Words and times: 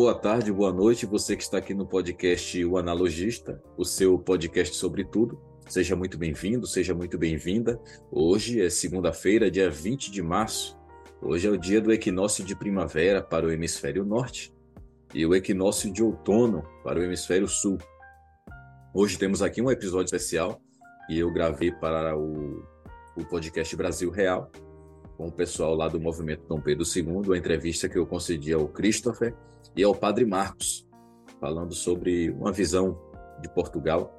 boa 0.00 0.14
tarde, 0.14 0.50
boa 0.50 0.72
noite, 0.72 1.04
você 1.04 1.36
que 1.36 1.42
está 1.42 1.58
aqui 1.58 1.74
no 1.74 1.84
podcast 1.84 2.64
O 2.64 2.78
Analogista, 2.78 3.62
o 3.76 3.84
seu 3.84 4.18
podcast 4.18 4.74
sobre 4.74 5.04
tudo. 5.04 5.38
Seja 5.68 5.94
muito 5.94 6.16
bem-vindo, 6.16 6.66
seja 6.66 6.94
muito 6.94 7.18
bem-vinda. 7.18 7.78
Hoje 8.10 8.62
é 8.62 8.70
segunda-feira, 8.70 9.50
dia 9.50 9.68
20 9.68 10.10
de 10.10 10.22
março. 10.22 10.74
Hoje 11.20 11.46
é 11.46 11.50
o 11.50 11.58
dia 11.58 11.82
do 11.82 11.92
equinócio 11.92 12.42
de 12.42 12.56
primavera 12.56 13.22
para 13.22 13.44
o 13.44 13.52
hemisfério 13.52 14.02
norte 14.02 14.50
e 15.14 15.26
o 15.26 15.34
equinócio 15.34 15.92
de 15.92 16.02
outono 16.02 16.64
para 16.82 16.98
o 16.98 17.02
hemisfério 17.02 17.46
sul. 17.46 17.76
Hoje 18.94 19.18
temos 19.18 19.42
aqui 19.42 19.60
um 19.60 19.70
episódio 19.70 20.06
especial 20.06 20.62
e 21.10 21.18
eu 21.18 21.30
gravei 21.30 21.72
para 21.72 22.16
o, 22.16 22.64
o 23.18 23.24
podcast 23.28 23.76
Brasil 23.76 24.10
Real 24.10 24.50
com 25.20 25.26
o 25.26 25.32
pessoal 25.32 25.74
lá 25.74 25.86
do 25.86 26.00
Movimento 26.00 26.46
Dom 26.48 26.62
Pedro 26.62 26.82
II, 26.82 27.34
a 27.34 27.36
entrevista 27.36 27.90
que 27.90 27.98
eu 27.98 28.06
concedi 28.06 28.54
ao 28.54 28.66
Christopher 28.66 29.36
e 29.76 29.84
ao 29.84 29.94
Padre 29.94 30.24
Marcos, 30.24 30.88
falando 31.38 31.74
sobre 31.74 32.30
uma 32.30 32.50
visão 32.50 32.98
de 33.42 33.46
Portugal 33.50 34.10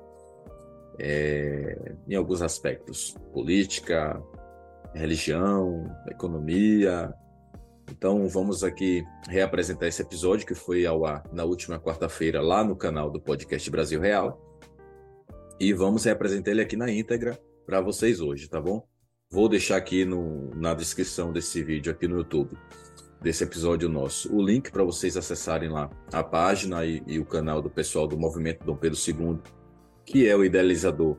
é, 1.00 1.96
em 2.08 2.14
alguns 2.14 2.44
aspectos, 2.44 3.16
política, 3.34 4.22
religião, 4.94 5.92
economia. 6.08 7.12
Então 7.90 8.28
vamos 8.28 8.64
aqui 8.64 9.04
reapresentar 9.28 9.88
esse 9.88 10.04
episódio 10.04 10.46
que 10.46 10.54
foi 10.54 10.86
ao 10.86 11.04
ar 11.04 11.24
na 11.34 11.46
última 11.46 11.80
quarta-feira 11.80 12.44
lá 12.44 12.64
no 12.64 12.76
canal 12.76 13.10
do 13.10 13.20
podcast 13.20 13.68
Brasil 13.72 14.00
Real. 14.00 14.40
E 15.60 15.74
vamos 15.74 16.06
reapresentar 16.06 16.52
ele 16.52 16.62
aqui 16.62 16.76
na 16.76 16.92
íntegra 16.92 17.40
para 17.66 17.82
vocês 17.82 18.22
hoje, 18.22 18.48
tá 18.48 18.62
bom? 18.62 18.91
Vou 19.32 19.48
deixar 19.48 19.78
aqui 19.78 20.04
no, 20.04 20.50
na 20.54 20.74
descrição 20.74 21.32
desse 21.32 21.64
vídeo 21.64 21.90
aqui 21.90 22.06
no 22.06 22.18
YouTube, 22.18 22.58
desse 23.22 23.46
episódio 23.46 23.88
nosso, 23.88 24.36
o 24.36 24.46
link 24.46 24.70
para 24.70 24.84
vocês 24.84 25.16
acessarem 25.16 25.70
lá 25.70 25.90
a 26.12 26.22
página 26.22 26.86
e, 26.86 27.02
e, 27.08 27.18
o 27.18 27.24
canal 27.24 27.62
do 27.62 27.70
pessoal 27.70 28.06
do 28.06 28.18
Movimento 28.18 28.66
Dom 28.66 28.76
Pedro 28.76 29.00
II, 29.00 29.40
que 30.06 30.28
é 30.28 30.36
o 30.36 30.44
idealizador 30.44 31.16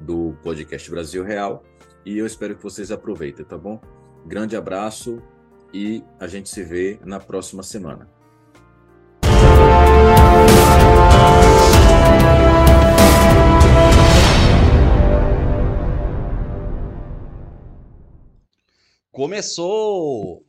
do 0.00 0.36
podcast 0.42 0.90
Brasil 0.90 1.22
Real. 1.22 1.62
E 2.04 2.18
eu 2.18 2.26
espero 2.26 2.56
que 2.56 2.62
vocês 2.64 2.90
aproveitem, 2.90 3.44
tá 3.44 3.56
bom? 3.56 3.80
Grande 4.26 4.56
abraço 4.56 5.22
e 5.72 6.02
a 6.18 6.26
gente 6.26 6.48
se 6.48 6.64
vê 6.64 6.98
na 7.04 7.20
próxima 7.20 7.62
semana. 7.62 8.10
Começou! 19.12 20.42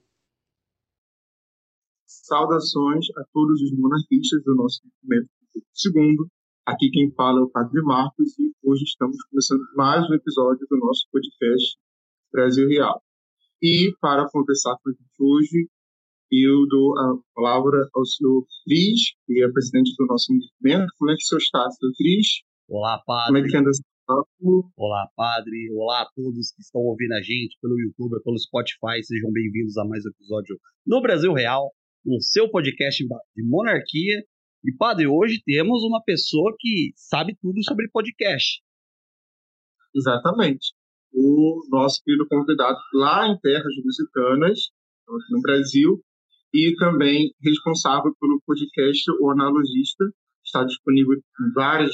Saudações 2.07 3.05
a 3.17 3.23
todos 3.33 3.61
os 3.61 3.77
monarquistas 3.77 4.41
do 4.45 4.55
nosso 4.55 4.79
movimento 4.85 5.29
segundo. 5.73 6.29
Aqui 6.65 6.89
quem 6.89 7.11
fala 7.11 7.41
é 7.41 7.43
o 7.43 7.49
Padre 7.49 7.81
Marcos 7.81 8.39
e 8.39 8.53
hoje 8.63 8.85
estamos 8.85 9.21
começando 9.25 9.59
mais 9.75 10.09
um 10.09 10.13
episódio 10.13 10.65
do 10.69 10.77
nosso 10.77 11.05
podcast 11.11 11.77
Brasil 12.31 12.69
Real. 12.69 13.03
E 13.61 13.93
para 13.99 14.29
conversar 14.29 14.77
com 14.81 14.91
a 14.91 14.93
gente 14.93 15.19
hoje, 15.19 15.67
eu 16.31 16.65
dou 16.67 16.97
a 16.97 17.17
palavra 17.35 17.85
ao 17.93 18.05
senhor 18.05 18.45
Cris, 18.63 19.11
que 19.25 19.43
é 19.43 19.51
presidente 19.51 19.93
do 19.97 20.05
nosso 20.05 20.31
movimento. 20.31 20.89
Como 20.97 21.11
é 21.11 21.15
que 21.15 21.23
o 21.23 21.25
senhor 21.25 21.41
está, 21.41 21.69
senhor 21.69 21.91
Cris? 21.97 22.27
Olá, 22.69 23.03
padre. 23.05 23.41
Como 23.41 23.45
é 23.45 23.49
que 23.49 23.57
anda 23.57 23.71
Olá, 24.77 25.07
padre. 25.15 25.71
Olá 25.73 26.01
a 26.03 26.09
todos 26.15 26.51
que 26.51 26.61
estão 26.61 26.81
ouvindo 26.81 27.13
a 27.13 27.21
gente 27.21 27.57
pelo 27.59 27.79
YouTube, 27.79 28.21
pelo 28.23 28.37
Spotify. 28.37 29.03
Sejam 29.03 29.31
bem-vindos 29.31 29.75
a 29.77 29.85
mais 29.85 30.05
um 30.05 30.09
episódio 30.09 30.59
no 30.85 31.01
Brasil 31.01 31.33
Real, 31.33 31.71
no 32.05 32.21
seu 32.21 32.47
podcast 32.47 33.03
de 33.03 33.43
monarquia. 33.43 34.23
E, 34.63 34.71
padre, 34.77 35.07
hoje 35.07 35.41
temos 35.43 35.83
uma 35.83 36.03
pessoa 36.03 36.53
que 36.59 36.93
sabe 36.95 37.35
tudo 37.41 37.63
sobre 37.63 37.89
podcast. 37.89 38.61
Exatamente. 39.95 40.73
O 41.11 41.65
nosso 41.71 41.99
querido 42.03 42.27
convidado 42.27 42.77
lá 42.93 43.27
em 43.27 43.39
terras 43.39 43.73
lusitanas, 43.83 44.59
no 45.31 45.41
Brasil, 45.41 46.03
e 46.53 46.75
também 46.75 47.33
responsável 47.43 48.13
pelo 48.19 48.39
podcast 48.45 49.03
O 49.19 49.31
Analogista. 49.31 50.05
Está 50.45 50.63
disponível 50.63 51.15
em 51.15 51.53
várias 51.55 51.93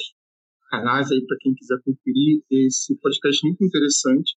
canais 0.69 1.11
aí 1.11 1.25
para 1.25 1.37
quem 1.39 1.53
quiser 1.53 1.77
conferir 1.83 2.41
esse 2.49 2.97
podcast 2.99 3.45
muito 3.45 3.63
interessante 3.63 4.35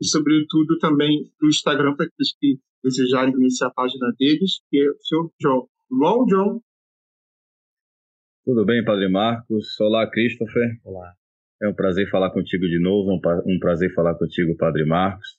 e 0.00 0.06
sobretudo 0.06 0.78
também 0.78 1.30
no 1.40 1.48
Instagram 1.48 1.94
para 1.96 2.06
aqueles 2.06 2.36
que 2.38 2.58
desejarem 2.82 3.32
conhecer 3.32 3.64
a 3.64 3.70
página 3.70 4.12
deles, 4.18 4.60
que 4.70 4.78
é 4.78 4.90
o 4.90 4.98
seu 5.00 5.32
John. 5.40 5.68
Bom, 5.90 6.24
John? 6.26 6.60
Tudo 8.44 8.64
bem, 8.64 8.84
Padre 8.84 9.08
Marcos? 9.08 9.78
Olá, 9.80 10.08
Christopher. 10.10 10.78
Olá. 10.84 11.14
É 11.60 11.68
um 11.68 11.74
prazer 11.74 12.08
falar 12.08 12.30
contigo 12.30 12.66
de 12.66 12.80
novo, 12.80 13.12
um 13.46 13.58
prazer 13.58 13.92
falar 13.94 14.14
contigo, 14.14 14.56
Padre 14.56 14.84
Marcos. 14.84 15.38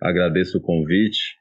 Agradeço 0.00 0.58
o 0.58 0.62
convite. 0.62 1.36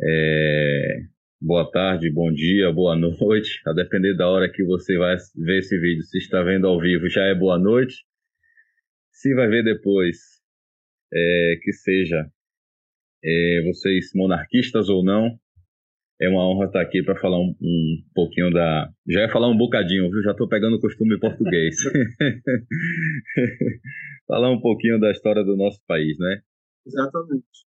É 0.00 1.11
boa 1.44 1.68
tarde, 1.68 2.08
bom 2.08 2.32
dia, 2.32 2.72
boa 2.72 2.96
noite, 2.96 3.60
a 3.66 3.72
depender 3.72 4.14
da 4.14 4.28
hora 4.28 4.48
que 4.50 4.62
você 4.62 4.96
vai 4.96 5.16
ver 5.34 5.58
esse 5.58 5.76
vídeo. 5.78 6.04
Se 6.04 6.18
está 6.18 6.40
vendo 6.42 6.68
ao 6.68 6.80
vivo, 6.80 7.08
já 7.08 7.24
é 7.24 7.34
boa 7.34 7.58
noite. 7.58 8.04
Se 9.10 9.34
vai 9.34 9.48
ver 9.48 9.64
depois, 9.64 10.18
é, 11.12 11.58
que 11.60 11.72
seja 11.72 12.30
é, 13.24 13.62
vocês 13.66 14.12
monarquistas 14.14 14.88
ou 14.88 15.04
não, 15.04 15.36
é 16.20 16.28
uma 16.28 16.48
honra 16.48 16.66
estar 16.66 16.80
aqui 16.80 17.02
para 17.02 17.20
falar 17.20 17.40
um, 17.40 17.52
um, 17.60 18.02
pouquinho 18.14 18.52
da. 18.52 18.88
Já 19.08 19.22
ia 19.22 19.28
falar 19.28 19.48
um 19.48 19.58
bocadinho, 19.58 20.08
viu? 20.10 20.22
Já 20.22 20.30
estou 20.30 20.48
pegando 20.48 20.76
o 20.76 20.80
costume 20.80 21.18
português. 21.18 21.74
falar 24.28 24.50
um 24.50 24.60
pouquinho 24.60 25.00
da 25.00 25.10
história 25.10 25.42
do 25.42 25.56
nosso 25.56 25.80
país, 25.88 26.16
né? 26.18 26.40
Exatamente. 26.86 27.71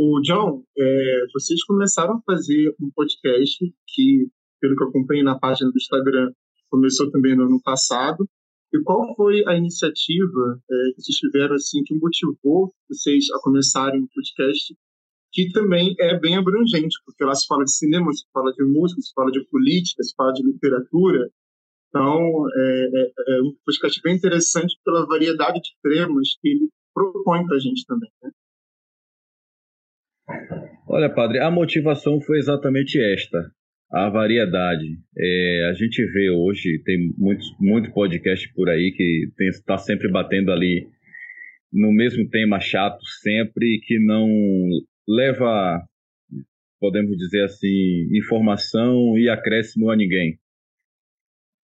O 0.00 0.20
John, 0.20 0.62
é, 0.78 1.24
vocês 1.34 1.64
começaram 1.64 2.14
a 2.14 2.22
fazer 2.22 2.72
um 2.80 2.88
podcast 2.94 3.58
que, 3.88 4.28
pelo 4.60 4.76
que 4.76 4.84
eu 4.84 4.88
acompanhei 4.90 5.24
na 5.24 5.36
página 5.36 5.72
do 5.72 5.76
Instagram, 5.76 6.30
começou 6.70 7.10
também 7.10 7.36
no 7.36 7.46
ano 7.46 7.60
passado. 7.64 8.24
E 8.72 8.80
qual 8.84 9.12
foi 9.16 9.44
a 9.48 9.56
iniciativa 9.56 10.62
é, 10.70 10.74
que 10.94 11.02
vocês 11.02 11.18
tiveram 11.18 11.56
assim 11.56 11.82
que 11.82 11.96
motivou 11.96 12.72
vocês 12.88 13.24
a 13.34 13.40
começarem 13.40 14.02
um 14.02 14.06
podcast 14.14 14.72
que 15.32 15.50
também 15.50 15.96
é 15.98 16.16
bem 16.16 16.36
abrangente, 16.36 16.96
porque 17.04 17.24
lá 17.24 17.34
se 17.34 17.46
fala 17.48 17.64
de 17.64 17.72
cinema, 17.72 18.12
se 18.12 18.24
fala 18.32 18.52
de 18.52 18.64
música, 18.64 19.02
se 19.02 19.12
fala 19.12 19.32
de 19.32 19.44
política, 19.46 20.04
se 20.04 20.14
fala 20.14 20.32
de 20.32 20.44
literatura. 20.44 21.28
Então, 21.88 22.46
é, 22.54 22.88
é, 22.94 23.36
é 23.36 23.42
um 23.42 23.52
podcast 23.66 24.00
bem 24.02 24.14
interessante 24.14 24.78
pela 24.84 25.04
variedade 25.06 25.60
de 25.60 25.70
temas 25.82 26.36
que 26.40 26.48
ele 26.50 26.68
propõe 26.94 27.44
para 27.44 27.56
a 27.56 27.60
gente 27.60 27.84
também. 27.84 28.10
Né? 28.22 28.30
Olha, 30.86 31.08
padre, 31.08 31.38
a 31.38 31.50
motivação 31.50 32.20
foi 32.20 32.38
exatamente 32.38 33.00
esta, 33.00 33.50
a 33.90 34.08
variedade. 34.08 34.86
É, 35.16 35.68
a 35.70 35.74
gente 35.74 36.04
vê 36.12 36.30
hoje, 36.30 36.82
tem 36.84 37.12
muitos, 37.16 37.46
muito 37.58 37.92
podcast 37.92 38.52
por 38.54 38.68
aí 38.68 38.92
que 38.92 39.28
está 39.40 39.78
sempre 39.78 40.10
batendo 40.10 40.52
ali 40.52 40.86
no 41.72 41.92
mesmo 41.92 42.28
tema 42.28 42.60
chato 42.60 43.04
sempre, 43.22 43.80
que 43.84 43.98
não 43.98 44.28
leva, 45.06 45.82
podemos 46.80 47.16
dizer 47.16 47.44
assim, 47.44 48.08
informação 48.16 49.18
e 49.18 49.28
acréscimo 49.28 49.90
a 49.90 49.96
ninguém. 49.96 50.38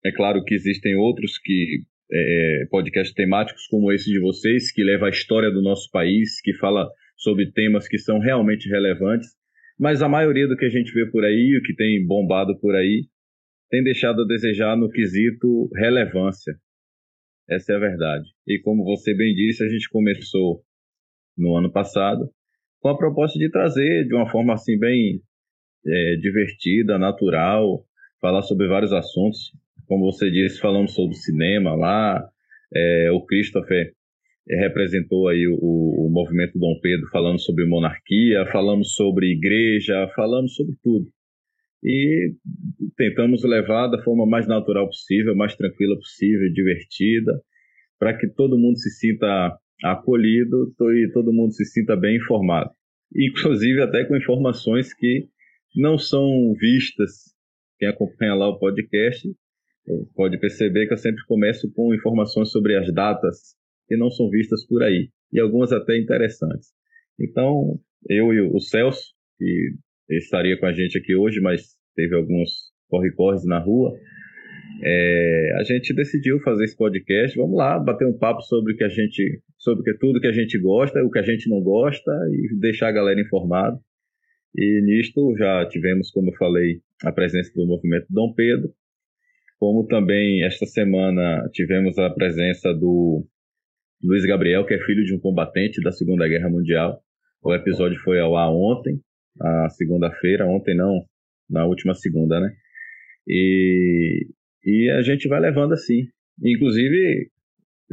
É 0.05 0.11
claro 0.11 0.43
que 0.45 0.55
existem 0.55 0.97
outros 0.97 1.39
que 1.39 1.83
é, 2.13 2.67
podcasts 2.71 3.15
temáticos 3.15 3.67
como 3.69 3.93
esse 3.93 4.11
de 4.11 4.21
vocês, 4.21 4.73
que 4.73 4.83
leva 4.83 5.07
a 5.07 5.11
história 5.11 5.51
do 5.51 5.63
nosso 5.63 5.89
país, 5.91 6.41
que 6.41 6.53
fala 6.55 6.89
sobre 7.23 7.53
temas 7.53 7.87
que 7.87 7.99
são 7.99 8.19
realmente 8.19 8.69
relevantes, 8.69 9.31
mas 9.79 10.03
a 10.03 10.09
maioria 10.09 10.49
do 10.49 10.57
que 10.57 10.65
a 10.65 10.69
gente 10.69 10.93
vê 10.93 11.09
por 11.09 11.25
aí, 11.25 11.57
o 11.57 11.63
que 11.63 11.75
tem 11.75 12.05
bombado 12.05 12.59
por 12.59 12.75
aí, 12.75 13.05
tem 13.71 13.83
deixado 13.83 14.23
a 14.23 14.27
desejar 14.27 14.77
no 14.77 14.91
quesito 14.91 15.71
relevância. 15.75 16.55
Essa 17.49 17.73
é 17.73 17.77
a 17.77 17.79
verdade. 17.79 18.29
E 18.47 18.59
como 18.59 18.85
você 18.85 19.15
bem 19.15 19.35
disse, 19.35 19.63
a 19.63 19.69
gente 19.69 19.89
começou 19.89 20.63
no 21.39 21.57
ano 21.57 21.73
passado 21.73 22.29
com 22.81 22.89
a 22.89 22.99
proposta 22.99 23.39
de 23.39 23.49
trazer 23.51 24.05
de 24.07 24.15
uma 24.15 24.29
forma 24.29 24.55
assim 24.55 24.77
bem 24.77 25.23
é, 25.87 26.17
divertida, 26.17 26.99
natural, 26.99 27.85
falar 28.21 28.43
sobre 28.43 28.67
vários 28.67 28.93
assuntos. 28.93 29.53
Como 29.87 30.11
você 30.11 30.29
disse, 30.29 30.61
falamos 30.61 30.93
sobre 30.93 31.15
cinema 31.15 31.75
lá, 31.75 32.29
é, 32.75 33.11
o 33.13 33.25
Christopher 33.25 33.93
representou 34.49 35.29
aí 35.29 35.47
o, 35.47 35.57
o, 35.61 36.11
movimento 36.11 36.59
Dom 36.59 36.79
Pedro 36.81 37.07
falando 37.11 37.41
sobre 37.41 37.67
monarquia, 37.67 38.47
falamos 38.51 38.95
sobre 38.95 39.33
igreja, 39.33 40.09
falamos 40.15 40.55
sobre 40.55 40.75
tudo. 40.83 41.07
E 41.85 42.35
tentamos 42.97 43.45
levar 43.45 43.89
da 43.89 44.03
forma 44.03 44.27
mais 44.27 44.47
natural 44.47 44.87
possível, 44.87 45.35
mais 45.35 45.57
tranquila 45.57 45.97
possível, 45.97 46.53
divertida, 46.53 47.33
para 47.99 48.17
que 48.17 48.29
todo 48.29 48.59
mundo 48.59 48.79
se 48.79 48.91
sinta 48.91 49.57
acolhido 49.83 50.73
e 50.93 51.11
todo 51.13 51.33
mundo 51.33 51.53
se 51.53 51.65
sinta 51.65 51.97
bem 51.97 52.17
informado. 52.17 52.71
Inclusive 53.15 53.83
até 53.83 54.05
com 54.05 54.17
informações 54.17 54.95
que 54.95 55.29
não 55.75 55.99
são 55.99 56.55
vistas 56.61 57.33
quem 57.83 57.89
acompanha 57.89 58.35
lá 58.35 58.49
o 58.49 58.61
podcast 58.61 59.29
pode 60.15 60.39
perceber 60.39 60.87
que 60.87 60.93
eu 60.93 60.99
sempre 60.99 61.25
começo 61.27 61.69
com 61.75 61.93
informações 61.93 62.53
sobre 62.53 62.77
as 62.77 62.95
datas 62.95 63.57
que 63.89 63.97
não 63.97 64.11
são 64.11 64.29
vistas 64.31 64.67
por 64.67 64.83
aí, 64.83 65.09
e 65.33 65.41
algumas 65.41 65.73
até 65.73 65.99
interessantes. 65.99 66.71
Então, 67.21 67.79
eu 68.09 68.33
e 68.33 68.41
o 68.41 68.59
Celso, 68.59 69.13
que 69.39 69.75
estaria 70.11 70.59
com 70.59 70.67
a 70.67 70.73
gente 70.73 70.99
aqui 70.99 71.15
hoje, 71.15 71.41
mas 71.41 71.77
teve 71.95 72.15
alguns 72.15 72.51
corre-corres 72.89 73.45
na 73.45 73.59
rua, 73.59 73.93
é, 74.83 75.53
a 75.61 75.65
gente 75.65 75.95
decidiu 75.95 76.41
fazer 76.41 76.65
esse 76.65 76.77
podcast. 76.77 77.37
Vamos 77.37 77.57
lá, 77.57 77.79
bater 77.79 78.07
um 78.07 78.19
papo 78.19 78.43
sobre 78.43 78.73
o 78.73 78.77
que 78.77 78.85
a 78.85 78.89
gente, 78.89 79.41
sobre 79.59 79.97
tudo 79.99 80.21
que 80.21 80.27
a 80.27 80.33
gente 80.33 80.59
gosta, 80.59 81.03
o 81.05 81.11
que 81.11 81.19
a 81.19 81.23
gente 81.23 81.49
não 81.49 81.61
gosta 81.61 82.11
e 82.31 82.59
deixar 82.59 82.89
a 82.89 82.93
galera 82.93 83.21
informada. 83.21 83.79
E 84.57 84.83
nisto 84.83 85.35
já 85.37 85.67
tivemos, 85.67 86.11
como 86.11 86.31
eu 86.31 86.37
falei, 86.37 86.81
a 87.05 87.13
presença 87.13 87.51
do 87.55 87.67
movimento 87.67 88.07
Dom 88.11 88.35
Pedro, 88.35 88.71
como 89.59 89.87
também 89.87 90.45
esta 90.45 90.67
semana 90.67 91.49
tivemos 91.53 91.97
a 91.99 92.11
presença 92.11 92.75
do 92.75 93.25
Luiz 94.03 94.25
Gabriel, 94.25 94.67
que 94.67 94.75
é 94.75 94.85
filho 94.85 95.05
de 95.05 95.15
um 95.15 95.21
combatente 95.21 95.81
da 95.81 95.93
Segunda 95.93 96.27
Guerra 96.27 96.51
Mundial. 96.51 97.01
O 97.41 97.55
episódio 97.55 97.99
foi 98.01 98.19
ao 98.19 98.37
ar 98.37 98.51
ontem, 98.51 99.01
a 99.41 99.69
segunda-feira, 99.71 100.47
ontem 100.47 100.77
não, 100.77 101.05
na 101.49 101.65
última 101.67 101.95
segunda, 101.95 102.41
né? 102.41 102.53
E, 103.29 104.27
e 104.65 104.91
a 104.91 105.03
gente 105.03 105.29
vai 105.29 105.41
levando 105.41 105.73
assim. 105.73 106.09
Inclusive, 106.43 107.29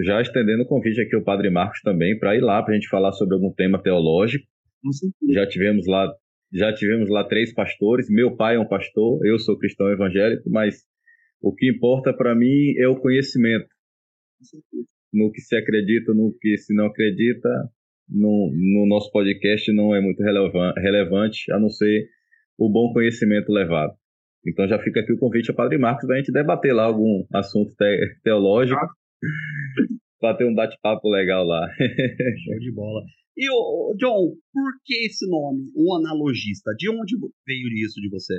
já 0.04 0.20
estendendo 0.22 0.64
o 0.64 0.68
convite 0.68 1.00
aqui 1.00 1.16
ao 1.16 1.24
Padre 1.24 1.52
Marcos 1.52 1.82
também 1.82 2.18
para 2.18 2.36
ir 2.36 2.42
lá 2.42 2.64
para 2.64 2.74
a 2.74 2.76
gente 2.76 2.90
falar 2.90 3.12
sobre 3.12 3.36
algum 3.36 3.54
tema 3.54 3.82
teológico. 3.82 4.46
Já 5.32 5.46
tivemos 5.48 5.86
lá, 5.86 6.12
já 6.52 6.74
tivemos 6.74 7.10
lá 7.10 7.24
três 7.24 7.54
pastores. 7.54 8.10
Meu 8.10 8.36
pai 8.36 8.56
é 8.56 8.60
um 8.60 8.68
pastor, 8.68 9.24
eu 9.26 9.38
sou 9.38 9.60
cristão 9.60 9.92
evangélico, 9.92 10.50
mas 10.50 10.84
o 11.42 11.54
que 11.54 11.70
importa 11.70 12.12
para 12.14 12.34
mim 12.34 12.74
é 12.78 12.88
o 12.88 13.00
conhecimento. 13.00 13.68
No 15.14 15.32
que 15.32 15.42
se 15.42 15.56
acredita, 15.56 16.14
no 16.14 16.36
que 16.40 16.58
se 16.58 16.74
não 16.74 16.86
acredita, 16.86 17.50
no, 18.08 18.52
no 18.54 18.88
nosso 18.88 19.12
podcast 19.12 19.72
não 19.74 19.96
é 19.96 20.02
muito 20.02 20.22
relevante, 20.24 21.52
a 21.52 21.60
não 21.60 21.70
ser 21.70 22.08
o 22.58 22.70
bom 22.70 22.92
conhecimento 22.94 23.52
levado. 23.52 23.94
Então 24.46 24.68
já 24.68 24.80
fica 24.80 25.02
aqui 25.02 25.14
o 25.14 25.18
convite 25.18 25.50
ao 25.50 25.56
Padre 25.56 25.78
Marcos 25.78 26.06
para 26.06 26.16
a 26.16 26.18
gente 26.20 26.32
debater 26.32 26.74
lá 26.74 26.84
algum 26.84 27.26
assunto 27.34 27.74
te 27.76 28.20
teológico, 28.24 28.80
para 30.20 30.38
ter 30.38 30.46
um 30.46 30.54
bate-papo 30.54 31.10
legal 31.10 31.46
lá. 31.46 31.68
Show 31.78 32.60
de 32.60 32.72
bola. 32.74 33.02
E, 33.38 33.50
o 33.50 33.96
John, 33.98 34.36
por 34.52 34.72
que 34.84 35.06
esse 35.06 35.30
nome, 35.30 35.72
um 35.76 35.96
analogista? 35.96 36.74
De 36.78 36.90
onde 36.90 37.16
veio 37.48 37.86
isso 37.86 38.02
de 38.02 38.10
você? 38.10 38.34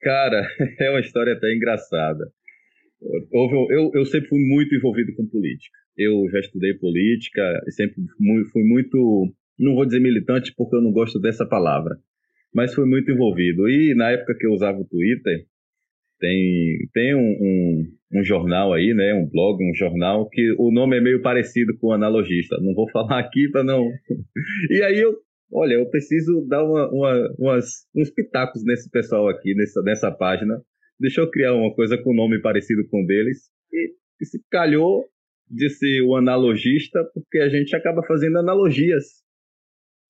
Cara, 0.00 0.42
é 0.80 0.90
uma 0.90 1.00
história 1.00 1.34
até 1.34 1.54
engraçada. 1.54 2.32
Eu, 3.02 3.90
eu 3.94 4.04
sempre 4.04 4.28
fui 4.28 4.40
muito 4.40 4.74
envolvido 4.74 5.14
com 5.14 5.26
política. 5.26 5.76
Eu 5.96 6.28
já 6.30 6.40
estudei 6.40 6.74
política, 6.74 7.42
sempre 7.70 7.96
fui 8.52 8.62
muito, 8.62 9.32
não 9.58 9.74
vou 9.74 9.86
dizer 9.86 10.00
militante 10.00 10.52
porque 10.56 10.76
eu 10.76 10.82
não 10.82 10.92
gosto 10.92 11.18
dessa 11.18 11.46
palavra, 11.46 11.96
mas 12.54 12.74
fui 12.74 12.86
muito 12.86 13.10
envolvido. 13.10 13.68
E 13.68 13.94
na 13.94 14.10
época 14.10 14.34
que 14.38 14.46
eu 14.46 14.52
usava 14.52 14.78
o 14.78 14.86
Twitter, 14.86 15.46
tem, 16.20 16.88
tem 16.92 17.14
um, 17.14 17.20
um, 17.20 18.18
um, 18.18 18.22
jornal 18.22 18.74
aí, 18.74 18.92
né, 18.92 19.14
um 19.14 19.26
blog, 19.26 19.64
um 19.64 19.74
jornal, 19.74 20.28
que 20.28 20.54
o 20.58 20.70
nome 20.70 20.98
é 20.98 21.00
meio 21.00 21.22
parecido 21.22 21.76
com 21.78 21.88
o 21.88 21.92
analogista. 21.92 22.58
Não 22.60 22.74
vou 22.74 22.88
falar 22.92 23.18
aqui 23.18 23.48
para 23.50 23.64
não. 23.64 23.88
E 24.70 24.82
aí 24.82 25.00
eu, 25.00 25.16
olha, 25.50 25.74
eu 25.74 25.86
preciso 25.88 26.46
dar 26.46 26.62
uma, 26.62 26.88
uma, 26.90 27.34
umas, 27.38 27.86
uns 27.96 28.10
pitacos 28.10 28.62
nesse 28.62 28.90
pessoal 28.90 29.28
aqui, 29.28 29.54
nessa, 29.54 29.80
nessa 29.82 30.10
página. 30.12 30.60
Deixa 31.00 31.22
eu 31.22 31.30
criar 31.30 31.54
uma 31.54 31.74
coisa 31.74 31.96
com 31.96 32.14
nome 32.14 32.40
parecido 32.42 32.86
com 32.88 33.02
o 33.02 33.06
deles. 33.06 33.50
E, 33.72 33.94
e 34.20 34.26
se 34.26 34.38
calhou 34.50 35.06
de 35.48 35.70
ser 35.70 36.02
o 36.02 36.14
analogista, 36.14 37.02
porque 37.14 37.38
a 37.38 37.48
gente 37.48 37.74
acaba 37.74 38.02
fazendo 38.06 38.38
analogias 38.38 39.24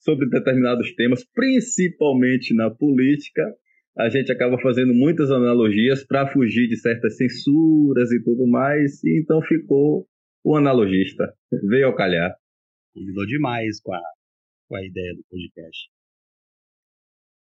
sobre 0.01 0.29
determinados 0.29 0.93
temas, 0.95 1.25
principalmente 1.33 2.55
na 2.55 2.71
política, 2.71 3.43
a 3.97 4.09
gente 4.09 4.33
acaba 4.33 4.59
fazendo 4.59 4.95
muitas 4.95 5.31
analogias 5.31 6.05
para 6.05 6.27
fugir 6.33 6.69
de 6.69 6.77
certas 6.77 7.17
censuras 7.17 8.11
e 8.11 8.23
tudo 8.23 8.47
mais, 8.47 9.03
e 9.05 9.21
então 9.21 9.41
ficou 9.43 10.07
o 10.45 10.57
analogista. 10.57 11.33
Veio 11.69 11.87
ao 11.87 11.95
calhar. 11.95 12.35
Combinou 12.95 13.27
demais 13.27 13.81
com 13.81 13.95
a, 13.95 14.03
com 14.69 14.77
a 14.77 14.85
ideia 14.85 15.15
do 15.15 15.23
podcast. 15.31 15.91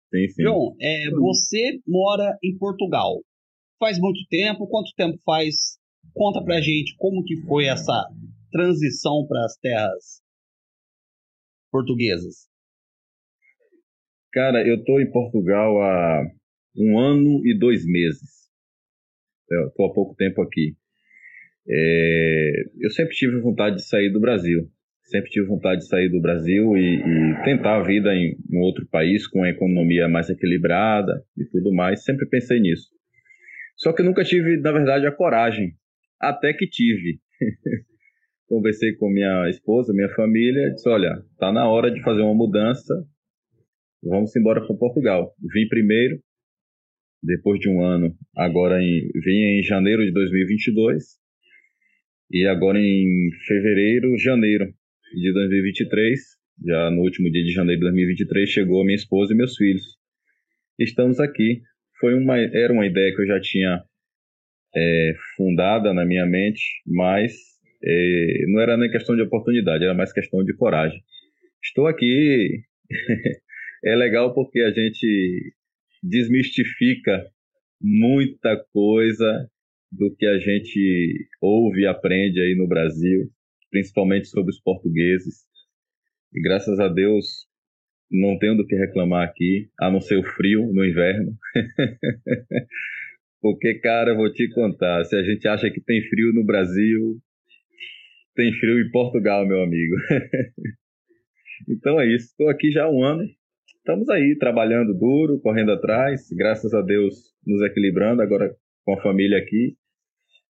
Sim, 0.09 0.27
sim. 0.29 0.43
João, 0.43 0.75
é, 0.79 1.09
você 1.11 1.79
mora 1.85 2.37
em 2.41 2.57
Portugal. 2.57 3.21
Faz 3.79 3.99
muito 3.99 4.19
tempo? 4.29 4.67
Quanto 4.67 4.91
tempo 4.95 5.19
faz? 5.23 5.77
Conta 6.13 6.43
pra 6.43 6.59
gente 6.61 6.95
como 6.97 7.23
que 7.23 7.37
foi 7.41 7.65
essa 7.65 8.07
transição 8.51 9.25
para 9.27 9.45
as 9.45 9.55
terras 9.57 10.21
portuguesas? 11.71 12.47
Cara, 14.31 14.67
eu 14.67 14.83
tô 14.83 14.99
em 14.99 15.11
Portugal 15.11 15.79
há 15.81 16.23
um 16.75 16.97
ano 16.97 17.45
e 17.45 17.57
dois 17.57 17.85
meses. 17.85 18.47
Eu 19.49 19.71
tô 19.71 19.85
há 19.85 19.93
pouco 19.93 20.15
tempo 20.15 20.41
aqui. 20.41 20.75
É, 21.69 22.51
eu 22.79 22.89
sempre 22.89 23.15
tive 23.15 23.39
vontade 23.41 23.75
de 23.75 23.87
sair 23.87 24.09
do 24.09 24.19
Brasil. 24.19 24.67
Sempre 25.03 25.29
tive 25.29 25.45
vontade 25.45 25.81
de 25.81 25.87
sair 25.87 26.09
do 26.09 26.19
Brasil 26.19 26.75
e, 26.75 26.97
e 26.97 27.43
tentar 27.45 27.77
a 27.77 27.83
vida 27.83 28.13
em 28.13 28.35
um 28.51 28.59
outro 28.59 28.85
país 28.87 29.27
com 29.27 29.43
a 29.43 29.49
economia 29.49 30.07
mais 30.07 30.29
equilibrada 30.29 31.23
e 31.37 31.45
tudo 31.45 31.71
mais. 31.71 32.03
Sempre 32.03 32.27
pensei 32.27 32.59
nisso. 32.59 32.96
Só 33.77 33.93
que 33.93 34.03
nunca 34.03 34.23
tive, 34.23 34.57
na 34.57 34.71
verdade, 34.71 35.05
a 35.05 35.11
coragem. 35.11 35.73
Até 36.19 36.51
que 36.53 36.67
tive. 36.67 37.19
conversei 38.47 38.95
com 38.95 39.09
minha 39.09 39.49
esposa, 39.49 39.93
minha 39.93 40.09
família, 40.09 40.71
disse: 40.71 40.89
olha, 40.89 41.21
tá 41.37 41.51
na 41.51 41.69
hora 41.69 41.91
de 41.91 42.01
fazer 42.01 42.21
uma 42.21 42.33
mudança, 42.33 42.93
vamos 44.01 44.35
embora 44.35 44.65
para 44.65 44.75
Portugal. 44.75 45.33
Vim 45.53 45.67
primeiro, 45.67 46.19
depois 47.21 47.59
de 47.59 47.69
um 47.69 47.83
ano, 47.83 48.15
agora 48.35 48.81
em, 48.81 49.09
vim 49.23 49.59
em 49.59 49.63
janeiro 49.63 50.03
de 50.05 50.11
2022 50.11 51.03
e 52.31 52.45
agora 52.47 52.79
em 52.79 53.29
fevereiro, 53.45 54.17
janeiro 54.17 54.65
de 55.13 55.33
2023, 55.33 56.19
já 56.65 56.89
no 56.91 57.01
último 57.01 57.31
dia 57.31 57.43
de 57.43 57.51
janeiro 57.51 57.79
de 57.79 57.85
2023 57.85 58.49
chegou 58.49 58.83
minha 58.83 58.95
esposa 58.95 59.33
e 59.33 59.37
meus 59.37 59.55
filhos. 59.55 59.97
Estamos 60.79 61.19
aqui. 61.19 61.61
Foi 61.99 62.13
uma, 62.13 62.37
era 62.37 62.71
uma 62.71 62.85
ideia 62.85 63.13
que 63.15 63.21
eu 63.21 63.27
já 63.27 63.39
tinha 63.39 63.83
é, 64.75 65.13
fundada 65.35 65.93
na 65.93 66.05
minha 66.05 66.25
mente, 66.25 66.61
mas 66.85 67.33
é, 67.83 68.45
não 68.47 68.61
era 68.61 68.77
nem 68.77 68.91
questão 68.91 69.15
de 69.15 69.21
oportunidade, 69.21 69.83
era 69.83 69.93
mais 69.93 70.13
questão 70.13 70.43
de 70.43 70.55
coragem. 70.55 71.01
Estou 71.63 71.87
aqui, 71.87 72.61
é 73.83 73.95
legal 73.95 74.33
porque 74.33 74.59
a 74.61 74.71
gente 74.71 75.53
desmistifica 76.03 77.25
muita 77.81 78.57
coisa 78.71 79.49
do 79.91 80.13
que 80.15 80.25
a 80.25 80.37
gente 80.37 81.27
ouve 81.41 81.81
e 81.81 81.87
aprende 81.87 82.39
aí 82.39 82.55
no 82.55 82.67
Brasil, 82.67 83.29
principalmente 83.71 84.27
sobre 84.27 84.51
os 84.51 84.61
portugueses. 84.61 85.45
E 86.33 86.41
graças 86.41 86.79
a 86.79 86.87
Deus 86.87 87.46
não 88.09 88.37
tenho 88.37 88.55
do 88.55 88.65
que 88.65 88.75
reclamar 88.75 89.27
aqui, 89.27 89.69
a 89.79 89.91
não 89.91 89.99
ser 89.99 90.17
o 90.17 90.23
frio 90.23 90.71
no 90.73 90.85
inverno. 90.85 91.33
Porque, 93.41 93.75
cara, 93.75 94.15
vou 94.15 94.31
te 94.31 94.49
contar, 94.49 95.03
se 95.05 95.15
a 95.15 95.23
gente 95.23 95.47
acha 95.47 95.69
que 95.69 95.81
tem 95.81 96.01
frio 96.09 96.33
no 96.33 96.43
Brasil, 96.43 97.19
tem 98.35 98.53
frio 98.53 98.79
em 98.79 98.91
Portugal, 98.91 99.45
meu 99.47 99.61
amigo. 99.61 99.95
então 101.69 101.99
é 101.99 102.07
isso. 102.07 102.27
Estou 102.27 102.49
aqui 102.49 102.71
já 102.71 102.85
há 102.85 102.89
um 102.89 103.03
ano. 103.03 103.23
Estamos 103.77 104.09
aí 104.09 104.37
trabalhando 104.37 104.93
duro, 104.93 105.39
correndo 105.39 105.71
atrás. 105.71 106.27
Graças 106.31 106.73
a 106.73 106.81
Deus 106.81 107.33
nos 107.45 107.61
equilibrando 107.61 108.21
agora 108.21 108.55
com 108.85 108.93
a 108.93 109.01
família 109.01 109.37
aqui. 109.37 109.75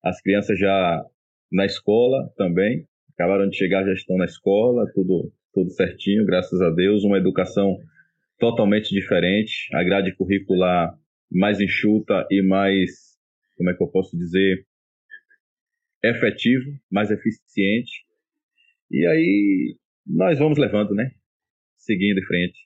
As 0.04 0.20
crianças 0.20 0.58
já 0.58 1.02
na 1.50 1.64
escola 1.64 2.30
também. 2.36 2.86
Acabaram 3.14 3.48
de 3.48 3.56
chegar, 3.56 3.84
já 3.84 3.92
estão 3.92 4.16
na 4.16 4.26
escola, 4.26 4.84
tudo, 4.94 5.32
tudo 5.52 5.70
certinho, 5.70 6.24
graças 6.24 6.60
a 6.60 6.70
Deus. 6.70 7.04
Uma 7.04 7.18
educação 7.18 7.78
totalmente 8.38 8.90
diferente. 8.90 9.68
A 9.74 9.82
grade 9.82 10.14
curricular 10.14 10.96
mais 11.30 11.60
enxuta 11.60 12.26
e 12.30 12.42
mais, 12.42 13.18
como 13.56 13.70
é 13.70 13.74
que 13.74 13.82
eu 13.82 13.88
posso 13.88 14.16
dizer, 14.16 14.66
efetivo, 16.02 16.70
mais 16.90 17.10
eficiente. 17.10 18.04
E 18.90 19.06
aí 19.06 19.76
nós 20.06 20.38
vamos 20.38 20.58
levando, 20.58 20.94
né? 20.94 21.10
Seguindo 21.76 22.18
em 22.18 22.24
frente. 22.24 22.58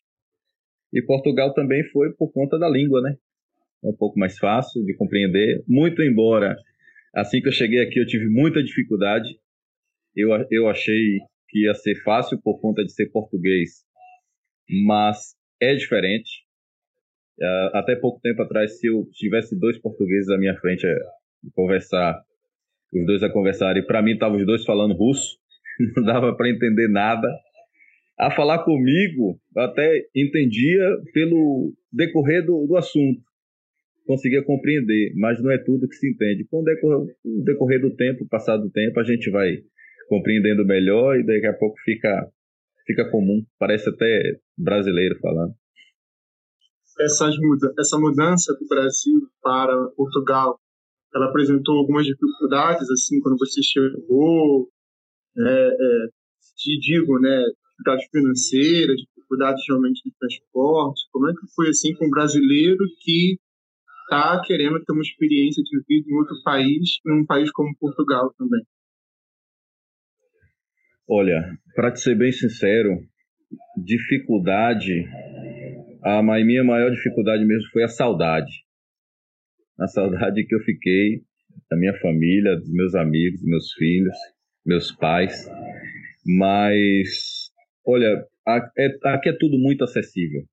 E 0.92 1.02
Portugal 1.02 1.52
também 1.54 1.82
foi 1.90 2.12
por 2.12 2.30
conta 2.32 2.58
da 2.58 2.68
língua, 2.68 3.00
né? 3.00 3.16
É 3.82 3.88
um 3.88 3.96
pouco 3.96 4.18
mais 4.18 4.38
fácil 4.38 4.84
de 4.84 4.94
compreender. 4.94 5.64
Muito 5.66 6.02
embora, 6.02 6.56
assim 7.14 7.40
que 7.40 7.48
eu 7.48 7.52
cheguei 7.52 7.80
aqui, 7.80 7.98
eu 7.98 8.06
tive 8.06 8.28
muita 8.28 8.62
dificuldade. 8.62 9.28
Eu, 10.14 10.28
eu 10.50 10.68
achei 10.68 11.18
que 11.52 11.66
ia 11.66 11.75
ser 11.75 11.94
fácil 12.02 12.40
por 12.42 12.59
conta 12.61 12.82
de 12.82 12.90
ser 12.90 13.11
português. 13.12 13.85
Mas 14.87 15.37
é 15.61 15.75
diferente. 15.75 16.30
Uh, 17.38 17.76
até 17.76 17.94
pouco 17.94 18.21
tempo 18.21 18.42
atrás, 18.42 18.78
se 18.78 18.87
eu 18.87 19.06
tivesse 19.12 19.59
dois 19.59 19.78
portugueses 19.78 20.30
à 20.30 20.38
minha 20.38 20.56
frente 20.56 20.87
a 20.87 20.97
conversar, 21.54 22.23
os 22.92 23.06
dois 23.06 23.23
a 23.23 23.30
conversar, 23.30 23.76
e 23.76 23.82
para 23.82 24.02
mim 24.02 24.12
estavam 24.12 24.38
os 24.38 24.47
dois 24.47 24.64
falando 24.64 24.94
russo, 24.94 25.37
não 25.97 26.04
dava 26.04 26.35
para 26.35 26.50
entender 26.50 26.88
nada. 26.88 27.28
A 28.18 28.30
falar 28.30 28.64
comigo, 28.64 29.38
até 29.56 30.04
entendia 30.14 30.82
pelo 31.12 31.75
decorrer 31.92 32.44
do, 32.44 32.66
do 32.66 32.76
assunto, 32.76 33.21
conseguia 34.06 34.42
compreender, 34.42 35.12
mas 35.16 35.42
não 35.42 35.50
é 35.50 35.59
tudo 35.59 35.88
que 35.88 35.97
se 35.97 36.11
entende. 36.11 36.47
Com 36.50 36.61
o 36.61 36.64
decorrer, 36.64 37.14
o 37.25 37.42
decorrer 37.44 37.80
do 37.80 37.94
tempo, 37.94 38.28
passado 38.28 38.62
do 38.62 38.71
tempo, 38.71 39.00
a 39.00 39.04
gente 39.04 39.30
vai 39.30 39.59
compreendendo 40.12 40.62
melhor 40.66 41.19
e 41.19 41.25
daqui 41.25 41.47
a 41.47 41.54
pouco 41.54 41.75
fica, 41.87 42.31
fica 42.87 43.11
comum, 43.11 43.42
parece 43.59 43.88
até 43.88 44.38
brasileiro 44.59 45.19
falando. 45.21 45.54
Essas 47.00 47.35
muda 47.38 47.73
essa 47.78 47.99
mudança 47.99 48.52
do 48.52 48.69
Brasil 48.69 49.26
para 49.42 49.75
Portugal, 49.97 50.61
ela 51.14 51.31
apresentou 51.31 51.78
algumas 51.78 52.04
dificuldades, 52.04 52.90
assim, 52.90 53.21
quando 53.21 53.38
você 53.38 53.62
chegou, 53.62 54.69
é, 55.38 55.69
é, 55.69 56.09
te 56.59 56.78
digo, 56.78 57.19
né, 57.19 57.45
dificuldades 57.71 58.07
financeiras, 58.11 58.97
dificuldades 58.97 59.64
realmente 59.66 60.02
de 60.04 60.12
transporte, 60.19 61.09
como 61.11 61.31
é 61.31 61.33
que 61.33 61.54
foi, 61.54 61.71
assim, 61.71 61.95
com 61.95 62.04
um 62.04 62.11
brasileiro 62.11 62.85
que 63.00 63.38
está 64.04 64.42
querendo 64.45 64.78
ter 64.85 64.92
uma 64.92 65.00
experiência 65.00 65.62
de 65.62 65.83
vida 65.88 66.07
em 66.07 66.19
outro 66.19 66.37
país, 66.45 66.99
em 67.07 67.23
um 67.23 67.25
país 67.25 67.50
como 67.50 67.75
Portugal 67.81 68.31
também? 68.37 68.62
Olha, 71.09 71.59
para 71.75 71.90
te 71.90 72.00
ser 72.00 72.16
bem 72.16 72.30
sincero, 72.30 73.00
dificuldade, 73.85 75.04
a 76.02 76.23
minha 76.23 76.62
maior 76.62 76.90
dificuldade 76.90 77.44
mesmo 77.44 77.68
foi 77.73 77.82
a 77.82 77.88
saudade. 77.88 78.52
A 79.80 79.88
saudade 79.88 80.44
que 80.44 80.54
eu 80.54 80.61
fiquei 80.61 81.23
da 81.68 81.76
minha 81.76 81.92
família, 81.99 82.56
dos 82.56 82.73
meus 82.73 82.94
amigos, 82.94 83.42
meus 83.42 83.73
filhos, 83.73 84.14
meus 84.64 84.92
pais. 84.92 85.50
Mas, 86.25 87.50
olha, 87.85 88.25
é, 88.78 88.88
aqui 89.06 89.28
é 89.28 89.37
tudo 89.37 89.59
muito 89.59 89.82
acessível. 89.82 90.44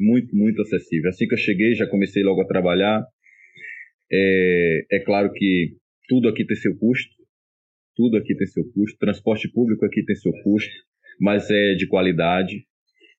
Muito, 0.00 0.34
muito 0.34 0.62
acessível. 0.62 1.10
Assim 1.10 1.28
que 1.28 1.34
eu 1.34 1.38
cheguei, 1.38 1.74
já 1.74 1.86
comecei 1.86 2.22
logo 2.22 2.40
a 2.40 2.46
trabalhar. 2.46 3.04
É, 4.10 4.86
é 4.92 5.00
claro 5.00 5.30
que 5.32 5.76
tudo 6.08 6.28
aqui 6.28 6.44
tem 6.46 6.56
seu 6.56 6.74
custo 6.78 7.23
tudo 7.94 8.16
aqui 8.16 8.34
tem 8.34 8.46
seu 8.46 8.64
custo, 8.72 8.98
transporte 8.98 9.48
público 9.48 9.84
aqui 9.84 10.04
tem 10.04 10.16
seu 10.16 10.32
custo, 10.42 10.72
mas 11.20 11.50
é 11.50 11.74
de 11.74 11.86
qualidade. 11.86 12.66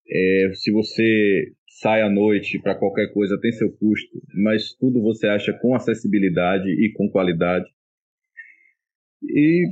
É, 0.08 0.52
se 0.54 0.72
você 0.72 1.52
sai 1.68 2.02
à 2.02 2.10
noite 2.10 2.60
para 2.60 2.76
qualquer 2.76 3.12
coisa 3.12 3.40
tem 3.40 3.52
seu 3.52 3.72
custo, 3.72 4.22
mas 4.34 4.74
tudo 4.74 5.02
você 5.02 5.28
acha 5.28 5.54
com 5.54 5.76
acessibilidade 5.76 6.70
e 6.70 6.92
com 6.94 7.10
qualidade. 7.10 7.66
E 9.24 9.66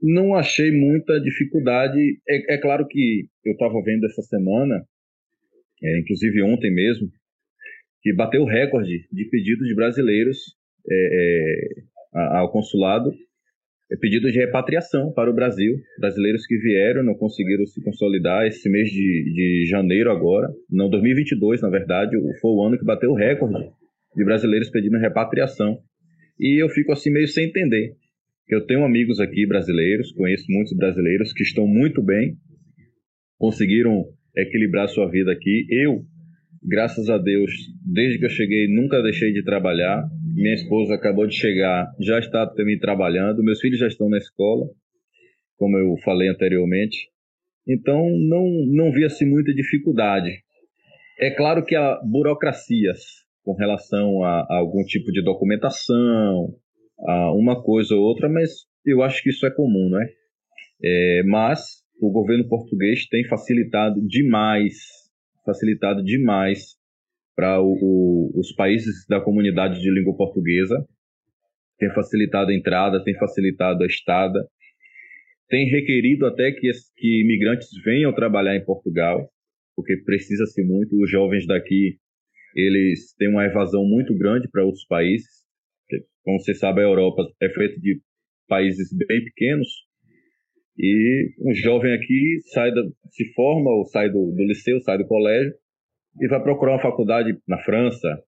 não 0.00 0.34
achei 0.34 0.70
muita 0.70 1.20
dificuldade. 1.20 1.98
É, 2.28 2.54
é 2.54 2.58
claro 2.58 2.86
que 2.86 3.26
eu 3.44 3.52
estava 3.52 3.80
vendo 3.82 4.06
essa 4.06 4.22
semana, 4.22 4.84
é, 5.82 5.98
inclusive 5.98 6.42
ontem 6.42 6.72
mesmo, 6.72 7.08
que 8.02 8.12
bateu 8.12 8.42
o 8.42 8.48
recorde 8.48 9.06
de 9.10 9.24
pedidos 9.30 9.66
de 9.66 9.74
brasileiros 9.74 10.38
é, 10.90 11.66
é 11.66 12.28
ao 12.36 12.52
consulado 12.52 13.12
pedido 14.00 14.30
de 14.30 14.38
repatriação 14.38 15.12
para 15.12 15.30
o 15.30 15.34
Brasil. 15.34 15.76
Brasileiros 15.98 16.46
que 16.46 16.56
vieram 16.58 17.02
não 17.02 17.14
conseguiram 17.14 17.66
se 17.66 17.82
consolidar 17.82 18.46
esse 18.46 18.68
mês 18.68 18.88
de, 18.90 19.32
de 19.32 19.66
janeiro 19.68 20.10
agora, 20.10 20.48
não 20.70 20.88
2022 20.88 21.62
na 21.62 21.68
verdade, 21.68 22.16
foi 22.40 22.50
o 22.50 22.64
ano 22.64 22.78
que 22.78 22.84
bateu 22.84 23.10
o 23.10 23.16
recorde 23.16 23.70
de 24.16 24.24
brasileiros 24.24 24.70
pedindo 24.70 24.98
repatriação. 24.98 25.78
E 26.38 26.62
eu 26.62 26.68
fico 26.68 26.92
assim 26.92 27.10
meio 27.10 27.28
sem 27.28 27.46
entender. 27.46 27.92
Eu 28.48 28.66
tenho 28.66 28.84
amigos 28.84 29.20
aqui 29.20 29.46
brasileiros, 29.46 30.12
conheço 30.12 30.44
muitos 30.48 30.76
brasileiros 30.76 31.32
que 31.32 31.42
estão 31.42 31.66
muito 31.66 32.02
bem, 32.02 32.36
conseguiram 33.38 34.04
equilibrar 34.36 34.88
sua 34.88 35.10
vida 35.10 35.32
aqui. 35.32 35.66
Eu, 35.70 36.02
graças 36.62 37.08
a 37.08 37.16
Deus, 37.16 37.50
desde 37.84 38.18
que 38.18 38.26
eu 38.26 38.30
cheguei, 38.30 38.68
nunca 38.68 39.02
deixei 39.02 39.32
de 39.32 39.42
trabalhar, 39.42 40.04
minha 40.34 40.54
esposa 40.54 40.94
acabou 40.94 41.26
de 41.26 41.34
chegar, 41.34 41.92
já 42.00 42.18
está 42.18 42.46
também 42.46 42.78
trabalhando, 42.78 43.42
meus 43.42 43.60
filhos 43.60 43.78
já 43.78 43.86
estão 43.86 44.08
na 44.08 44.18
escola, 44.18 44.66
como 45.56 45.78
eu 45.78 45.96
falei 46.04 46.28
anteriormente. 46.28 47.08
Então, 47.66 48.10
não, 48.10 48.44
não 48.66 48.92
vi 48.92 49.04
assim 49.04 49.24
muita 49.24 49.54
dificuldade. 49.54 50.30
É 51.20 51.30
claro 51.30 51.64
que 51.64 51.76
há 51.76 52.00
burocracias 52.04 53.00
com 53.44 53.54
relação 53.54 54.24
a, 54.24 54.40
a 54.40 54.56
algum 54.58 54.82
tipo 54.82 55.12
de 55.12 55.22
documentação, 55.22 56.54
a 57.06 57.32
uma 57.32 57.62
coisa 57.62 57.94
ou 57.94 58.02
outra, 58.02 58.28
mas 58.28 58.50
eu 58.84 59.02
acho 59.02 59.22
que 59.22 59.30
isso 59.30 59.46
é 59.46 59.50
comum, 59.50 59.88
não 59.88 60.02
é? 60.02 60.08
é 60.82 61.22
mas 61.26 61.84
o 62.00 62.10
governo 62.10 62.48
português 62.48 63.06
tem 63.06 63.24
facilitado 63.24 64.00
demais, 64.06 64.74
facilitado 65.46 66.02
demais 66.02 66.76
para 67.34 67.60
os 67.60 68.52
países 68.52 69.06
da 69.08 69.20
comunidade 69.20 69.80
de 69.80 69.90
língua 69.90 70.16
portuguesa, 70.16 70.76
tem 71.78 71.92
facilitado 71.92 72.50
a 72.50 72.54
entrada, 72.54 73.02
tem 73.02 73.14
facilitado 73.14 73.82
a 73.82 73.86
estada, 73.86 74.46
tem 75.48 75.68
requerido 75.68 76.26
até 76.26 76.52
que, 76.52 76.70
que 76.96 77.22
imigrantes 77.22 77.68
venham 77.84 78.14
trabalhar 78.14 78.56
em 78.56 78.64
Portugal, 78.64 79.28
porque 79.74 79.96
precisa-se 79.96 80.62
muito. 80.62 81.00
Os 81.02 81.10
jovens 81.10 81.46
daqui 81.46 81.98
eles 82.54 83.12
têm 83.18 83.28
uma 83.28 83.44
evasão 83.44 83.84
muito 83.84 84.16
grande 84.16 84.48
para 84.48 84.64
outros 84.64 84.86
países. 84.86 85.44
Como 86.22 86.38
você 86.38 86.54
sabe, 86.54 86.80
a 86.80 86.84
Europa 86.84 87.22
é 87.42 87.48
feita 87.50 87.78
de 87.80 88.00
países 88.48 88.88
bem 88.92 89.24
pequenos. 89.24 89.68
E 90.78 91.30
um 91.40 91.54
jovem 91.54 91.92
aqui 91.92 92.38
sai 92.52 92.72
da, 92.72 92.82
se 93.10 93.32
forma 93.34 93.70
ou 93.70 93.84
sai 93.86 94.08
do, 94.08 94.32
do 94.32 94.44
liceu, 94.44 94.80
sai 94.80 94.98
do 94.98 95.06
colégio 95.06 95.52
e 96.20 96.28
vai 96.28 96.42
procurar 96.42 96.72
uma 96.72 96.82
faculdade 96.82 97.36
na 97.46 97.58
França, 97.58 98.18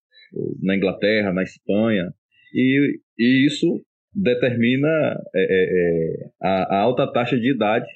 na 0.61 0.77
Inglaterra, 0.77 1.33
na 1.33 1.43
Espanha, 1.43 2.13
e, 2.53 3.01
e 3.19 3.47
isso 3.47 3.85
determina 4.15 4.89
é, 5.35 5.41
é, 5.41 5.65
é, 5.65 6.31
a, 6.41 6.77
a, 6.77 6.81
alta 6.81 7.11
taxa 7.13 7.39
de 7.39 7.53
idade 7.53 7.87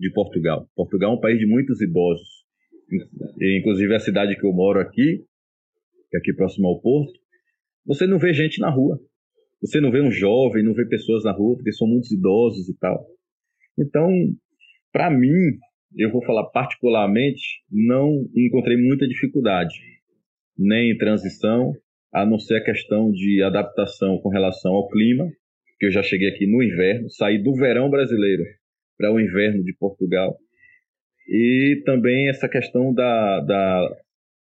de 0.00 0.10
Portugal. 0.12 0.68
Portugal 0.74 1.12
é 1.12 1.16
um 1.16 1.20
país 1.20 1.38
de 1.38 1.46
muitos 1.46 1.80
idosos. 1.80 2.44
Inclusive 3.40 3.94
a 3.94 3.98
cidade 3.98 4.36
que 4.36 4.46
eu 4.46 4.52
moro 4.52 4.80
aqui, 4.80 5.24
que 6.10 6.16
é 6.16 6.18
aqui 6.18 6.32
próximo 6.32 6.68
ao 6.68 6.80
Porto, 6.80 7.12
você 7.84 8.06
não 8.06 8.18
vê 8.18 8.32
gente 8.32 8.60
na 8.60 8.70
rua. 8.70 8.98
Você 9.60 9.80
não 9.80 9.90
vê 9.90 10.00
um 10.00 10.10
jovem, 10.10 10.62
não 10.62 10.74
vê 10.74 10.86
pessoas 10.86 11.24
na 11.24 11.32
rua, 11.32 11.56
porque 11.56 11.72
são 11.72 11.86
muitos 11.86 12.10
idosos 12.12 12.68
e 12.68 12.78
tal. 12.78 13.06
Então, 13.78 14.10
para 14.92 15.10
mim, 15.10 15.58
eu 15.94 16.10
vou 16.10 16.24
falar 16.24 16.44
particularmente, 16.50 17.62
não 17.70 18.26
encontrei 18.34 18.76
muita 18.76 19.06
dificuldade, 19.06 19.74
nem 20.58 20.90
em 20.90 20.98
transição, 20.98 21.72
a 22.12 22.24
não 22.24 22.38
ser 22.38 22.56
a 22.56 22.64
questão 22.64 23.10
de 23.10 23.42
adaptação 23.42 24.18
com 24.18 24.28
relação 24.28 24.72
ao 24.72 24.88
clima, 24.88 25.28
que 25.78 25.86
eu 25.86 25.90
já 25.90 26.02
cheguei 26.02 26.28
aqui 26.28 26.46
no 26.46 26.62
inverno, 26.62 27.10
saí 27.10 27.42
do 27.42 27.54
verão 27.54 27.90
brasileiro 27.90 28.42
para 28.96 29.12
o 29.12 29.20
inverno 29.20 29.62
de 29.62 29.74
Portugal, 29.74 30.36
e 31.28 31.82
também 31.84 32.28
essa 32.28 32.48
questão 32.48 32.94
da, 32.94 33.40
da 33.40 33.96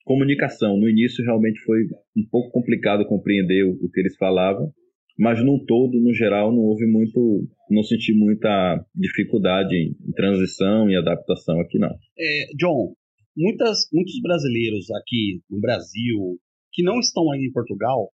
comunicação. 0.05 0.77
No 0.77 0.87
início 0.87 1.23
realmente 1.25 1.59
foi 1.61 1.83
um 2.15 2.25
pouco 2.29 2.51
complicado 2.51 3.05
compreender 3.05 3.63
o, 3.63 3.71
o 3.71 3.89
que 3.91 3.99
eles 3.99 4.15
falavam, 4.15 4.71
mas 5.17 5.43
no 5.43 5.63
todo, 5.65 5.99
no 5.99 6.13
geral, 6.13 6.51
não 6.51 6.61
houve 6.61 6.85
muito, 6.85 7.47
não 7.69 7.83
senti 7.83 8.13
muita 8.13 8.85
dificuldade 8.95 9.75
em, 9.75 10.11
transição 10.13 10.89
e 10.89 10.95
adaptação 10.95 11.59
aqui 11.59 11.79
não. 11.79 11.95
É, 12.17 12.45
John, 12.57 12.93
muitas, 13.35 13.87
muitos 13.91 14.19
brasileiros 14.21 14.91
aqui 14.91 15.41
no 15.49 15.59
Brasil 15.59 16.37
que 16.71 16.83
não 16.83 16.99
estão 16.99 17.31
aí 17.31 17.41
em 17.41 17.51
Portugal 17.51 18.11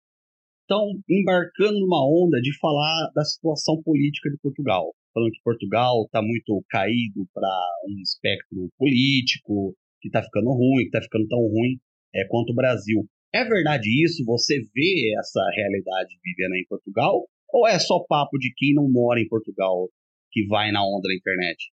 estão 0.62 0.92
embarcando 1.10 1.80
numa 1.80 2.06
onda 2.06 2.40
de 2.40 2.56
falar 2.58 3.10
da 3.14 3.24
situação 3.24 3.82
política 3.82 4.30
de 4.30 4.38
Portugal, 4.38 4.94
falando 5.12 5.32
que 5.32 5.42
Portugal 5.42 6.04
está 6.04 6.22
muito 6.22 6.64
caído 6.70 7.26
para 7.34 7.50
um 7.88 8.00
espectro 8.00 8.70
político, 8.78 9.74
que 10.00 10.08
está 10.08 10.22
ficando 10.22 10.50
ruim, 10.50 10.82
que 10.82 10.96
está 10.96 11.02
ficando 11.02 11.26
tão 11.28 11.40
ruim 11.40 11.78
é, 12.14 12.24
quanto 12.28 12.50
o 12.50 12.54
Brasil. 12.54 13.04
É 13.34 13.44
verdade 13.44 13.88
isso? 14.04 14.24
Você 14.26 14.58
vê 14.74 15.18
essa 15.18 15.40
realidade 15.56 16.16
vivendo 16.22 16.54
em 16.54 16.66
Portugal? 16.68 17.26
Ou 17.50 17.66
é 17.66 17.78
só 17.78 18.04
papo 18.08 18.38
de 18.38 18.52
quem 18.54 18.74
não 18.74 18.90
mora 18.90 19.20
em 19.20 19.28
Portugal 19.28 19.88
que 20.30 20.46
vai 20.46 20.70
na 20.70 20.82
onda 20.82 21.08
da 21.08 21.14
internet? 21.14 21.70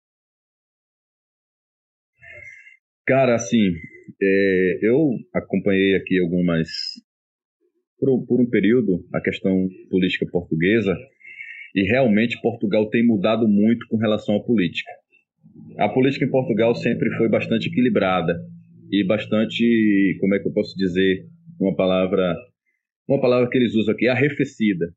Cara, 3.06 3.34
assim, 3.34 3.72
é, 4.22 4.78
eu 4.82 5.10
acompanhei 5.34 5.96
aqui 5.96 6.18
algumas. 6.18 6.68
Por, 7.98 8.26
por 8.26 8.40
um 8.40 8.50
período, 8.50 9.06
a 9.14 9.20
questão 9.20 9.68
política 9.88 10.26
portuguesa, 10.26 10.96
e 11.74 11.82
realmente 11.84 12.40
Portugal 12.40 12.88
tem 12.90 13.06
mudado 13.06 13.46
muito 13.48 13.86
com 13.88 13.96
relação 13.96 14.36
à 14.36 14.42
política. 14.42 14.90
A 15.78 15.88
política 15.88 16.24
em 16.24 16.30
Portugal 16.30 16.74
sempre 16.74 17.10
foi 17.16 17.28
bastante 17.28 17.68
equilibrada 17.68 18.34
e 18.90 19.04
bastante, 19.04 20.16
como 20.20 20.34
é 20.34 20.40
que 20.40 20.48
eu 20.48 20.52
posso 20.52 20.76
dizer, 20.76 21.26
uma 21.60 21.74
palavra, 21.74 22.34
uma 23.08 23.20
palavra 23.20 23.48
que 23.48 23.58
eles 23.58 23.74
usam 23.74 23.94
aqui, 23.94 24.08
arrefecida. 24.08 24.94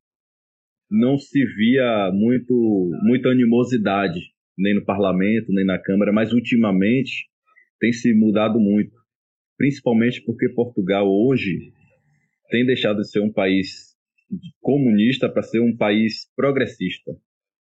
Não 0.90 1.18
se 1.18 1.44
via 1.46 2.12
muito, 2.14 2.92
muita 3.04 3.30
animosidade, 3.30 4.20
nem 4.58 4.76
no 4.76 4.86
parlamento, 4.86 5.52
nem 5.52 5.66
na 5.66 5.80
Câmara, 5.80 6.12
mas 6.12 6.32
ultimamente 6.32 7.28
tem 7.80 7.92
se 7.92 8.14
mudado 8.14 8.60
muito, 8.60 8.96
principalmente 9.58 10.24
porque 10.24 10.50
Portugal 10.50 11.08
hoje 11.08 11.74
tem 12.50 12.66
deixado 12.66 13.02
de 13.02 13.10
ser 13.10 13.20
um 13.20 13.32
país 13.32 13.96
comunista 14.62 15.30
para 15.30 15.44
ser 15.44 15.60
um 15.60 15.76
país 15.76 16.32
progressista. 16.36 17.12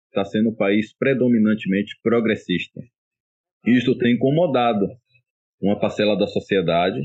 Está 0.08 0.24
sendo 0.24 0.50
um 0.50 0.54
país 0.54 0.94
predominantemente 0.96 1.98
progressista. 2.02 2.80
Isso 3.66 3.96
tem 3.96 4.14
incomodado 4.14 4.86
uma 5.60 5.78
parcela 5.78 6.16
da 6.16 6.26
sociedade. 6.26 7.00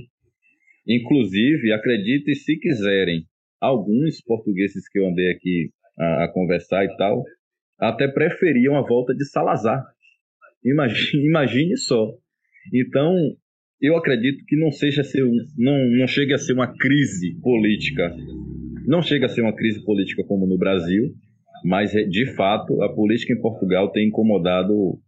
Inclusive, 0.87 1.73
acredite 1.73 2.33
se 2.35 2.57
quiserem, 2.57 3.23
alguns 3.59 4.21
portugueses 4.21 4.87
que 4.89 4.99
eu 4.99 5.07
andei 5.07 5.31
aqui 5.31 5.69
a, 5.99 6.25
a 6.25 6.31
conversar 6.31 6.85
e 6.85 6.95
tal, 6.95 7.23
até 7.79 8.07
preferiam 8.07 8.75
a 8.75 8.81
volta 8.81 9.13
de 9.13 9.25
Salazar. 9.25 9.83
Imagine, 10.63 11.25
imagine 11.27 11.77
só. 11.77 12.13
Então, 12.73 13.15
eu 13.81 13.95
acredito 13.95 14.43
que 14.45 14.55
não 14.55 14.71
seja 14.71 15.03
ser 15.03 15.23
um, 15.23 15.35
não, 15.57 15.85
não 15.91 16.07
chegue 16.07 16.33
a 16.33 16.37
ser 16.37 16.53
uma 16.53 16.67
crise 16.75 17.35
política. 17.41 18.15
Não 18.87 19.01
chega 19.01 19.25
a 19.25 19.29
ser 19.29 19.41
uma 19.41 19.55
crise 19.55 19.83
política 19.83 20.23
como 20.23 20.47
no 20.47 20.57
Brasil, 20.57 21.13
mas 21.63 21.91
de 21.91 22.33
fato 22.35 22.81
a 22.81 22.93
política 22.93 23.33
em 23.33 23.41
Portugal 23.41 23.91
tem 23.91 24.07
incomodado 24.07 24.99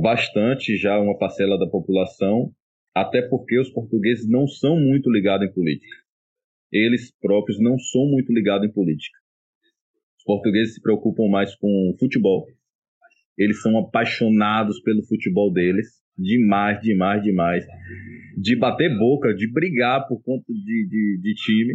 bastante 0.00 0.76
já 0.76 0.98
uma 0.98 1.16
parcela 1.16 1.58
da 1.58 1.66
população, 1.66 2.50
até 2.94 3.22
porque 3.22 3.58
os 3.58 3.70
portugueses 3.70 4.28
não 4.28 4.46
são 4.46 4.78
muito 4.78 5.10
ligados 5.10 5.48
em 5.48 5.52
política. 5.52 5.96
Eles 6.72 7.12
próprios 7.20 7.60
não 7.60 7.78
são 7.78 8.06
muito 8.06 8.32
ligados 8.32 8.68
em 8.68 8.72
política. 8.72 9.18
Os 10.18 10.24
portugueses 10.24 10.74
se 10.74 10.82
preocupam 10.82 11.28
mais 11.28 11.54
com 11.56 11.94
futebol. 11.98 12.46
Eles 13.36 13.60
são 13.60 13.76
apaixonados 13.78 14.80
pelo 14.80 15.04
futebol 15.04 15.52
deles, 15.52 15.88
demais, 16.16 16.80
demais, 16.80 17.22
demais. 17.22 17.66
De 18.36 18.56
bater 18.56 18.96
boca, 18.96 19.34
de 19.34 19.50
brigar 19.50 20.06
por 20.06 20.22
conta 20.22 20.52
de, 20.52 20.88
de, 20.88 21.20
de 21.20 21.34
time 21.34 21.74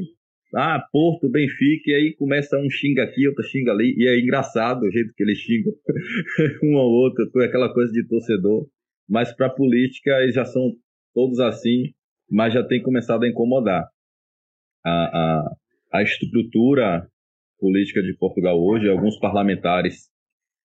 ah, 0.56 0.84
Porto, 0.92 1.30
Benfica, 1.30 1.92
e 1.92 1.94
aí 1.94 2.16
começa 2.16 2.58
um 2.58 2.70
xinga 2.70 3.04
aqui, 3.04 3.28
outro 3.28 3.44
xinga 3.44 3.72
ali, 3.72 3.94
e 3.96 4.08
é 4.08 4.20
engraçado 4.20 4.84
o 4.84 4.92
jeito 4.92 5.14
que 5.16 5.24
eles 5.24 5.38
xingam 5.38 5.72
um 6.64 6.78
ao 6.78 6.90
outro, 6.90 7.26
aquela 7.44 7.72
coisa 7.72 7.92
de 7.92 8.08
torcedor. 8.08 8.68
Mas 9.08 9.32
para 9.36 9.50
política, 9.50 10.12
eles 10.22 10.36
já 10.36 10.46
são 10.46 10.72
todos 11.14 11.40
assim, 11.40 11.94
mas 12.30 12.54
já 12.54 12.64
tem 12.64 12.82
começado 12.82 13.24
a 13.24 13.28
incomodar. 13.28 13.88
A, 14.86 14.92
a, 14.92 15.56
a 15.94 16.04
estrutura 16.04 17.08
política 17.60 18.02
de 18.02 18.14
Portugal 18.18 18.60
hoje, 18.60 18.90
alguns 18.90 19.20
parlamentares, 19.20 20.10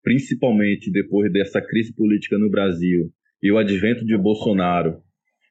principalmente 0.03 0.91
depois 0.91 1.31
dessa 1.31 1.61
crise 1.61 1.93
política 1.93 2.37
no 2.37 2.49
Brasil 2.49 3.11
e 3.41 3.51
o 3.51 3.57
advento 3.57 4.05
de 4.05 4.17
Bolsonaro, 4.17 5.01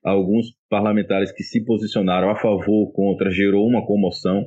alguns 0.02 0.47
parlamentares 0.69 1.32
que 1.32 1.43
se 1.43 1.65
posicionaram 1.65 2.30
a 2.30 2.37
favor 2.37 2.87
ou 2.87 2.93
contra, 2.93 3.30
gerou 3.30 3.67
uma 3.67 3.84
comoção, 3.84 4.47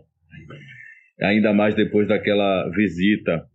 ainda 1.22 1.54
mais 1.54 1.76
depois 1.76 2.08
daquela 2.08 2.70
visita 2.70 3.46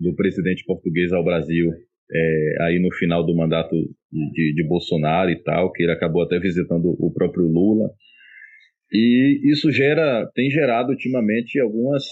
do 0.00 0.14
presidente 0.14 0.64
português 0.64 1.12
ao 1.12 1.22
Brasil, 1.22 1.70
é, 2.12 2.56
aí 2.62 2.78
no 2.78 2.92
final 2.94 3.24
do 3.24 3.34
mandato 3.34 3.74
de, 4.10 4.54
de, 4.54 4.64
Bolsonaro 4.66 5.30
e 5.30 5.42
tal, 5.42 5.72
que 5.72 5.82
ele 5.82 5.92
acabou 5.92 6.22
até 6.22 6.38
visitando 6.38 6.96
o 6.98 7.12
próprio 7.12 7.46
Lula. 7.46 7.90
E 8.92 9.40
isso 9.44 9.70
gera, 9.70 10.28
tem 10.34 10.50
gerado 10.50 10.90
ultimamente 10.90 11.60
algumas, 11.60 12.04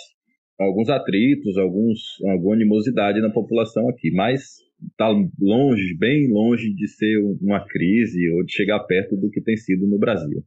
alguns 0.59 0.89
atritos, 0.89 1.59
alguns, 1.59 2.01
alguma 2.25 2.55
animosidade 2.55 3.21
na 3.21 3.31
população 3.31 3.89
aqui, 3.89 4.11
mas 4.13 4.59
está 4.91 5.09
longe, 5.41 5.97
bem 5.99 6.29
longe 6.29 6.73
de 6.73 6.87
ser 6.87 7.19
uma 7.41 7.67
crise 7.67 8.31
ou 8.31 8.45
de 8.45 8.53
chegar 8.53 8.79
perto 8.81 9.17
do 9.17 9.29
que 9.29 9.41
tem 9.41 9.57
sido 9.57 9.89
no 9.89 9.99
Brasil. 9.99 10.45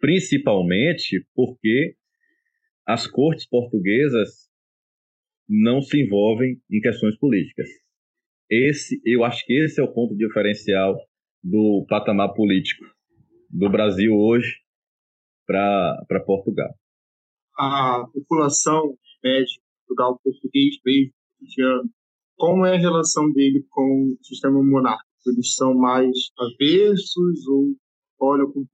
Principalmente 0.00 1.26
porque 1.34 1.94
as 2.86 3.06
cortes 3.06 3.46
portuguesas 3.46 4.48
não 5.48 5.82
se 5.82 6.02
envolvem 6.02 6.60
em 6.70 6.80
questões 6.80 7.16
políticas. 7.18 7.68
Esse, 8.50 9.00
eu 9.04 9.24
acho 9.24 9.44
que 9.44 9.52
esse 9.64 9.80
é 9.80 9.84
o 9.84 9.92
ponto 9.92 10.16
diferencial 10.16 10.96
do 11.42 11.84
patamar 11.88 12.32
político 12.34 12.84
do 13.50 13.70
Brasil 13.70 14.14
hoje 14.14 14.56
para 15.46 16.24
Portugal. 16.26 16.74
A 17.58 18.04
população 18.12 18.96
média 19.22 19.46
Portugal 19.86 20.18
português 20.22 20.76
mesmo, 20.84 21.12
como 22.36 22.66
é 22.66 22.76
a 22.76 22.80
relação 22.80 23.30
dele 23.32 23.64
com 23.70 24.12
o 24.12 24.24
sistema 24.24 24.62
monárquico? 24.62 25.08
Eles 25.26 25.54
são 25.54 25.74
mais 25.74 26.10
avessos 26.38 27.46
ou 27.48 27.74
olham 28.20 28.50
com 28.52 28.64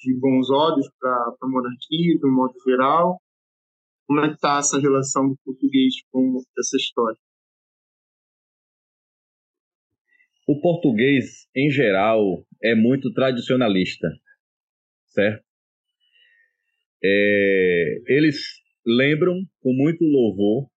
de 0.00 0.18
bons 0.18 0.50
olhos 0.50 0.88
para 0.98 1.34
a 1.40 1.48
monarquia, 1.48 2.18
de 2.18 2.26
um 2.26 2.34
modo 2.34 2.54
geral? 2.66 3.20
Como 4.12 4.26
é 4.26 4.28
que 4.28 4.34
está 4.34 4.58
essa 4.58 4.78
relação 4.78 5.26
do 5.26 5.38
português 5.42 5.94
com 6.10 6.38
essa 6.58 6.76
história? 6.76 7.16
O 10.46 10.60
português, 10.60 11.48
em 11.56 11.70
geral, 11.70 12.44
é 12.62 12.74
muito 12.74 13.10
tradicionalista, 13.14 14.06
certo? 15.06 15.42
É, 17.02 18.02
eles 18.06 18.36
lembram 18.84 19.34
com 19.62 19.72
muito 19.72 20.04
louvor 20.04 20.68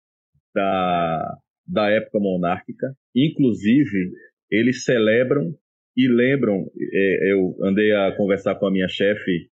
da, 0.53 1.37
da 1.67 1.89
época 1.89 2.19
monárquica. 2.19 2.95
Inclusive, 3.13 4.13
eles 4.49 4.85
celebram 4.85 5.53
e 5.97 6.07
lembram. 6.07 6.71
É, 6.93 7.33
eu 7.33 7.57
andei 7.65 7.91
a 7.91 8.15
conversar 8.15 8.55
com 8.55 8.67
a 8.67 8.71
minha 8.71 8.87
chefe 8.87 9.49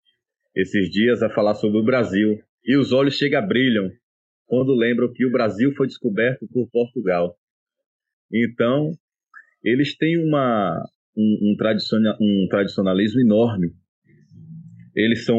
esses 0.55 0.91
dias 0.91 1.23
a 1.23 1.31
falar 1.31 1.55
sobre 1.55 1.79
o 1.79 1.85
Brasil 1.85 2.39
e 2.65 2.77
os 2.77 2.93
olhos 2.93 3.17
chega 3.17 3.41
brilham 3.41 3.91
quando 4.47 4.75
lembram 4.75 5.13
que 5.13 5.25
o 5.25 5.31
Brasil 5.31 5.73
foi 5.77 5.87
descoberto 5.87 6.47
por 6.53 6.69
Portugal. 6.71 7.37
Então, 8.33 8.93
eles 9.63 9.97
têm 9.97 10.19
uma, 10.19 10.83
um, 11.17 11.53
um, 11.53 11.57
tradiciona, 11.57 12.17
um 12.21 12.47
tradicionalismo 12.49 13.21
enorme. 13.21 13.71
Eles 14.95 15.25
são 15.25 15.39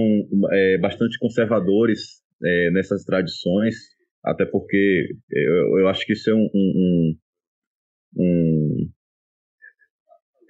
é, 0.52 0.78
bastante 0.78 1.18
conservadores 1.20 2.22
é, 2.44 2.72
nessas 2.72 3.04
tradições 3.04 3.76
até 4.24 4.46
porque 4.46 5.16
eu, 5.30 5.80
eu 5.80 5.88
acho 5.88 6.06
que 6.06 6.14
isso 6.14 6.30
é 6.30 6.36
um. 6.36 6.50
um, 6.54 7.18
um 8.18 8.90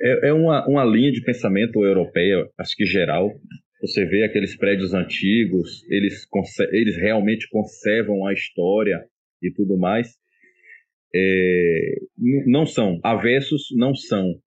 é, 0.01 0.29
é 0.29 0.33
uma, 0.33 0.67
uma 0.67 0.83
linha 0.83 1.11
de 1.11 1.23
pensamento 1.23 1.85
europeia, 1.85 2.49
acho 2.57 2.75
que 2.75 2.85
geral. 2.85 3.29
Você 3.81 4.05
vê 4.05 4.23
aqueles 4.23 4.55
prédios 4.55 4.93
antigos, 4.93 5.83
eles, 5.89 6.27
eles 6.71 6.95
realmente 6.97 7.49
conservam 7.49 8.25
a 8.25 8.33
história 8.33 9.03
e 9.41 9.51
tudo 9.51 9.77
mais. 9.77 10.15
É, 11.13 11.95
não 12.45 12.65
são, 12.65 12.99
avessos 13.03 13.67
não 13.75 13.95
são. 13.95 14.39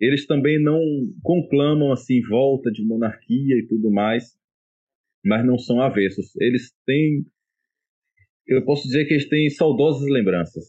Eles 0.00 0.26
também 0.26 0.62
não 0.62 0.80
conclamam 1.22 1.92
assim 1.92 2.20
volta 2.22 2.70
de 2.70 2.84
monarquia 2.84 3.56
e 3.56 3.66
tudo 3.66 3.90
mais, 3.90 4.36
mas 5.24 5.44
não 5.44 5.58
são 5.58 5.80
avessos. 5.80 6.34
Eles 6.36 6.72
têm 6.86 7.26
eu 8.46 8.64
posso 8.64 8.84
dizer 8.84 9.06
que 9.06 9.14
eles 9.14 9.28
têm 9.28 9.50
saudosas 9.50 10.08
lembranças. 10.08 10.64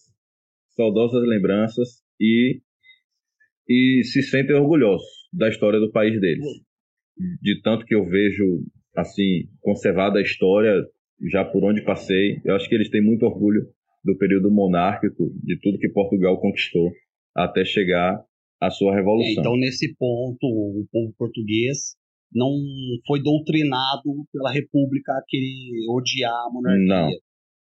Saudosas 0.69 1.23
lembranças 1.27 2.03
e, 2.19 2.59
e 3.69 4.03
se 4.03 4.23
sentem 4.23 4.55
orgulhosos 4.55 5.07
da 5.31 5.47
história 5.47 5.79
do 5.79 5.91
país 5.91 6.19
deles. 6.19 6.45
De 7.41 7.61
tanto 7.61 7.85
que 7.85 7.95
eu 7.95 8.05
vejo, 8.05 8.63
assim, 8.95 9.47
conservada 9.61 10.19
a 10.19 10.21
história, 10.21 10.73
já 11.31 11.43
por 11.43 11.63
onde 11.63 11.83
passei, 11.83 12.39
eu 12.45 12.55
acho 12.55 12.67
que 12.69 12.75
eles 12.75 12.89
têm 12.89 13.01
muito 13.01 13.25
orgulho 13.25 13.67
do 14.03 14.17
período 14.17 14.51
monárquico, 14.51 15.31
de 15.43 15.59
tudo 15.59 15.79
que 15.79 15.89
Portugal 15.89 16.39
conquistou, 16.39 16.91
até 17.35 17.65
chegar 17.65 18.23
à 18.61 18.69
sua 18.69 18.95
revolução. 18.95 19.29
É, 19.29 19.39
então, 19.39 19.57
nesse 19.57 19.95
ponto, 19.95 20.45
o 20.45 20.85
povo 20.91 21.13
português 21.17 21.95
não 22.33 22.51
foi 23.05 23.21
doutrinado 23.21 24.25
pela 24.31 24.51
República 24.51 25.13
a 25.13 25.23
querer 25.27 25.89
odiar 25.89 26.31
a 26.31 26.49
monarquia. 26.51 26.85
Não. 26.85 27.09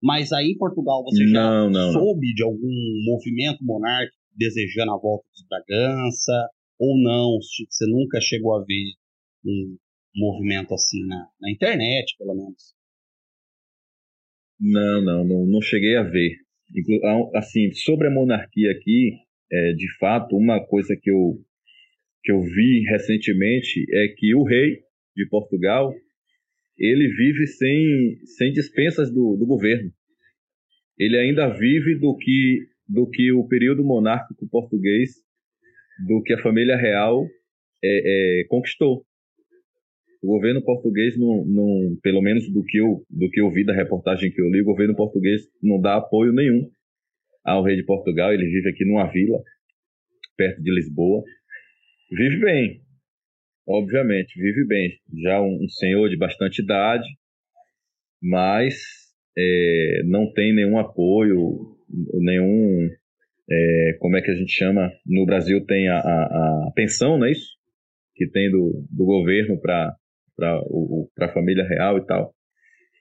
Mas 0.02 0.32
aí 0.32 0.52
em 0.52 0.58
Portugal 0.58 1.04
você 1.04 1.28
já 1.28 1.44
não, 1.44 1.70
não, 1.70 1.92
soube 1.92 2.34
de 2.34 2.44
algum 2.44 2.72
movimento 3.06 3.64
monárquico 3.64 4.18
desejando 4.36 4.92
a 4.92 4.98
volta 4.98 5.26
de 5.36 5.46
Bragança? 5.48 6.50
Ou 6.80 6.98
não? 6.98 7.38
Você 7.40 7.86
nunca 7.86 8.20
chegou 8.20 8.56
a 8.56 8.64
ver 8.64 8.94
um 9.46 9.78
movimento 10.16 10.74
assim 10.74 11.06
na, 11.08 11.28
na 11.40 11.52
internet, 11.52 12.16
pelo 12.18 12.36
menos? 12.36 12.76
Não, 14.60 15.02
não, 15.02 15.24
não, 15.24 15.46
não 15.46 15.62
cheguei 15.62 15.96
a 15.96 16.04
ver. 16.04 16.38
Assim, 17.36 17.72
sobre 17.74 18.08
a 18.08 18.12
monarquia 18.12 18.72
aqui, 18.72 19.18
é, 19.52 19.74
de 19.74 19.98
fato, 19.98 20.38
uma 20.38 20.64
coisa 20.66 20.96
que 20.96 21.10
eu, 21.10 21.40
que 22.24 22.32
eu 22.32 22.42
vi 22.42 22.84
recentemente 22.90 23.86
é 23.92 24.08
que 24.10 24.36
o 24.36 24.44
rei 24.44 24.80
de 25.16 25.28
Portugal, 25.28 25.94
ele 26.78 27.08
vive 27.10 27.48
sem, 27.48 28.18
sem 28.38 28.52
dispensas 28.52 29.12
do, 29.12 29.36
do 29.36 29.46
governo. 29.46 29.92
Ele 30.98 31.18
ainda 31.18 31.50
vive 31.50 31.96
do 31.96 32.16
que, 32.16 32.68
do 32.88 33.10
que 33.10 33.32
o 33.32 33.48
período 33.48 33.84
monárquico 33.84 34.48
português, 34.48 35.16
do 36.08 36.22
que 36.24 36.34
a 36.34 36.42
família 36.42 36.78
real 36.78 37.26
é, 37.84 38.42
é, 38.42 38.44
conquistou. 38.48 39.06
O 40.22 40.28
governo 40.28 40.62
português, 40.64 41.18
não, 41.18 41.44
não, 41.46 41.98
pelo 42.04 42.22
menos 42.22 42.48
do 42.52 42.64
que, 42.64 42.78
eu, 42.78 43.04
do 43.10 43.30
que 43.30 43.42
eu 43.42 43.50
vi 43.50 43.66
da 43.66 43.74
reportagem 43.74 44.32
que 44.32 44.40
eu 44.40 44.50
li, 44.50 44.62
o 44.62 44.66
governo 44.66 44.96
português 44.96 45.42
não 45.62 45.82
dá 45.82 45.98
apoio 45.98 46.32
nenhum 46.32 46.70
ao 47.44 47.64
rei 47.64 47.76
de 47.76 47.84
Portugal. 47.84 48.32
Ele 48.32 48.46
vive 48.46 48.70
aqui 48.70 48.86
numa 48.86 49.12
vila, 49.12 49.42
perto 50.38 50.62
de 50.62 50.72
Lisboa. 50.72 51.24
Vive 52.12 52.40
bem, 52.40 52.82
obviamente, 53.68 54.40
vive 54.40 54.66
bem. 54.68 54.92
Já 55.24 55.42
um, 55.42 55.64
um 55.64 55.70
senhor 55.70 56.08
de 56.08 56.18
bastante 56.18 56.62
idade, 56.62 57.08
mas 58.22 58.76
é, 59.36 60.04
não 60.06 60.32
tem 60.32 60.54
nenhum 60.54 60.78
apoio, 60.78 61.78
nenhum. 62.20 62.90
É, 63.50 63.98
como 64.00 64.18
é 64.18 64.22
que 64.22 64.30
a 64.30 64.36
gente 64.36 64.52
chama? 64.52 64.92
No 65.06 65.26
Brasil 65.26 65.66
tem 65.66 65.90
a, 65.90 65.98
a, 65.98 66.68
a 66.68 66.72
pensão, 66.76 67.18
não 67.18 67.26
é 67.26 67.32
isso? 67.32 67.50
Que 68.16 68.28
tem 68.28 68.52
do, 68.52 68.86
do 68.90 69.04
governo 69.04 69.60
para 69.60 69.96
a 70.44 71.34
família 71.34 71.68
real 71.68 71.98
e 71.98 72.06
tal. 72.06 72.34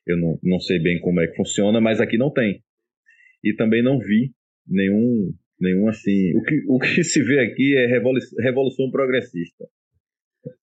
Eu 0.07 0.16
não, 0.16 0.38
não 0.42 0.61
sei 0.61 0.79
bem 0.79 1.00
como 1.00 1.20
é 1.20 1.26
que 1.26 1.37
funciona, 1.37 1.81
mas 1.81 2.00
aqui 2.00 2.16
não 2.16 2.33
tem. 2.33 2.62
E 3.44 3.55
também 3.55 3.83
não 3.83 3.98
vi 3.98 4.33
nenhum, 4.66 5.33
nenhum 5.61 5.88
assim. 5.88 6.37
O 6.37 6.42
que, 6.42 6.64
o 6.68 6.79
que 6.79 7.03
se 7.05 7.22
vê 7.22 7.40
aqui 7.40 7.76
é 7.76 7.87
revolução, 7.87 8.42
revolução 8.42 8.90
progressista. 8.90 9.64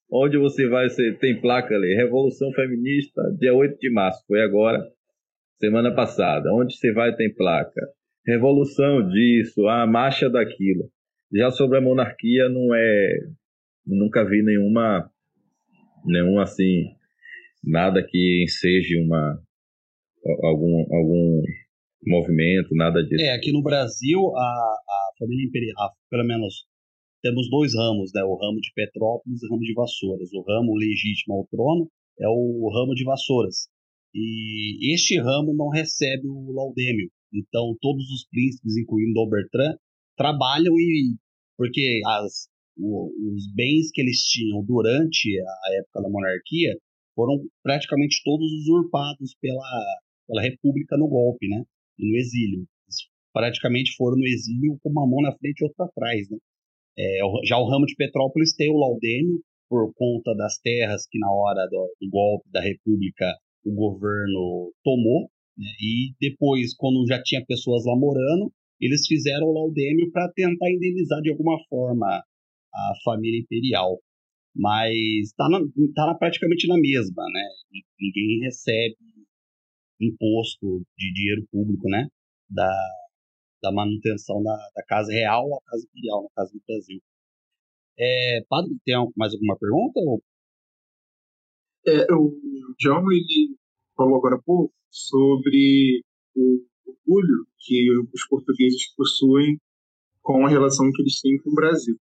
Onde 0.10 0.38
você 0.38 0.68
vai, 0.68 0.90
você 0.90 1.13
tem 1.13 1.40
placa 1.40 1.76
ali, 1.76 1.94
Revolução 1.94 2.52
Feminista, 2.54 3.22
dia 3.38 3.54
8 3.54 3.78
de 3.78 3.92
março, 3.92 4.24
foi 4.26 4.42
agora, 4.42 4.82
semana 5.60 5.94
passada. 5.94 6.50
Onde 6.54 6.76
você 6.76 6.94
vai, 6.94 7.13
tem 7.16 7.34
placa. 7.34 7.82
Revolução 8.26 9.08
disso, 9.10 9.68
a 9.68 9.86
marcha 9.86 10.30
daquilo. 10.30 10.90
Já 11.34 11.52
sobre 11.52 11.78
a 11.78 11.82
monarquia, 11.82 12.48
não 12.48 12.74
é. 12.74 13.20
Nunca 13.86 14.24
vi 14.24 14.42
nenhuma. 14.42 15.10
Nenhum 16.06 16.40
assim. 16.40 16.86
Nada 17.64 18.06
que 18.08 18.44
enseje 18.44 18.98
uma. 18.98 19.42
Algum, 20.44 20.86
algum 20.94 21.42
movimento, 22.06 22.76
nada 22.76 23.02
disso. 23.04 23.24
É, 23.24 23.34
aqui 23.34 23.52
no 23.52 23.62
Brasil, 23.62 24.20
a, 24.36 24.42
a 24.42 25.12
família 25.18 25.46
imperial, 25.48 25.92
pelo 26.10 26.26
menos 26.26 26.66
temos 27.22 27.50
dois 27.50 27.74
ramos, 27.76 28.12
né? 28.14 28.24
O 28.24 28.36
ramo 28.36 28.60
de 28.60 28.72
Petrópolis 28.74 29.42
e 29.42 29.48
o 29.48 29.50
ramo 29.50 29.62
de 29.62 29.74
Vassouras. 29.74 30.30
O 30.34 30.42
ramo 30.42 30.76
legítimo 30.76 31.36
ao 31.36 31.48
trono 31.48 31.90
é 32.20 32.28
o 32.28 32.70
ramo 32.74 32.94
de 32.94 33.04
Vassouras. 33.04 33.68
E 34.14 34.94
este 34.94 35.18
ramo 35.18 35.54
não 35.54 35.70
recebe 35.70 36.28
o 36.28 36.52
laudêmio. 36.52 37.10
Então, 37.34 37.76
todos 37.82 38.10
os 38.10 38.28
príncipes, 38.30 38.78
incluindo 38.78 39.14
Dom 39.14 39.30
Bertrand, 39.30 39.78
trabalham 40.16 40.74
e 40.80 41.16
porque 41.58 42.02
as, 42.06 42.48
o, 42.78 43.12
os 43.34 43.54
bens 43.54 43.92
que 43.92 44.02
eles 44.02 44.22
tinham 44.24 44.63
durante 44.63 45.40
a 45.40 45.80
época 45.80 46.02
da 46.02 46.10
monarquia 46.10 46.78
foram 47.16 47.44
praticamente 47.63 48.22
todos 48.24 48.46
usurpados 48.62 49.36
pela, 49.42 50.00
pela 50.28 50.42
República 50.42 50.98
no 50.98 51.08
golpe, 51.08 51.48
né? 51.48 51.63
no 51.98 52.16
exílio. 52.16 52.60
Eles 52.86 52.98
praticamente 53.34 53.96
foram 53.96 54.18
no 54.18 54.26
exílio 54.26 54.78
com 54.82 54.90
uma 54.90 55.08
mão 55.08 55.22
na 55.22 55.36
frente 55.36 55.62
e 55.62 55.63
outra 55.66 55.86
atrás. 55.86 56.30
Né? 56.30 56.38
É, 56.98 57.20
já 57.46 57.58
o 57.58 57.68
ramo 57.68 57.86
de 57.86 57.96
Petrópolis 57.96 58.54
tem 58.56 58.70
o 58.70 58.78
laudêmio 58.78 59.42
por 59.70 59.92
conta 59.96 60.34
das 60.36 60.60
terras 60.60 61.08
que 61.10 61.20
na 61.20 61.32
hora 61.32 61.68
do, 61.68 61.96
do 62.00 62.10
golpe 62.10 62.50
da 62.52 62.62
República 62.62 63.36
o 63.66 63.74
governo 63.74 64.72
tomou, 64.84 65.30
né? 65.58 65.68
e 65.82 66.13
depois, 66.22 66.76
quando 66.76 67.06
já 67.08 67.22
tinha 67.22 67.44
pessoas 67.46 67.84
lá 67.86 67.96
morando, 67.98 68.52
eles 68.80 69.08
fizeram 69.08 69.48
o 69.48 69.54
laudêmio 69.54 70.12
para 70.12 70.32
tentar 70.34 70.70
indenizar 70.70 71.20
de 71.22 71.32
alguma 71.32 71.58
forma 71.68 72.24
a 72.78 72.94
família 73.04 73.40
imperial. 73.40 74.00
Mas 74.56 74.96
está 75.28 75.46
tá 75.96 76.16
praticamente 76.16 76.68
na 76.68 76.78
mesma, 76.78 77.24
né? 77.32 77.44
Ninguém 78.00 78.40
recebe 78.42 78.96
imposto 80.02 80.84
de 80.98 81.13
dinheiro 81.13 81.48
público, 81.52 81.90
né? 81.90 82.08
Da, 82.50 82.72
da 83.62 83.72
manutenção 83.72 84.42
da, 84.44 84.56
da 84.76 84.84
casa 84.86 85.12
real 85.12 85.46
a 85.54 85.62
casa 85.70 85.86
imperial, 85.86 86.24
no 86.24 86.30
caso 86.36 86.54
do 86.54 86.62
Brasil. 86.68 87.02
É, 88.00 88.42
padre, 88.48 88.78
tem 88.86 88.96
mais 89.16 89.34
alguma 89.34 89.58
pergunta? 89.58 90.00
Ou... 90.00 90.22
É, 91.88 92.13
o 92.13 92.76
John 92.80 93.12
ele 93.12 93.56
falou 93.96 94.18
agora 94.18 94.36
há 94.36 94.42
pouco 94.42 94.74
sobre 94.90 96.04
o 96.36 96.63
orgulho 96.86 97.48
que 97.60 97.90
os 98.13 98.28
portugueses 98.28 98.94
possuem 98.96 99.60
com 100.22 100.46
a 100.46 100.50
relação 100.50 100.92
que 100.92 101.02
eles 101.02 101.20
têm 101.22 101.38
com 101.42 101.50
o 101.50 101.56
Brasil. 101.56 101.98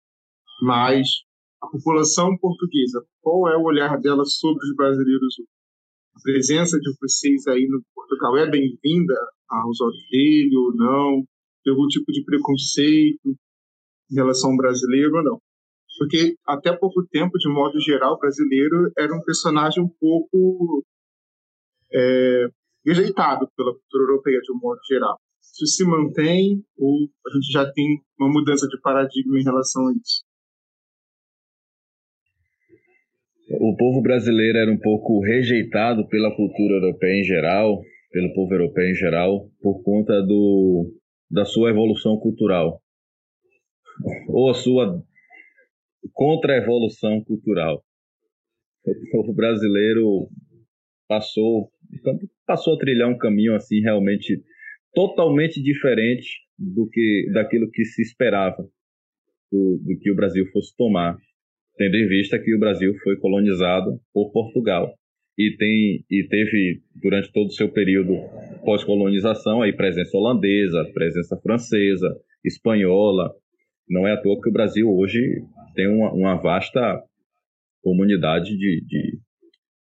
Mas 0.62 1.08
a 1.62 1.66
população 1.66 2.36
portuguesa, 2.38 3.04
qual 3.20 3.48
é 3.48 3.56
o 3.56 3.62
olhar 3.62 3.98
dela 4.00 4.24
sobre 4.24 4.64
os 4.64 4.74
brasileiros 4.76 5.34
a 6.14 6.20
presença 6.22 6.78
de 6.78 6.94
vocês 7.00 7.44
aí 7.48 7.66
no 7.66 7.82
Portugal 7.92 8.36
é 8.36 8.48
bem-vinda 8.48 9.14
aos 9.48 9.80
olhos 9.80 10.08
dele 10.10 10.56
ou 10.56 10.76
não? 10.76 11.24
Tem 11.64 11.72
algum 11.72 11.88
tipo 11.88 12.12
de 12.12 12.22
preconceito 12.24 13.36
em 14.10 14.14
relação 14.14 14.52
ao 14.52 14.56
brasileiro 14.56 15.16
ou 15.16 15.24
não? 15.24 15.42
Porque 15.98 16.36
até 16.46 16.72
pouco 16.72 17.04
tempo, 17.06 17.36
de 17.36 17.48
modo 17.48 17.80
geral, 17.80 18.14
o 18.14 18.18
brasileiro 18.18 18.92
era 18.96 19.12
um 19.12 19.22
personagem 19.22 19.82
um 19.82 19.88
pouco 19.88 20.84
é, 21.92 22.48
rejeitado 22.84 23.48
pela 23.56 23.72
cultura 23.72 24.04
europeia, 24.04 24.40
de 24.40 24.52
um 24.52 24.58
modo 24.58 24.80
geral. 24.88 25.18
Isso 25.40 25.66
se 25.66 25.84
mantém 25.84 26.64
ou 26.76 27.08
a 27.26 27.30
gente 27.34 27.50
já 27.50 27.72
tem 27.72 28.00
uma 28.18 28.28
mudança 28.28 28.68
de 28.68 28.80
paradigma 28.80 29.38
em 29.38 29.44
relação 29.44 29.88
a 29.88 29.92
isso? 29.92 30.22
O 33.48 33.76
povo 33.76 34.00
brasileiro 34.00 34.58
era 34.58 34.72
um 34.72 34.78
pouco 34.78 35.20
rejeitado 35.20 36.08
pela 36.08 36.34
cultura 36.34 36.74
europeia 36.74 37.20
em 37.20 37.24
geral, 37.24 37.82
pelo 38.10 38.32
povo 38.32 38.54
europeu 38.54 38.84
em 38.88 38.94
geral, 38.94 39.50
por 39.60 39.82
conta 39.82 40.22
do, 40.22 40.92
da 41.30 41.44
sua 41.44 41.70
evolução 41.70 42.16
cultural, 42.18 42.80
ou 44.28 44.50
a 44.50 44.54
sua 44.54 45.02
contra-evolução 46.12 47.22
cultural. 47.24 47.82
O 48.86 49.10
povo 49.10 49.34
brasileiro 49.34 50.28
passou, 51.08 51.70
passou 52.46 52.74
a 52.74 52.78
trilhar 52.78 53.08
um 53.08 53.18
caminho 53.18 53.54
assim 53.54 53.80
realmente 53.80 54.42
totalmente 54.94 55.62
diferente 55.62 56.44
do 56.58 56.88
que 56.88 57.30
daquilo 57.32 57.70
que 57.70 57.84
se 57.84 58.00
esperava 58.00 58.62
do, 59.50 59.80
do 59.82 59.98
que 59.98 60.10
o 60.10 60.14
Brasil 60.14 60.46
fosse 60.52 60.74
tomar 60.76 61.16
tendo 61.76 61.96
em 61.96 62.06
vista 62.06 62.38
que 62.38 62.54
o 62.54 62.58
Brasil 62.58 62.94
foi 63.02 63.16
colonizado 63.16 64.00
por 64.12 64.30
Portugal 64.32 64.94
e 65.36 65.56
tem 65.56 66.04
e 66.10 66.26
teve 66.28 66.80
durante 66.94 67.32
todo 67.32 67.48
o 67.48 67.52
seu 67.52 67.68
período 67.68 68.14
pós-colonização 68.64 69.62
aí 69.62 69.72
presença 69.72 70.16
holandesa, 70.16 70.88
presença 70.94 71.36
francesa, 71.42 72.08
espanhola. 72.44 73.32
Não 73.88 74.06
é 74.06 74.12
à 74.12 74.16
toa 74.16 74.40
que 74.40 74.48
o 74.48 74.52
Brasil 74.52 74.88
hoje 74.88 75.20
tem 75.74 75.88
uma, 75.88 76.12
uma 76.12 76.36
vasta 76.36 77.02
comunidade 77.82 78.56
de, 78.56 78.84
de 78.86 79.18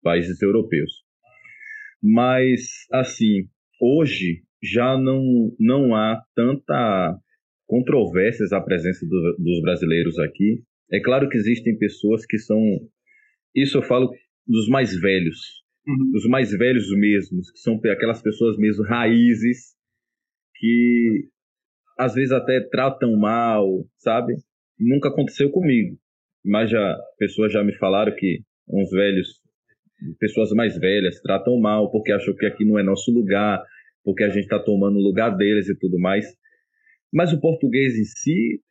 países 0.01 0.41
europeus. 0.41 0.91
Mas 2.01 2.61
assim, 2.91 3.47
hoje 3.79 4.41
já 4.63 4.97
não 4.97 5.21
não 5.59 5.93
há 5.93 6.21
tanta 6.33 7.17
controvérsias 7.67 8.51
à 8.53 8.61
presença 8.61 9.05
do, 9.05 9.35
dos 9.37 9.61
brasileiros 9.61 10.17
aqui, 10.19 10.63
é 10.91 10.99
claro 10.99 11.29
que 11.29 11.37
existem 11.37 11.77
pessoas 11.77 12.25
que 12.25 12.37
são. 12.37 12.59
Isso 13.55 13.77
eu 13.77 13.81
falo 13.81 14.11
dos 14.45 14.67
mais 14.67 14.93
velhos, 14.99 15.63
uhum. 15.87 16.11
dos 16.11 16.25
mais 16.27 16.51
velhos 16.51 16.89
mesmos, 16.97 17.51
que 17.51 17.59
são 17.59 17.79
aquelas 17.91 18.21
pessoas 18.21 18.57
mesmo 18.57 18.83
raízes, 18.83 19.75
que 20.55 21.29
às 21.97 22.13
vezes 22.13 22.31
até 22.31 22.59
tratam 22.59 23.15
mal, 23.15 23.85
sabe? 23.97 24.35
Nunca 24.79 25.09
aconteceu 25.09 25.49
comigo, 25.49 25.97
mas 26.43 26.69
já 26.69 26.97
pessoas 27.17 27.51
já 27.51 27.63
me 27.63 27.73
falaram 27.77 28.15
que 28.15 28.39
uns 28.67 28.89
velhos, 28.89 29.39
pessoas 30.19 30.51
mais 30.51 30.77
velhas, 30.77 31.21
tratam 31.21 31.59
mal 31.59 31.91
porque 31.91 32.11
acham 32.11 32.35
que 32.35 32.45
aqui 32.45 32.65
não 32.65 32.79
é 32.79 32.83
nosso 32.83 33.11
lugar, 33.11 33.63
porque 34.03 34.23
a 34.23 34.29
gente 34.29 34.43
está 34.43 34.59
tomando 34.59 34.97
o 34.97 35.01
lugar 35.01 35.37
deles 35.37 35.69
e 35.69 35.77
tudo 35.77 35.99
mais. 35.99 36.25
Mas 37.13 37.31
o 37.33 37.39
português 37.39 37.95
em 37.95 38.05
si 38.05 38.61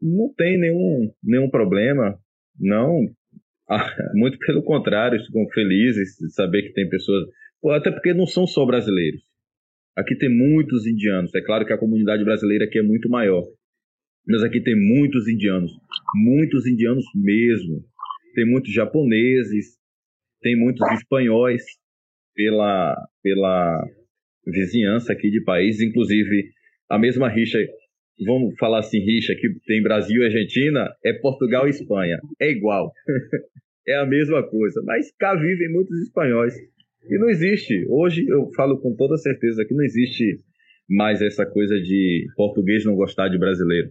não 0.00 0.32
tem 0.34 0.58
nenhum, 0.58 1.12
nenhum 1.22 1.50
problema, 1.50 2.18
não. 2.58 3.06
Muito 4.14 4.38
pelo 4.38 4.62
contrário, 4.62 5.24
ficam 5.24 5.46
felizes 5.52 6.16
de 6.18 6.32
saber 6.32 6.62
que 6.62 6.72
tem 6.72 6.88
pessoas. 6.88 7.26
Até 7.72 7.90
porque 7.90 8.14
não 8.14 8.26
são 8.26 8.46
só 8.46 8.64
brasileiros. 8.64 9.22
Aqui 9.96 10.16
tem 10.16 10.28
muitos 10.28 10.86
indianos. 10.86 11.34
É 11.34 11.40
claro 11.40 11.66
que 11.66 11.72
a 11.72 11.78
comunidade 11.78 12.24
brasileira 12.24 12.64
aqui 12.64 12.78
é 12.78 12.82
muito 12.82 13.08
maior. 13.08 13.44
Mas 14.26 14.42
aqui 14.42 14.60
tem 14.60 14.74
muitos 14.74 15.28
indianos. 15.28 15.72
Muitos 16.14 16.66
indianos 16.66 17.04
mesmo. 17.14 17.84
Tem 18.34 18.46
muitos 18.46 18.72
japoneses. 18.72 19.78
tem 20.40 20.56
muitos 20.56 20.90
espanhóis 20.92 21.62
pela, 22.34 22.96
pela 23.22 23.84
vizinhança 24.46 25.12
aqui 25.12 25.30
de 25.30 25.42
países, 25.42 25.82
inclusive 25.82 26.50
a 26.88 26.98
mesma 26.98 27.28
rixa, 27.28 27.58
vamos 28.24 28.54
falar 28.58 28.80
assim, 28.80 28.98
rixa 28.98 29.34
que 29.34 29.48
tem 29.66 29.82
Brasil 29.82 30.22
e 30.22 30.26
Argentina, 30.26 30.92
é 31.04 31.12
Portugal 31.12 31.66
e 31.66 31.70
Espanha. 31.70 32.18
É 32.40 32.50
igual. 32.50 32.92
é 33.86 33.96
a 33.96 34.06
mesma 34.06 34.42
coisa. 34.42 34.82
Mas 34.84 35.12
cá 35.18 35.34
vivem 35.34 35.70
muitos 35.70 36.00
espanhóis. 36.02 36.54
E 37.08 37.18
não 37.18 37.30
existe, 37.30 37.86
hoje 37.88 38.26
eu 38.28 38.50
falo 38.54 38.78
com 38.78 38.94
toda 38.94 39.16
certeza 39.16 39.64
que 39.64 39.74
não 39.74 39.82
existe 39.82 40.36
mais 40.88 41.22
essa 41.22 41.46
coisa 41.46 41.76
de 41.76 42.26
português 42.36 42.84
não 42.84 42.94
gostar 42.94 43.28
de 43.28 43.38
brasileiro. 43.38 43.90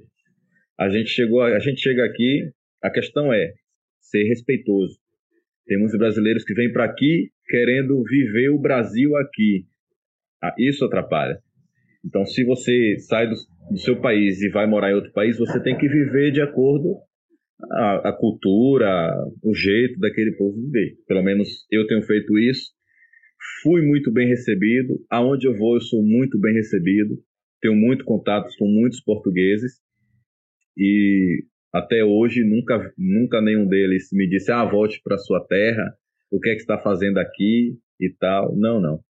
A 0.77 0.89
gente 0.89 1.09
chegou, 1.09 1.41
a 1.41 1.59
gente 1.59 1.81
chega 1.81 2.05
aqui, 2.05 2.51
a 2.83 2.89
questão 2.89 3.33
é 3.33 3.53
ser 3.99 4.23
respeitoso. 4.23 4.97
Temos 5.65 5.91
brasileiros 5.97 6.43
que 6.43 6.53
vêm 6.53 6.71
para 6.71 6.85
aqui 6.85 7.29
querendo 7.47 8.03
viver 8.03 8.49
o 8.49 8.59
Brasil 8.59 9.15
aqui. 9.15 9.65
Ah, 10.41 10.53
isso 10.57 10.85
atrapalha. 10.85 11.39
Então, 12.05 12.25
se 12.25 12.43
você 12.43 12.97
sai 12.99 13.27
do, 13.27 13.35
do, 13.71 13.77
seu 13.77 13.99
país 13.99 14.41
e 14.41 14.49
vai 14.49 14.65
morar 14.65 14.91
em 14.91 14.95
outro 14.95 15.11
país, 15.11 15.37
você 15.37 15.61
tem 15.61 15.77
que 15.77 15.87
viver 15.87 16.31
de 16.31 16.41
acordo 16.41 16.97
a, 17.71 18.09
a 18.09 18.13
cultura, 18.13 19.11
o 19.43 19.53
jeito 19.53 19.99
daquele 19.99 20.31
povo 20.33 20.55
viver. 20.55 20.95
Pelo 21.07 21.23
menos 21.23 21.65
eu 21.69 21.85
tenho 21.87 22.01
feito 22.03 22.37
isso. 22.37 22.71
Fui 23.61 23.85
muito 23.85 24.11
bem 24.11 24.27
recebido. 24.27 24.99
Aonde 25.09 25.47
eu 25.47 25.57
vou, 25.57 25.75
eu 25.75 25.81
sou 25.81 26.01
muito 26.01 26.39
bem 26.39 26.53
recebido. 26.53 27.17
Tenho 27.61 27.75
muito 27.75 28.05
contatos 28.05 28.55
com 28.55 28.65
muitos 28.65 29.01
portugueses. 29.01 29.81
E 30.77 31.43
até 31.73 32.03
hoje, 32.03 32.43
nunca, 32.43 32.93
nunca 32.97 33.41
nenhum 33.41 33.67
deles 33.67 34.07
me 34.13 34.27
disse: 34.27 34.51
ah, 34.51 34.63
volte 34.63 35.01
para 35.03 35.17
sua 35.17 35.45
terra, 35.45 35.93
o 36.31 36.39
que 36.39 36.49
é 36.49 36.53
que 36.53 36.61
está 36.61 36.77
fazendo 36.77 37.17
aqui 37.17 37.77
e 37.99 38.09
tal. 38.17 38.55
Não, 38.55 38.79
não. 38.79 39.01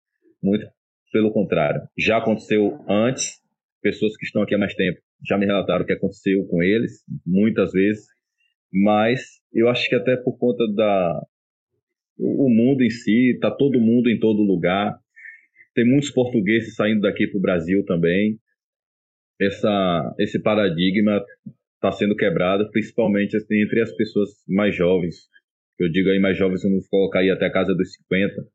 Muito 0.42 0.66
pelo 1.12 1.32
contrário. 1.32 1.82
Já 1.98 2.18
aconteceu 2.18 2.84
antes, 2.88 3.40
pessoas 3.82 4.16
que 4.18 4.26
estão 4.26 4.42
aqui 4.42 4.56
há 4.56 4.58
mais 4.58 4.74
tempo 4.74 5.00
já 5.28 5.38
me 5.38 5.46
relataram 5.46 5.84
o 5.84 5.86
que 5.86 5.94
aconteceu 5.94 6.46
com 6.48 6.64
eles, 6.64 7.04
muitas 7.26 7.72
vezes, 7.72 8.06
mas 8.72 9.22
eu 9.54 9.68
acho 9.68 9.90
que 9.90 9.96
até 9.96 10.16
por 10.16 10.38
conta 10.38 10.66
da 10.74 11.22
o 12.18 12.50
mundo 12.50 12.84
em 12.84 12.90
si, 12.90 13.32
está 13.34 13.50
todo 13.50 13.80
mundo 13.80 14.10
em 14.10 14.20
todo 14.20 14.44
lugar. 14.44 14.94
Tem 15.74 15.86
muitos 15.86 16.12
portugueses 16.12 16.76
saindo 16.76 17.02
daqui 17.02 17.26
para 17.28 17.38
o 17.38 17.42
Brasil 17.42 17.86
também. 17.86 18.38
Essa, 19.40 20.16
esse 20.20 20.38
paradigma 20.42 21.24
está 21.76 21.94
sendo 21.94 22.18
quebrado, 22.18 22.70
principalmente 22.72 23.38
assim, 23.38 23.64
entre 23.64 23.82
as 23.82 23.96
pessoas 23.96 24.32
mais 24.50 24.76
jovens. 24.76 25.30
Eu 25.80 25.90
digo 25.90 26.10
aí 26.10 26.20
mais 26.20 26.38
jovens, 26.38 26.62
vamos 26.62 26.86
colocar 26.90 27.20
aí 27.20 27.32
até 27.32 27.46
a 27.46 27.52
casa 27.52 27.74
dos 27.74 27.94
50, 27.94 28.46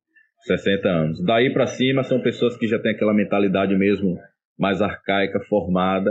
60 0.45 0.89
anos. 0.89 1.25
Daí 1.25 1.53
para 1.53 1.67
cima 1.67 2.05
são 2.05 2.21
pessoas 2.23 2.57
que 2.57 2.69
já 2.69 2.79
têm 2.81 2.93
aquela 2.93 3.15
mentalidade 3.15 3.77
mesmo 3.77 4.19
mais 4.59 4.81
arcaica, 4.81 5.41
formada 5.49 6.11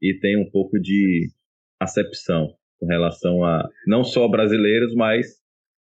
e 0.00 0.18
tem 0.20 0.36
um 0.36 0.50
pouco 0.50 0.78
de 0.78 1.28
acepção 1.80 2.54
com 2.78 2.86
relação 2.86 3.44
a 3.44 3.68
não 3.86 4.04
só 4.04 4.28
brasileiros, 4.28 4.94
mas 4.94 5.26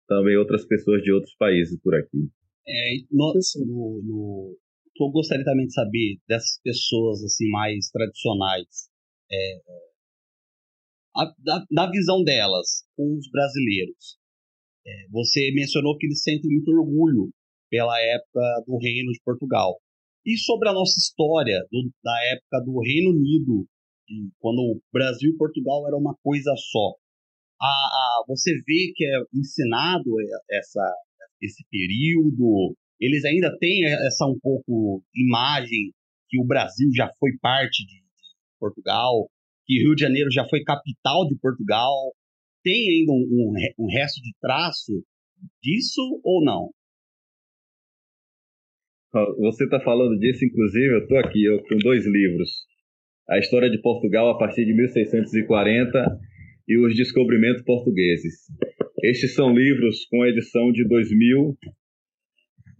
também 0.09 0.37
outras 0.37 0.66
pessoas 0.66 1.02
de 1.02 1.12
outros 1.12 1.35
países 1.37 1.80
por 1.80 1.94
aqui. 1.94 2.28
É, 2.66 2.94
no, 3.11 3.33
no, 3.66 4.02
no, 4.02 4.59
eu 5.00 5.11
gostaria 5.11 5.44
também 5.44 5.66
de 5.66 5.72
saber 5.72 6.18
dessas 6.28 6.61
pessoas 6.62 7.22
assim 7.24 7.48
mais 7.50 7.90
tradicionais, 7.90 8.90
é, 9.30 9.61
a, 11.16 11.24
da, 11.38 11.64
da, 11.70 11.90
visão 11.90 12.22
delas 12.22 12.85
com 12.96 13.16
os 13.16 13.30
brasileiros. 13.30 14.18
É, 14.87 15.09
você 15.11 15.50
mencionou 15.52 15.96
que 15.96 16.07
eles 16.07 16.22
sentem 16.22 16.50
muito 16.50 16.70
orgulho 16.70 17.33
pela 17.74 18.00
época 18.00 18.62
do 18.68 18.78
Reino 18.78 19.10
de 19.10 19.20
Portugal. 19.24 19.74
E 20.24 20.38
sobre 20.38 20.68
a 20.68 20.72
nossa 20.72 20.96
história 20.96 21.58
do, 21.72 21.90
da 22.04 22.16
época 22.26 22.64
do 22.64 22.78
Reino 22.78 23.10
Unido, 23.10 23.66
quando 24.38 24.60
o 24.60 24.80
Brasil 24.92 25.32
e 25.32 25.37
Portugal 25.37 25.84
era 25.88 25.96
uma 25.96 26.14
coisa 26.22 26.54
só. 26.54 26.94
A, 27.60 27.66
a, 27.66 28.24
você 28.28 28.52
vê 28.64 28.92
que 28.94 29.04
é 29.04 29.18
ensinado 29.34 30.08
essa, 30.52 30.94
esse 31.42 31.64
período, 31.68 32.76
eles 33.00 33.24
ainda 33.24 33.50
têm 33.58 33.84
essa 34.06 34.24
um 34.24 34.38
pouco 34.40 35.02
imagem 35.12 35.90
que 36.28 36.38
o 36.38 36.46
Brasil 36.46 36.88
já 36.94 37.10
foi 37.18 37.30
parte 37.42 37.84
de, 37.84 37.96
de 37.96 38.58
Portugal, 38.60 39.28
que 39.66 39.82
Rio 39.82 39.96
de 39.96 40.02
Janeiro 40.02 40.30
já 40.30 40.46
foi 40.48 40.62
capital 40.62 41.26
de 41.26 41.37
Portugal. 41.40 42.14
Tem 42.62 43.00
ainda 43.00 43.12
um, 43.12 43.16
um, 43.16 43.84
um 43.84 43.88
resto 43.88 44.22
de 44.22 44.32
traço 44.40 44.92
disso 45.60 46.20
ou 46.22 46.44
não? 46.44 46.70
Você 49.38 49.64
está 49.64 49.79
falando 49.79 50.18
disso, 50.18 50.44
inclusive, 50.44 50.92
eu 50.92 50.98
estou 50.98 51.18
aqui 51.18 51.44
eu, 51.44 51.62
com 51.62 51.77
dois 51.77 52.05
livros. 52.05 52.50
A 53.29 53.38
História 53.38 53.70
de 53.70 53.81
Portugal 53.81 54.29
a 54.29 54.37
partir 54.37 54.64
de 54.64 54.74
1640 54.74 56.18
e 56.66 56.77
Os 56.79 56.96
Descobrimentos 56.96 57.62
Portugueses. 57.62 58.35
Estes 59.05 59.35
são 59.35 59.55
livros 59.55 60.05
com 60.07 60.27
edição 60.27 60.72
de 60.72 60.85
2000, 60.88 61.57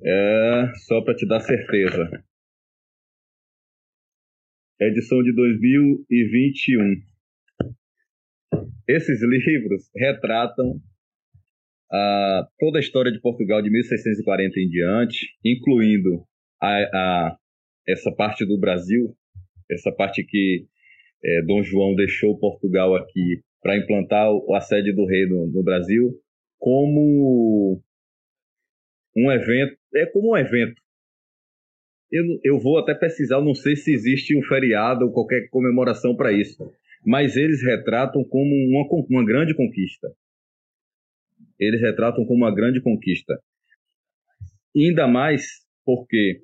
é, 0.03 0.73
só 0.87 1.03
para 1.03 1.15
te 1.15 1.25
dar 1.25 1.39
certeza. 1.39 2.11
Edição 4.81 5.23
de 5.23 5.33
2021. 5.33 7.01
Esses 8.89 9.23
livros 9.23 9.89
retratam 9.97 10.81
uh, 11.95 12.47
toda 12.59 12.79
a 12.79 12.81
história 12.81 13.13
de 13.13 13.21
Portugal 13.21 13.63
de 13.63 13.71
1640 13.71 14.59
em 14.59 14.69
diante, 14.69 15.29
incluindo 15.45 16.25
a, 16.61 16.69
a 16.69 17.37
essa 17.87 18.11
parte 18.11 18.45
do 18.45 18.59
Brasil, 18.59 19.15
essa 19.71 19.93
parte 19.93 20.25
que 20.25 20.67
é, 21.25 21.43
Dom 21.43 21.63
João 21.63 21.95
deixou 21.95 22.39
Portugal 22.39 22.97
aqui 22.97 23.41
para 23.63 23.77
implantar 23.77 24.27
a 24.55 24.61
sede 24.61 24.93
do 24.93 25.07
rei 25.07 25.27
no, 25.27 25.47
no, 25.47 25.63
Brasil, 25.63 26.13
como 26.59 27.81
um 29.17 29.33
evento, 29.33 29.77
é 29.95 30.07
como 30.07 30.33
um 30.33 30.37
evento. 30.37 30.81
Eu, 32.11 32.25
eu 32.45 32.59
vou 32.61 32.79
até 32.79 32.95
pesquisar, 32.95 33.41
não 33.41 33.55
sei 33.55 33.77
se 33.77 33.93
existe 33.93 34.37
um 34.37 34.43
feriado 34.43 35.07
ou 35.07 35.13
qualquer 35.13 35.49
comemoração 35.51 36.15
para 36.15 36.33
isso, 36.33 36.71
mas 37.05 37.37
eles 37.37 37.63
retratam 37.63 38.23
como 38.25 38.55
uma, 38.55 38.87
uma 39.09 39.25
grande 39.25 39.55
conquista 39.55 40.09
eles 41.59 41.81
retratam 41.81 42.25
como 42.25 42.45
uma 42.45 42.55
grande 42.55 42.81
conquista. 42.81 43.35
Ainda 44.77 45.07
mais 45.07 45.47
porque 45.85 46.41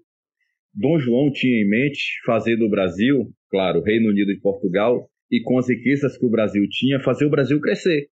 Dom 0.73 0.99
João 0.99 1.33
tinha 1.33 1.63
em 1.63 1.69
mente 1.69 2.21
fazer 2.25 2.57
do 2.57 2.69
Brasil, 2.69 3.33
claro, 3.51 3.83
Reino 3.83 4.09
Unido 4.09 4.31
e 4.31 4.41
Portugal, 4.41 5.11
e 5.31 5.41
com 5.43 5.59
as 5.59 5.69
riquezas 5.69 6.17
que 6.17 6.27
o 6.27 6.31
Brasil 6.31 6.65
tinha, 6.69 7.01
fazer 7.01 7.25
o 7.25 7.31
Brasil 7.31 7.61
crescer. 7.61 8.09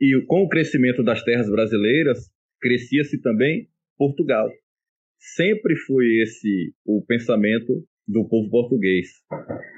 E 0.00 0.20
com 0.26 0.42
o 0.42 0.48
crescimento 0.48 1.02
das 1.02 1.22
terras 1.22 1.48
brasileiras, 1.48 2.30
crescia-se 2.60 3.20
também 3.20 3.68
Portugal. 3.96 4.50
Sempre 5.18 5.76
foi 5.76 6.06
esse 6.22 6.74
o 6.84 7.04
pensamento 7.04 7.84
do 8.06 8.28
povo 8.28 8.50
português. 8.50 9.08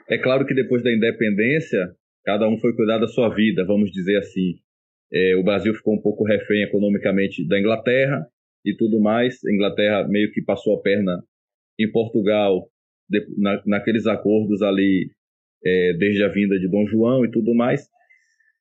É 0.08 0.18
claro 0.18 0.46
que 0.46 0.54
depois 0.54 0.82
da 0.82 0.92
independência, 0.92 1.94
cada 2.24 2.48
um 2.48 2.58
foi 2.58 2.74
cuidar 2.74 2.98
da 2.98 3.06
sua 3.06 3.32
vida, 3.34 3.64
vamos 3.64 3.90
dizer 3.92 4.16
assim. 4.16 4.54
É, 5.12 5.36
o 5.36 5.42
Brasil 5.42 5.74
ficou 5.74 5.94
um 5.94 6.00
pouco 6.00 6.24
refém 6.24 6.62
economicamente 6.62 7.46
da 7.46 7.58
Inglaterra 7.58 8.26
e 8.64 8.74
tudo 8.74 9.00
mais. 9.00 9.38
A 9.44 9.52
Inglaterra 9.52 10.08
meio 10.08 10.30
que 10.32 10.42
passou 10.42 10.78
a 10.78 10.82
perna 10.82 11.22
em 11.78 11.90
Portugal 11.90 12.68
de, 13.08 13.24
na, 13.38 13.62
naqueles 13.66 14.06
acordos 14.06 14.62
ali 14.62 15.10
é, 15.64 15.92
desde 15.94 16.24
a 16.24 16.28
vinda 16.28 16.58
de 16.58 16.68
Dom 16.68 16.86
João 16.86 17.24
e 17.24 17.30
tudo 17.30 17.54
mais. 17.54 17.88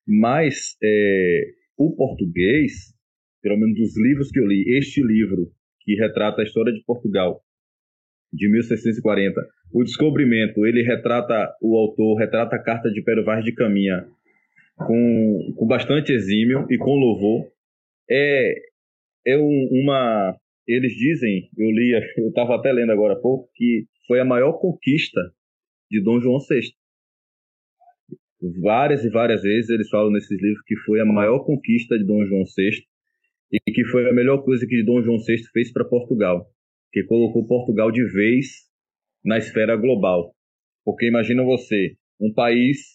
Mas 0.07 0.77
é, 0.83 1.41
o 1.77 1.95
português, 1.95 2.93
pelo 3.41 3.57
menos 3.57 3.75
dos 3.75 3.97
livros 3.97 4.29
que 4.29 4.39
eu 4.39 4.47
li, 4.47 4.77
este 4.77 5.01
livro 5.01 5.51
que 5.81 5.95
retrata 5.95 6.41
a 6.41 6.45
história 6.45 6.73
de 6.73 6.83
Portugal 6.83 7.41
de 8.31 8.49
1640, 8.49 9.39
o 9.73 9.83
descobrimento, 9.83 10.65
ele 10.65 10.83
retrata 10.83 11.53
o 11.61 11.77
autor, 11.77 12.17
retrata 12.17 12.55
a 12.55 12.61
carta 12.61 12.89
de 12.89 13.01
Pero 13.01 13.23
Vaz 13.23 13.43
de 13.43 13.53
Caminha 13.53 14.05
com, 14.77 15.53
com 15.55 15.67
bastante 15.67 16.11
exímio 16.11 16.65
e 16.69 16.77
com 16.77 16.95
louvor. 16.95 17.47
É, 18.09 18.53
é 19.25 19.37
um, 19.37 19.69
uma. 19.71 20.35
Eles 20.67 20.93
dizem, 20.93 21.49
eu 21.57 21.71
li, 21.71 21.93
eu 22.17 22.29
estava 22.29 22.55
até 22.55 22.71
lendo 22.71 22.91
agora 22.91 23.13
há 23.13 23.19
pouco, 23.19 23.49
que 23.53 23.85
foi 24.07 24.19
a 24.19 24.25
maior 24.25 24.53
conquista 24.53 25.21
de 25.89 26.01
Dom 26.01 26.19
João 26.19 26.39
VI. 26.39 26.73
Várias 28.61 29.03
e 29.03 29.09
várias 29.09 29.41
vezes 29.41 29.69
eles 29.69 29.89
falam 29.89 30.11
nesses 30.11 30.39
livros 30.39 30.61
que 30.65 30.75
foi 30.77 30.99
a 30.99 31.05
maior 31.05 31.39
conquista 31.45 31.97
de 31.97 32.05
Dom 32.05 32.25
João 32.25 32.43
VI 32.43 32.83
e 33.51 33.71
que 33.71 33.83
foi 33.85 34.07
a 34.09 34.13
melhor 34.13 34.43
coisa 34.43 34.67
que 34.67 34.83
Dom 34.83 35.01
João 35.01 35.17
VI 35.17 35.37
fez 35.51 35.71
para 35.71 35.85
Portugal, 35.85 36.47
que 36.91 37.03
colocou 37.03 37.47
Portugal 37.47 37.91
de 37.91 38.03
vez 38.11 38.65
na 39.23 39.37
esfera 39.37 39.75
global. 39.75 40.35
Porque 40.83 41.07
imagina 41.07 41.43
você, 41.43 41.95
um 42.19 42.31
país 42.31 42.94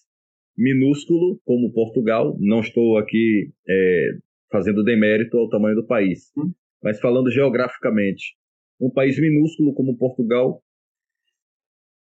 minúsculo 0.60 1.40
como 1.44 1.72
Portugal. 1.72 2.36
Não 2.38 2.60
estou 2.60 2.98
aqui 2.98 3.50
é, 3.66 4.10
fazendo 4.52 4.84
demérito 4.84 5.38
ao 5.38 5.48
tamanho 5.48 5.76
do 5.76 5.86
país. 5.86 6.30
Hum. 6.36 6.52
Mas 6.82 7.00
falando 7.00 7.30
geograficamente, 7.30 8.36
um 8.80 8.90
país 8.90 9.18
minúsculo 9.18 9.74
como 9.74 9.96
Portugal 9.96 10.62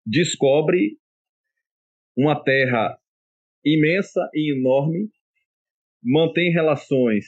descobre 0.06 0.98
uma 2.16 2.42
terra 2.42 2.98
imensa 3.64 4.30
e 4.34 4.54
enorme, 4.58 5.10
mantém 6.02 6.52
relações 6.52 7.26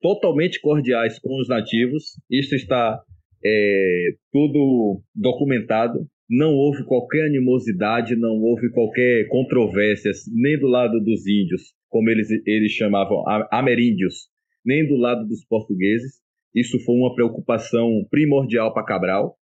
totalmente 0.00 0.60
cordiais 0.60 1.18
com 1.18 1.38
os 1.40 1.48
nativos. 1.48 2.14
Isso 2.30 2.54
está 2.54 3.02
é, 3.44 4.08
tudo 4.32 5.02
documentado. 5.14 6.06
Não 6.30 6.54
houve 6.54 6.84
qualquer 6.84 7.26
animosidade, 7.26 8.14
não 8.14 8.40
houve 8.40 8.70
qualquer 8.70 9.26
controvérsias, 9.26 10.18
nem 10.32 10.56
do 10.56 10.68
lado 10.68 11.00
dos 11.00 11.26
índios, 11.26 11.74
como 11.88 12.08
eles, 12.08 12.28
eles 12.46 12.70
chamavam 12.70 13.24
ameríndios, 13.50 14.28
nem 14.64 14.86
do 14.86 14.94
lado 14.94 15.26
dos 15.26 15.44
portugueses. 15.44 16.20
Isso 16.54 16.78
foi 16.84 16.94
uma 16.94 17.16
preocupação 17.16 18.06
primordial 18.08 18.72
para 18.72 18.84
Cabral, 18.84 19.36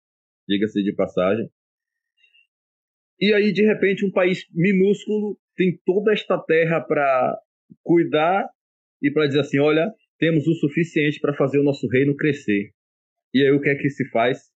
diga-se 0.47 0.82
de 0.82 0.95
passagem. 0.95 1.50
E 3.19 3.34
aí, 3.34 3.52
de 3.52 3.63
repente, 3.65 4.06
um 4.06 4.12
país 4.12 4.45
minúsculo 4.54 5.38
tem 5.58 5.78
toda 5.86 6.13
esta 6.13 6.38
terra 6.38 6.80
para 6.80 7.38
cuidar 7.84 8.47
e 9.02 9.12
para 9.12 9.28
dizer 9.28 9.41
assim: 9.41 9.60
olha, 9.60 9.91
temos 10.17 10.47
o 10.47 10.54
suficiente 10.54 11.19
para 11.19 11.36
fazer 11.36 11.60
o 11.60 11.63
nosso 11.63 11.86
reino 11.89 12.15
crescer. 12.15 12.71
E 13.34 13.41
aí, 13.43 13.52
o 13.52 13.60
que 13.60 13.69
é 13.69 13.76
que 13.76 13.89
se 13.89 14.08
faz? 14.10 14.56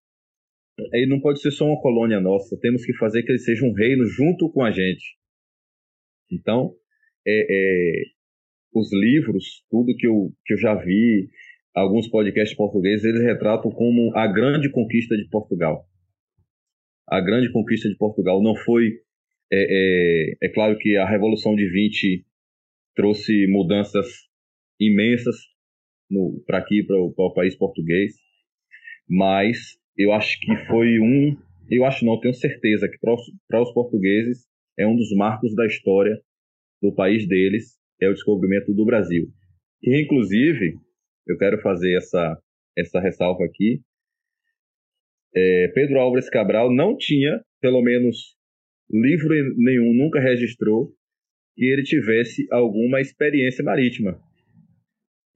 Aí 0.93 1.07
não 1.07 1.21
pode 1.21 1.41
ser 1.41 1.51
só 1.51 1.67
uma 1.67 1.81
colônia 1.81 2.21
nossa, 2.21 2.59
temos 2.61 2.85
que 2.85 2.95
fazer 2.95 3.23
que 3.23 3.33
ele 3.33 3.39
seja 3.39 3.65
um 3.65 3.73
reino 3.73 4.05
junto 4.07 4.51
com 4.51 4.63
a 4.63 4.71
gente. 4.71 5.17
Então, 6.31 6.75
é, 7.27 7.47
é, 7.51 8.03
os 8.75 8.93
livros, 8.93 9.65
tudo 9.71 9.97
que 9.97 10.07
eu, 10.07 10.33
que 10.45 10.55
eu 10.55 10.59
já 10.59 10.75
vi, 10.75 11.29
alguns 11.75 12.09
podcasts 12.09 12.57
portugueses, 12.57 13.05
eles 13.05 13.23
retratam 13.23 13.71
como 13.71 14.17
a 14.17 14.27
grande 14.27 14.71
conquista 14.71 15.17
de 15.17 15.29
Portugal. 15.29 15.87
A 17.09 17.21
grande 17.21 17.51
conquista 17.51 17.89
de 17.89 17.97
Portugal 17.97 18.43
não 18.43 18.55
foi. 18.55 19.01
É, 19.53 20.37
é, 20.43 20.47
é 20.47 20.49
claro 20.49 20.79
que 20.79 20.97
a 20.97 21.09
Revolução 21.09 21.57
de 21.57 21.69
20 21.69 22.25
trouxe 22.95 23.47
mudanças 23.49 24.07
imensas 24.79 25.37
para 26.47 26.59
aqui, 26.59 26.83
para 26.85 26.97
o 26.97 27.35
país 27.35 27.57
português, 27.57 28.15
mas 29.09 29.80
eu 30.01 30.13
acho 30.13 30.41
que 30.41 30.57
foi 30.67 30.99
um. 30.99 31.37
Eu 31.71 31.85
acho 31.85 32.07
não, 32.07 32.19
tenho 32.19 32.33
certeza 32.33 32.89
que 32.89 32.99
para 32.99 33.63
os 33.63 33.73
portugueses 33.73 34.47
é 34.79 34.87
um 34.87 34.97
dos 34.97 35.13
marcos 35.13 35.55
da 35.55 35.67
história 35.67 36.19
do 36.81 36.93
país 36.95 37.29
deles, 37.29 37.79
é 38.01 38.09
o 38.09 38.15
descobrimento 38.15 38.73
do 38.73 38.87
Brasil. 38.87 39.29
Que, 39.83 40.01
inclusive, 40.01 40.75
eu 41.27 41.37
quero 41.37 41.61
fazer 41.61 41.97
essa, 41.97 42.39
essa 42.77 42.99
ressalva 42.99 43.45
aqui. 43.45 43.83
É, 45.37 45.69
Pedro 45.75 46.01
Álvares 46.01 46.31
Cabral 46.31 46.75
não 46.75 46.97
tinha, 46.97 47.39
pelo 47.61 47.83
menos, 47.83 48.35
livro 48.91 49.35
nenhum, 49.59 49.93
nunca 49.93 50.19
registrou 50.19 50.93
que 51.55 51.67
ele 51.67 51.83
tivesse 51.83 52.47
alguma 52.51 53.03
experiência 53.03 53.63
marítima. 53.63 54.19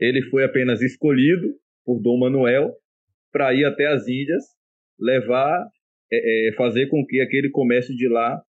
Ele 0.00 0.22
foi 0.30 0.42
apenas 0.42 0.80
escolhido 0.80 1.54
por 1.84 2.00
Dom 2.00 2.18
Manuel 2.18 2.74
para 3.34 3.52
ir 3.52 3.64
até 3.64 3.86
as 3.88 4.06
Índias, 4.06 4.44
levar, 4.96 5.66
é, 6.12 6.48
é, 6.48 6.52
fazer 6.52 6.86
com 6.86 7.04
que 7.04 7.20
aquele 7.20 7.50
comércio 7.50 7.92
de 7.96 8.08
lá 8.08 8.40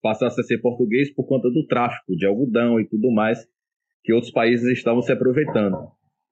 passasse 0.00 0.40
a 0.40 0.44
ser 0.44 0.58
português 0.58 1.12
por 1.12 1.26
conta 1.26 1.50
do 1.50 1.66
tráfico 1.66 2.14
de 2.14 2.24
algodão 2.24 2.78
e 2.78 2.86
tudo 2.88 3.10
mais 3.10 3.44
que 4.04 4.12
outros 4.12 4.30
países 4.30 4.68
estavam 4.68 5.02
se 5.02 5.10
aproveitando. 5.10 5.88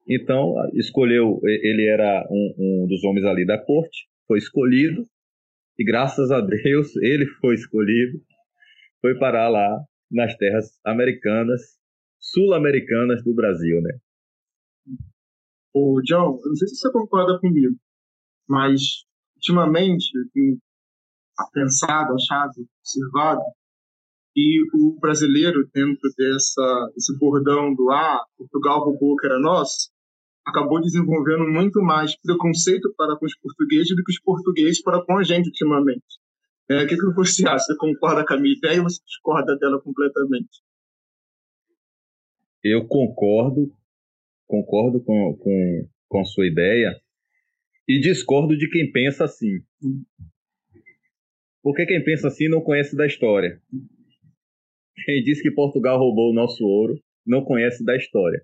Então, 0.07 0.53
escolheu, 0.75 1.41
ele 1.43 1.85
era 1.85 2.25
um, 2.31 2.53
um 2.57 2.87
dos 2.87 3.03
homens 3.03 3.25
ali 3.25 3.45
da 3.45 3.57
corte, 3.57 4.07
foi 4.27 4.37
escolhido, 4.37 5.05
e 5.77 5.83
graças 5.83 6.31
a 6.31 6.39
Deus 6.39 6.95
ele 7.03 7.25
foi 7.41 7.55
escolhido, 7.55 8.17
foi 9.01 9.17
parar 9.19 9.49
lá 9.49 9.83
nas 10.09 10.37
terras 10.37 10.79
americanas, 10.85 11.61
sul-americanas 12.17 13.21
do 13.23 13.33
Brasil, 13.33 13.81
né? 13.81 13.97
O 15.73 16.01
John, 16.03 16.39
eu 16.43 16.49
não 16.49 16.55
sei 16.55 16.67
se 16.67 16.75
você 16.75 16.91
concorda 16.91 17.39
comigo, 17.39 17.75
mas 18.47 19.05
ultimamente 19.35 20.05
eu 20.15 20.29
tenho 20.33 20.57
pensado, 21.51 22.13
achado, 22.13 22.53
observado 22.79 23.41
e 24.35 24.63
o 24.73 24.99
brasileiro, 24.99 25.69
dentro 25.73 26.09
dessa, 26.17 26.91
desse 26.95 27.17
bordão 27.19 27.73
do 27.75 27.91
ah, 27.91 28.25
Portugal 28.35 28.83
roubou 28.83 29.15
que 29.15 29.27
era 29.27 29.39
nosso, 29.39 29.91
acabou 30.45 30.81
desenvolvendo 30.81 31.45
muito 31.47 31.81
mais 31.81 32.19
preconceito 32.19 32.91
para 32.97 33.15
com 33.15 33.25
os 33.25 33.37
portugueses 33.37 33.95
do 33.95 34.03
que 34.03 34.11
os 34.11 34.19
portugueses 34.19 34.81
para 34.81 35.05
com 35.05 35.17
a 35.17 35.23
gente 35.23 35.47
ultimamente. 35.47 36.19
É, 36.67 36.83
o 36.83 36.87
que, 36.87 36.95
que 36.95 37.13
você 37.13 37.47
acha? 37.47 37.65
Você 37.65 37.77
concorda 37.77 38.25
com 38.25 38.33
a 38.33 38.39
minha 38.39 38.55
ideia 38.55 38.81
ou 38.81 38.89
você 38.89 38.99
discorda 39.05 39.55
dela 39.57 39.79
completamente? 39.79 40.63
Eu 42.63 42.87
concordo, 42.87 43.71
concordo 44.47 45.03
com, 45.03 45.35
com, 45.37 45.87
com 46.07 46.25
sua 46.25 46.47
ideia 46.47 46.95
e 47.87 47.99
discordo 47.99 48.57
de 48.57 48.69
quem 48.69 48.91
pensa 48.91 49.25
assim. 49.25 49.59
Porque 51.61 51.85
quem 51.85 52.03
pensa 52.03 52.27
assim 52.27 52.49
não 52.49 52.61
conhece 52.61 52.95
da 52.95 53.05
história. 53.05 53.61
Quem 55.05 55.23
diz 55.23 55.41
que 55.41 55.51
Portugal 55.51 55.97
roubou 55.97 56.31
o 56.31 56.35
nosso 56.35 56.63
ouro 56.65 56.99
não 57.25 57.43
conhece 57.43 57.83
da 57.83 57.95
história. 57.95 58.41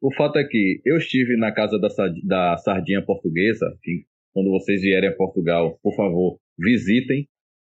O 0.00 0.12
fato 0.14 0.38
é 0.38 0.44
que 0.44 0.80
eu 0.84 0.96
estive 0.96 1.36
na 1.36 1.52
casa 1.52 1.78
da, 1.78 1.88
da 2.24 2.56
sardinha 2.58 3.02
portuguesa. 3.02 3.66
Que, 3.82 4.04
quando 4.32 4.50
vocês 4.50 4.82
vierem 4.82 5.08
a 5.08 5.16
Portugal, 5.16 5.78
por 5.82 5.94
favor, 5.94 6.38
visitem 6.58 7.28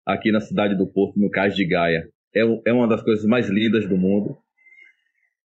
aqui 0.04 0.30
na 0.30 0.40
cidade 0.40 0.76
do 0.76 0.86
Porto, 0.86 1.18
no 1.18 1.30
Cais 1.30 1.54
de 1.54 1.66
Gaia. 1.66 2.08
É, 2.34 2.40
é 2.66 2.72
uma 2.72 2.88
das 2.88 3.02
coisas 3.02 3.24
mais 3.24 3.48
lindas 3.48 3.88
do 3.88 3.96
mundo. 3.96 4.38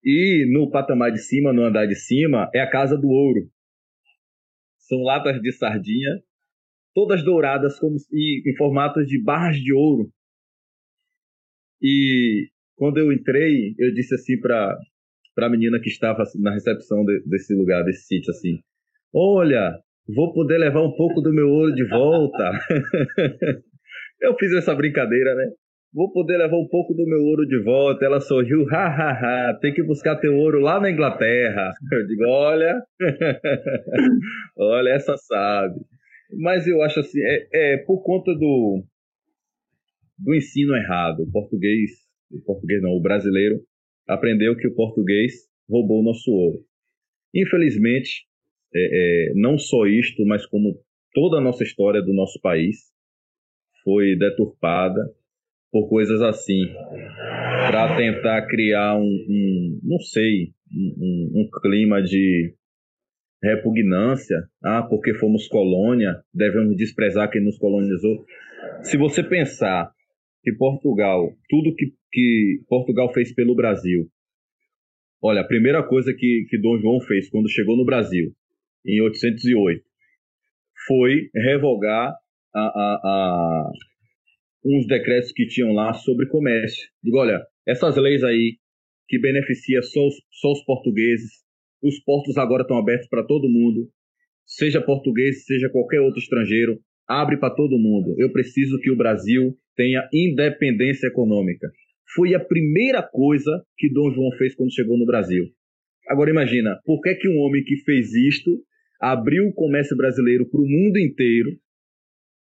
E 0.03 0.45
no 0.51 0.69
patamar 0.69 1.11
de 1.11 1.19
cima, 1.19 1.53
no 1.53 1.63
andar 1.63 1.85
de 1.85 1.95
cima, 1.95 2.49
é 2.53 2.59
a 2.59 2.69
Casa 2.69 2.97
do 2.97 3.07
Ouro. 3.07 3.49
São 4.77 5.01
latas 5.01 5.41
de 5.41 5.51
sardinha, 5.53 6.21
todas 6.93 7.23
douradas 7.23 7.79
como, 7.79 7.95
e, 8.11 8.43
em 8.45 8.55
formatos 8.55 9.07
de 9.07 9.21
barras 9.21 9.55
de 9.57 9.73
ouro. 9.73 10.11
E 11.81 12.49
quando 12.75 12.97
eu 12.97 13.11
entrei, 13.11 13.73
eu 13.77 13.93
disse 13.93 14.15
assim 14.15 14.39
para 14.39 14.77
para 15.35 15.47
a 15.47 15.49
menina 15.49 15.79
que 15.79 15.89
estava 15.89 16.23
na 16.39 16.53
recepção 16.53 17.03
de, 17.03 17.19
desse 17.25 17.55
lugar, 17.55 17.83
desse 17.83 18.05
sítio, 18.05 18.29
assim: 18.29 18.59
Olha, 19.13 19.79
vou 20.07 20.31
poder 20.31 20.57
levar 20.57 20.81
um 20.81 20.95
pouco 20.95 21.21
do 21.21 21.33
meu 21.33 21.49
ouro 21.49 21.73
de 21.73 21.83
volta. 21.87 22.51
eu 24.21 24.35
fiz 24.37 24.51
essa 24.53 24.75
brincadeira, 24.75 25.33
né? 25.33 25.51
Vou 25.93 26.11
poder 26.11 26.37
levar 26.37 26.57
um 26.57 26.67
pouco 26.67 26.91
do 26.95 27.05
meu 27.05 27.19
ouro 27.19 27.45
de 27.45 27.61
volta. 27.61 28.03
Ela 28.03 28.19
sorriu, 28.19 28.65
ha, 28.71 28.87
ha, 28.87 29.11
ha. 29.49 29.53
Tem 29.59 29.71
que 29.71 29.83
buscar 29.83 30.15
teu 30.15 30.35
ouro 30.35 30.59
lá 30.59 30.79
na 30.79 30.89
Inglaterra. 30.89 31.71
Eu 31.91 32.07
digo, 32.07 32.23
olha, 32.25 32.81
olha, 34.57 34.89
essa 34.89 35.15
sabe. 35.17 35.79
Mas 36.35 36.65
eu 36.65 36.81
acho 36.81 36.99
assim, 36.99 37.19
é, 37.21 37.75
é 37.75 37.77
por 37.77 38.01
conta 38.01 38.33
do, 38.33 38.83
do 40.17 40.33
ensino 40.33 40.75
errado. 40.75 41.21
O 41.21 41.31
português, 41.31 41.91
o 42.31 42.41
português 42.41 42.81
não, 42.81 42.89
o 42.89 43.01
brasileiro 43.01 43.61
aprendeu 44.07 44.55
que 44.57 44.67
o 44.67 44.73
português 44.73 45.47
roubou 45.69 45.99
o 45.99 46.03
nosso 46.03 46.31
ouro. 46.31 46.65
Infelizmente, 47.35 48.25
é, 48.73 49.29
é, 49.29 49.33
não 49.35 49.59
só 49.59 49.85
isto, 49.85 50.25
mas 50.25 50.43
como 50.47 50.75
toda 51.13 51.37
a 51.37 51.41
nossa 51.41 51.63
história 51.63 52.01
do 52.01 52.13
nosso 52.13 52.41
país 52.41 52.77
foi 53.83 54.15
deturpada 54.17 55.03
por 55.73 55.89
coisas 55.89 56.21
assim, 56.21 56.67
para 57.67 57.97
tentar 57.97 58.45
criar 58.45 58.95
um, 58.95 59.01
um 59.01 59.79
não 59.81 59.97
sei, 59.97 60.51
um, 60.71 61.31
um, 61.41 61.49
clima 61.63 61.99
de 61.99 62.53
repugnância, 63.41 64.37
ah, 64.63 64.83
porque 64.83 65.15
fomos 65.15 65.47
colônia, 65.47 66.15
devemos 66.31 66.77
desprezar 66.77 67.31
quem 67.31 67.43
nos 67.43 67.57
colonizou. 67.57 68.23
Se 68.83 68.97
você 68.97 69.23
pensar 69.23 69.91
que 70.43 70.53
Portugal, 70.53 71.33
tudo 71.49 71.75
que, 71.75 71.91
que 72.11 72.61
Portugal 72.69 73.11
fez 73.11 73.33
pelo 73.33 73.55
Brasil. 73.55 74.07
Olha, 75.19 75.41
a 75.41 75.47
primeira 75.47 75.81
coisa 75.81 76.13
que, 76.13 76.45
que 76.49 76.57
Dom 76.59 76.77
João 76.77 77.01
fez 77.01 77.29
quando 77.31 77.49
chegou 77.49 77.75
no 77.75 77.85
Brasil, 77.85 78.31
em 78.85 79.01
808, 79.01 79.81
foi 80.85 81.29
revogar 81.33 82.13
a, 82.53 82.59
a, 82.59 82.99
a 83.03 83.71
uns 84.65 84.87
decretos 84.87 85.31
que 85.31 85.47
tinham 85.47 85.73
lá 85.73 85.93
sobre 85.93 86.27
comércio. 86.27 86.87
Digo, 87.03 87.17
olha, 87.17 87.41
essas 87.67 87.95
leis 87.97 88.23
aí 88.23 88.57
que 89.07 89.19
beneficiam 89.19 89.81
só 89.83 90.07
os, 90.07 90.15
só 90.31 90.51
os 90.51 90.63
portugueses, 90.63 91.43
os 91.81 91.99
portos 91.99 92.37
agora 92.37 92.61
estão 92.61 92.77
abertos 92.77 93.07
para 93.09 93.23
todo 93.23 93.49
mundo, 93.49 93.89
seja 94.45 94.81
português, 94.81 95.45
seja 95.45 95.69
qualquer 95.69 95.99
outro 95.99 96.19
estrangeiro, 96.19 96.79
abre 97.07 97.37
para 97.37 97.53
todo 97.53 97.77
mundo. 97.77 98.15
Eu 98.17 98.31
preciso 98.31 98.79
que 98.79 98.89
o 98.89 98.95
Brasil 98.95 99.57
tenha 99.75 100.07
independência 100.13 101.07
econômica. 101.07 101.69
Foi 102.15 102.33
a 102.33 102.39
primeira 102.39 103.01
coisa 103.01 103.63
que 103.77 103.91
Dom 103.91 104.11
João 104.11 104.31
fez 104.37 104.55
quando 104.55 104.73
chegou 104.73 104.97
no 104.97 105.05
Brasil. 105.05 105.45
Agora 106.07 106.29
imagina, 106.29 106.79
por 106.85 107.01
que, 107.01 107.15
que 107.15 107.27
um 107.27 107.39
homem 107.39 107.63
que 107.63 107.77
fez 107.77 108.13
isto 108.13 108.61
abriu 108.99 109.47
o 109.47 109.53
comércio 109.53 109.97
brasileiro 109.97 110.45
para 110.49 110.61
o 110.61 110.67
mundo 110.67 110.97
inteiro, 110.97 111.51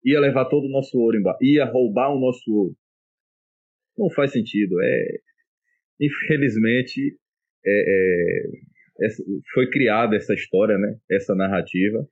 ia 0.03 0.19
levar 0.19 0.45
todo 0.45 0.65
o 0.65 0.71
nosso 0.71 0.97
ouro 0.97 1.17
embora, 1.17 1.37
ia 1.41 1.65
roubar 1.65 2.09
o 2.09 2.19
nosso 2.19 2.51
ouro? 2.51 2.75
Não 3.97 4.09
faz 4.09 4.31
sentido. 4.31 4.81
É, 4.81 5.17
infelizmente, 5.99 7.17
é, 7.65 8.43
é, 9.01 9.07
foi 9.53 9.69
criada 9.69 10.15
essa 10.15 10.33
história, 10.33 10.77
né? 10.77 10.97
essa 11.09 11.35
narrativa. 11.35 12.07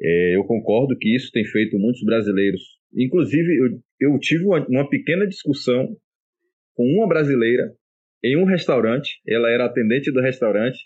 É, 0.00 0.36
eu 0.36 0.44
concordo 0.44 0.96
que 0.98 1.14
isso 1.14 1.30
tem 1.32 1.44
feito 1.44 1.78
muitos 1.78 2.02
brasileiros. 2.04 2.60
Inclusive, 2.94 3.56
eu, 3.56 4.12
eu 4.12 4.18
tive 4.18 4.44
uma, 4.44 4.64
uma 4.68 4.88
pequena 4.88 5.26
discussão 5.26 5.96
com 6.74 6.84
uma 6.84 7.08
brasileira 7.08 7.72
em 8.22 8.36
um 8.36 8.44
restaurante. 8.44 9.20
Ela 9.26 9.50
era 9.50 9.66
atendente 9.66 10.12
do 10.12 10.20
restaurante. 10.20 10.78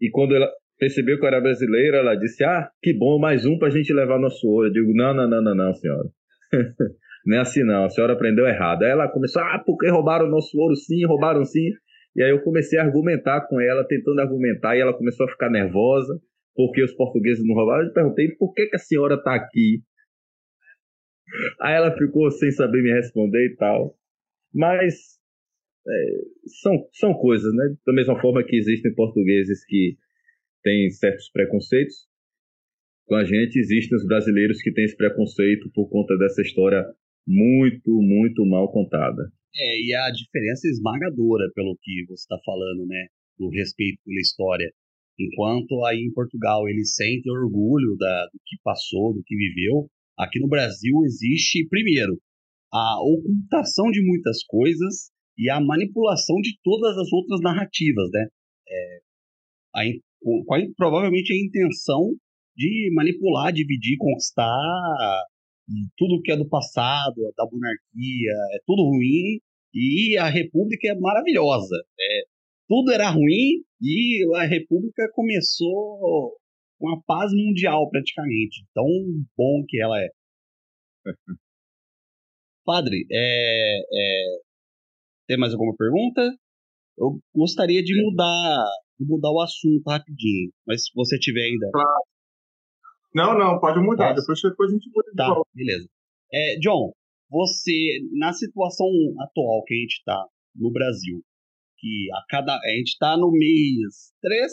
E 0.00 0.10
quando 0.10 0.34
ela 0.34 0.50
percebeu 0.80 1.18
que 1.18 1.24
eu 1.24 1.28
era 1.28 1.40
brasileira, 1.40 1.98
ela 1.98 2.16
disse: 2.16 2.42
Ah, 2.42 2.70
que 2.82 2.92
bom, 2.92 3.18
mais 3.18 3.44
um 3.44 3.58
para 3.58 3.68
a 3.68 3.70
gente 3.70 3.92
levar 3.92 4.18
nosso 4.18 4.48
ouro. 4.48 4.68
Eu 4.68 4.72
digo: 4.72 4.92
Não, 4.94 5.14
não, 5.14 5.28
não, 5.28 5.42
não, 5.42 5.54
não, 5.54 5.74
senhora. 5.74 6.08
não 7.26 7.36
é 7.36 7.40
assim, 7.40 7.62
não. 7.62 7.84
A 7.84 7.90
senhora 7.90 8.14
aprendeu 8.14 8.46
errado. 8.46 8.82
Aí 8.82 8.90
ela 8.90 9.06
começou: 9.06 9.42
Ah, 9.42 9.62
porque 9.64 9.88
roubaram 9.88 10.28
nosso 10.28 10.58
ouro 10.58 10.74
sim, 10.74 11.04
roubaram 11.06 11.44
sim. 11.44 11.68
E 12.16 12.22
aí 12.22 12.30
eu 12.30 12.42
comecei 12.42 12.78
a 12.78 12.82
argumentar 12.82 13.46
com 13.46 13.60
ela, 13.60 13.86
tentando 13.86 14.20
argumentar, 14.20 14.74
e 14.76 14.80
ela 14.80 14.96
começou 14.96 15.26
a 15.26 15.30
ficar 15.30 15.48
nervosa, 15.48 16.18
porque 16.56 16.82
os 16.82 16.92
portugueses 16.94 17.46
não 17.46 17.54
roubaram. 17.54 17.86
Eu 17.86 17.92
perguntei: 17.92 18.34
Por 18.36 18.54
que, 18.54 18.66
que 18.66 18.76
a 18.76 18.80
senhora 18.80 19.14
está 19.16 19.34
aqui? 19.34 19.82
Aí 21.60 21.74
ela 21.74 21.96
ficou 21.96 22.30
sem 22.30 22.50
saber 22.50 22.82
me 22.82 22.90
responder 22.90 23.46
e 23.46 23.54
tal. 23.56 23.94
Mas 24.52 25.20
é, 25.86 25.92
são, 26.60 26.88
são 26.92 27.14
coisas, 27.14 27.54
né? 27.54 27.76
Da 27.86 27.92
mesma 27.92 28.20
forma 28.20 28.42
que 28.42 28.56
existem 28.56 28.92
portugueses 28.94 29.64
que 29.64 29.96
têm 30.62 30.90
certos 30.90 31.30
preconceitos, 31.30 32.10
com 33.10 33.16
a 33.16 33.24
gente 33.24 33.58
existem 33.58 33.96
os 33.96 34.06
brasileiros 34.06 34.62
que 34.62 34.72
têm 34.72 34.84
esse 34.84 34.96
preconceito 34.96 35.68
por 35.74 35.88
conta 35.88 36.16
dessa 36.16 36.42
história 36.42 36.84
muito, 37.26 37.90
muito 38.00 38.46
mal 38.46 38.70
contada. 38.70 39.32
É, 39.52 39.80
e 39.82 39.92
a 39.92 40.10
diferença 40.12 40.68
é 40.68 40.70
esmagadora 40.70 41.50
pelo 41.54 41.76
que 41.82 42.04
você 42.06 42.22
está 42.22 42.38
falando, 42.44 42.86
né? 42.86 43.08
Do 43.36 43.48
respeito 43.48 43.98
pela 44.04 44.20
história. 44.20 44.72
Enquanto 45.18 45.84
aí 45.86 45.98
em 45.98 46.12
Portugal 46.12 46.68
eles 46.68 46.94
sentem 46.94 47.32
orgulho 47.32 47.96
da, 47.98 48.26
do 48.26 48.38
que 48.46 48.56
passou, 48.62 49.12
do 49.12 49.24
que 49.24 49.34
viveu, 49.34 49.90
aqui 50.16 50.38
no 50.38 50.48
Brasil 50.48 51.02
existe, 51.04 51.66
primeiro, 51.68 52.16
a 52.72 53.02
ocultação 53.02 53.90
de 53.90 54.00
muitas 54.06 54.44
coisas 54.44 55.10
e 55.36 55.50
a 55.50 55.60
manipulação 55.60 56.36
de 56.36 56.56
todas 56.62 56.96
as 56.96 57.12
outras 57.12 57.40
narrativas, 57.40 58.08
né? 58.12 58.28
É, 58.68 58.98
a, 59.74 59.80
a, 60.24 60.58
provavelmente 60.76 61.32
a 61.32 61.36
intenção 61.36 62.10
de 62.56 62.90
manipular, 62.92 63.52
dividir, 63.52 63.96
conquistar 63.98 65.24
tudo 65.96 66.20
que 66.22 66.32
é 66.32 66.36
do 66.36 66.48
passado, 66.48 67.14
da 67.36 67.44
monarquia, 67.44 68.32
é 68.54 68.58
tudo 68.66 68.82
ruim 68.82 69.40
e 69.74 70.16
a 70.18 70.28
república 70.28 70.88
é 70.88 70.94
maravilhosa. 70.94 71.76
É, 71.98 72.22
tudo 72.68 72.90
era 72.92 73.10
ruim 73.10 73.62
e 73.80 74.24
a 74.36 74.44
república 74.44 75.08
começou 75.12 76.36
com 76.78 76.88
a 76.90 77.00
paz 77.06 77.32
mundial 77.32 77.88
praticamente. 77.88 78.64
Tão 78.74 78.86
bom 79.36 79.64
que 79.68 79.80
ela 79.80 80.00
é. 80.00 80.08
Padre, 82.64 83.06
é, 83.10 83.78
é, 83.78 84.38
tem 85.26 85.38
mais 85.38 85.52
alguma 85.52 85.74
pergunta? 85.76 86.20
Eu 86.98 87.18
gostaria 87.34 87.82
de 87.82 87.94
mudar, 88.02 88.64
de 88.64 88.89
mudar 89.04 89.30
o 89.30 89.40
assunto 89.40 89.88
rapidinho, 89.88 90.52
mas 90.66 90.84
se 90.84 90.90
você 90.94 91.18
tiver 91.18 91.44
ainda. 91.44 91.70
Claro. 91.72 92.04
Não, 93.14 93.38
não, 93.38 93.60
pode 93.60 93.80
mudar. 93.80 94.14
Tá. 94.14 94.20
Depois, 94.20 94.40
depois 94.40 94.70
a 94.70 94.74
gente 94.74 94.90
muda 94.94 95.10
Tá, 95.16 95.42
beleza. 95.54 95.88
É, 96.32 96.56
John, 96.58 96.92
você, 97.28 98.00
na 98.12 98.32
situação 98.32 98.88
atual 99.20 99.64
que 99.64 99.74
a 99.74 99.78
gente 99.78 99.96
está 99.98 100.26
no 100.54 100.70
Brasil, 100.70 101.22
que 101.78 102.08
a 102.12 102.24
cada. 102.28 102.54
A 102.54 102.76
gente 102.76 102.88
está 102.88 103.16
no 103.16 103.30
mês 103.32 104.12
3 104.22 104.52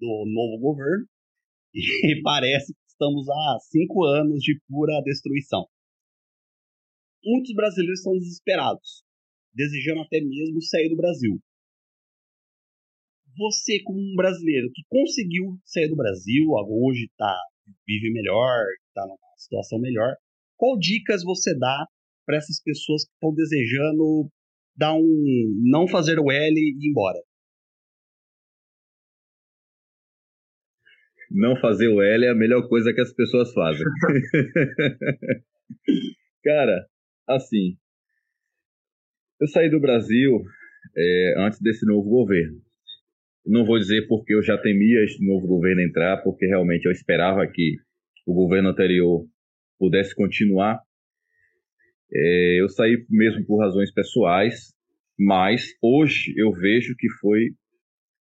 do 0.00 0.24
novo 0.26 0.60
governo, 0.60 1.06
e 1.74 2.22
parece 2.22 2.72
que 2.72 2.80
estamos 2.88 3.28
há 3.28 3.58
cinco 3.70 4.04
anos 4.04 4.40
de 4.42 4.58
pura 4.68 5.00
destruição. 5.02 5.66
Muitos 7.24 7.54
brasileiros 7.54 8.00
estão 8.00 8.12
desesperados 8.12 9.04
desejando 9.54 10.02
até 10.02 10.20
mesmo 10.20 10.60
sair 10.60 10.88
do 10.88 10.96
Brasil. 10.96 11.40
Você, 13.36 13.82
como 13.82 13.98
um 13.98 14.14
brasileiro 14.16 14.70
que 14.72 14.82
conseguiu 14.88 15.58
sair 15.64 15.88
do 15.88 15.96
Brasil, 15.96 16.44
hoje 16.68 17.10
tá, 17.16 17.36
vive 17.86 18.12
melhor, 18.12 18.64
está 18.88 19.02
numa 19.02 19.18
situação 19.36 19.80
melhor, 19.80 20.14
qual 20.56 20.78
dicas 20.78 21.24
você 21.24 21.56
dá 21.58 21.86
para 22.24 22.36
essas 22.36 22.62
pessoas 22.62 23.04
que 23.04 23.12
estão 23.12 23.34
desejando 23.34 24.30
dar 24.76 24.94
um 24.94 25.04
não 25.64 25.86
fazer 25.88 26.18
o 26.18 26.30
L 26.30 26.54
e 26.54 26.86
ir 26.86 26.90
embora? 26.90 27.18
Não 31.30 31.56
fazer 31.60 31.88
o 31.88 32.00
L 32.00 32.24
é 32.24 32.30
a 32.30 32.34
melhor 32.34 32.68
coisa 32.68 32.92
que 32.92 33.00
as 33.00 33.12
pessoas 33.12 33.52
fazem. 33.52 33.84
Cara, 36.44 36.86
assim, 37.26 37.76
eu 39.40 39.48
saí 39.48 39.68
do 39.68 39.80
Brasil 39.80 40.44
é, 40.96 41.34
antes 41.38 41.60
desse 41.60 41.84
novo 41.84 42.08
governo. 42.08 42.62
Não 43.46 43.64
vou 43.64 43.78
dizer 43.78 44.06
porque 44.08 44.34
eu 44.34 44.42
já 44.42 44.56
temia 44.56 45.04
esse 45.04 45.24
novo 45.24 45.46
governo 45.46 45.82
entrar, 45.82 46.22
porque 46.22 46.46
realmente 46.46 46.86
eu 46.86 46.92
esperava 46.92 47.46
que 47.46 47.76
o 48.26 48.32
governo 48.32 48.70
anterior 48.70 49.26
pudesse 49.78 50.14
continuar. 50.14 50.80
É, 52.12 52.60
eu 52.60 52.68
saí 52.68 53.04
mesmo 53.10 53.44
por 53.44 53.60
razões 53.60 53.92
pessoais, 53.92 54.72
mas 55.18 55.66
hoje 55.82 56.32
eu 56.36 56.52
vejo 56.52 56.94
que 56.96 57.08
foi 57.20 57.50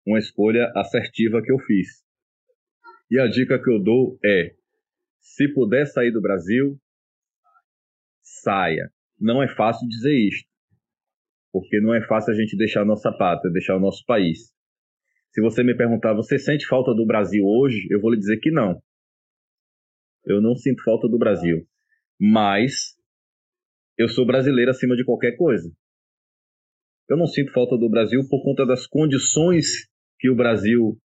uma 0.07 0.19
escolha 0.19 0.73
assertiva 0.75 1.41
que 1.41 1.53
eu 1.53 1.59
fiz. 1.59 2.03
E 3.11 3.19
a 3.19 3.29
dica 3.29 3.63
que 3.63 3.71
eu 3.71 3.81
dou 3.81 4.19
é: 4.25 4.53
se 5.21 5.47
puder 5.53 5.87
sair 5.87 6.11
do 6.11 6.21
Brasil, 6.21 6.79
saia. 8.23 8.91
Não 9.21 9.41
é 9.41 9.47
fácil 9.55 9.87
dizer 9.87 10.17
isto, 10.19 10.49
porque 11.53 11.81
não 11.81 11.95
é 11.95 12.05
fácil 12.07 12.33
a 12.33 12.37
gente 12.37 12.57
deixar 12.57 12.83
a 12.83 12.85
nossa 12.85 13.13
pátria, 13.13 13.53
deixar 13.53 13.77
o 13.77 13.81
nosso 13.81 14.05
país. 14.05 14.53
Se 15.33 15.41
você 15.41 15.63
me 15.63 15.77
perguntar, 15.77 16.15
você 16.15 16.39
sente 16.39 16.67
falta 16.67 16.95
do 16.95 17.07
Brasil 17.07 17.45
hoje? 17.45 17.87
Eu 17.91 18.01
vou 18.01 18.11
lhe 18.11 18.19
dizer 18.19 18.39
que 18.39 18.51
não. 18.51 18.81
Eu 20.25 20.41
não 20.41 20.55
sinto 20.55 20.83
falta 20.85 21.09
do 21.09 21.19
Brasil. 21.19 21.67
Mas 22.21 22.97
eu 23.99 24.09
sou 24.09 24.27
brasileiro 24.27 24.71
acima 24.71 24.95
de 24.95 25.05
qualquer 25.05 25.37
coisa. 25.37 25.73
Eu 27.09 27.17
não 27.17 27.27
sinto 27.27 27.53
falta 27.53 27.77
do 27.77 27.89
Brasil 27.89 28.21
por 28.29 28.43
conta 28.43 28.65
das 28.65 28.87
condições 28.87 29.89
que 30.19 30.31
o 30.31 30.37
Brasil 30.37 30.99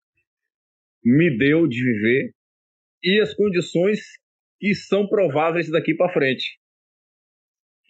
me 1.03 1.36
deu 1.38 1.67
de 1.67 1.82
viver 1.82 2.34
e 3.03 3.21
as 3.21 3.34
condições 3.34 4.01
que 4.59 4.75
são 4.75 5.07
prováveis 5.07 5.71
daqui 5.71 5.95
para 5.95 6.13
frente. 6.13 6.59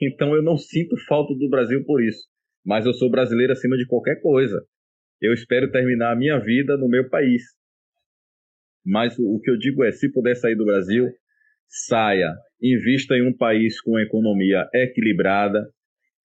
Então 0.02 0.36
eu 0.36 0.44
não 0.44 0.58
sinto 0.58 0.96
falta 1.08 1.34
do 1.34 1.50
Brasil 1.50 1.84
por 1.84 2.04
isso 2.04 2.28
mas 2.68 2.86
eu 2.86 2.94
sou 2.94 3.10
brasileiro 3.10 3.54
acima 3.54 3.78
de 3.78 3.88
qualquer 3.88 4.22
coisa. 4.22 4.62
Eu 5.22 5.34
espero 5.34 5.72
terminar 5.72 6.12
a 6.12 6.16
minha 6.16 6.40
vida 6.40 6.78
no 6.78 6.88
meu 6.88 7.10
país. 7.10 7.44
Mas 8.86 9.18
o 9.20 9.40
que 9.40 9.50
eu 9.50 9.58
digo 9.58 9.84
é, 9.84 9.92
se 9.92 10.12
puder 10.12 10.36
sair 10.36 10.56
do 10.56 10.66
Brasil, 10.66 11.08
saia, 11.68 12.34
invista 12.62 13.16
em 13.16 13.28
um 13.28 13.36
país 13.36 13.82
com 13.82 14.00
economia 14.00 14.68
equilibrada. 14.74 15.68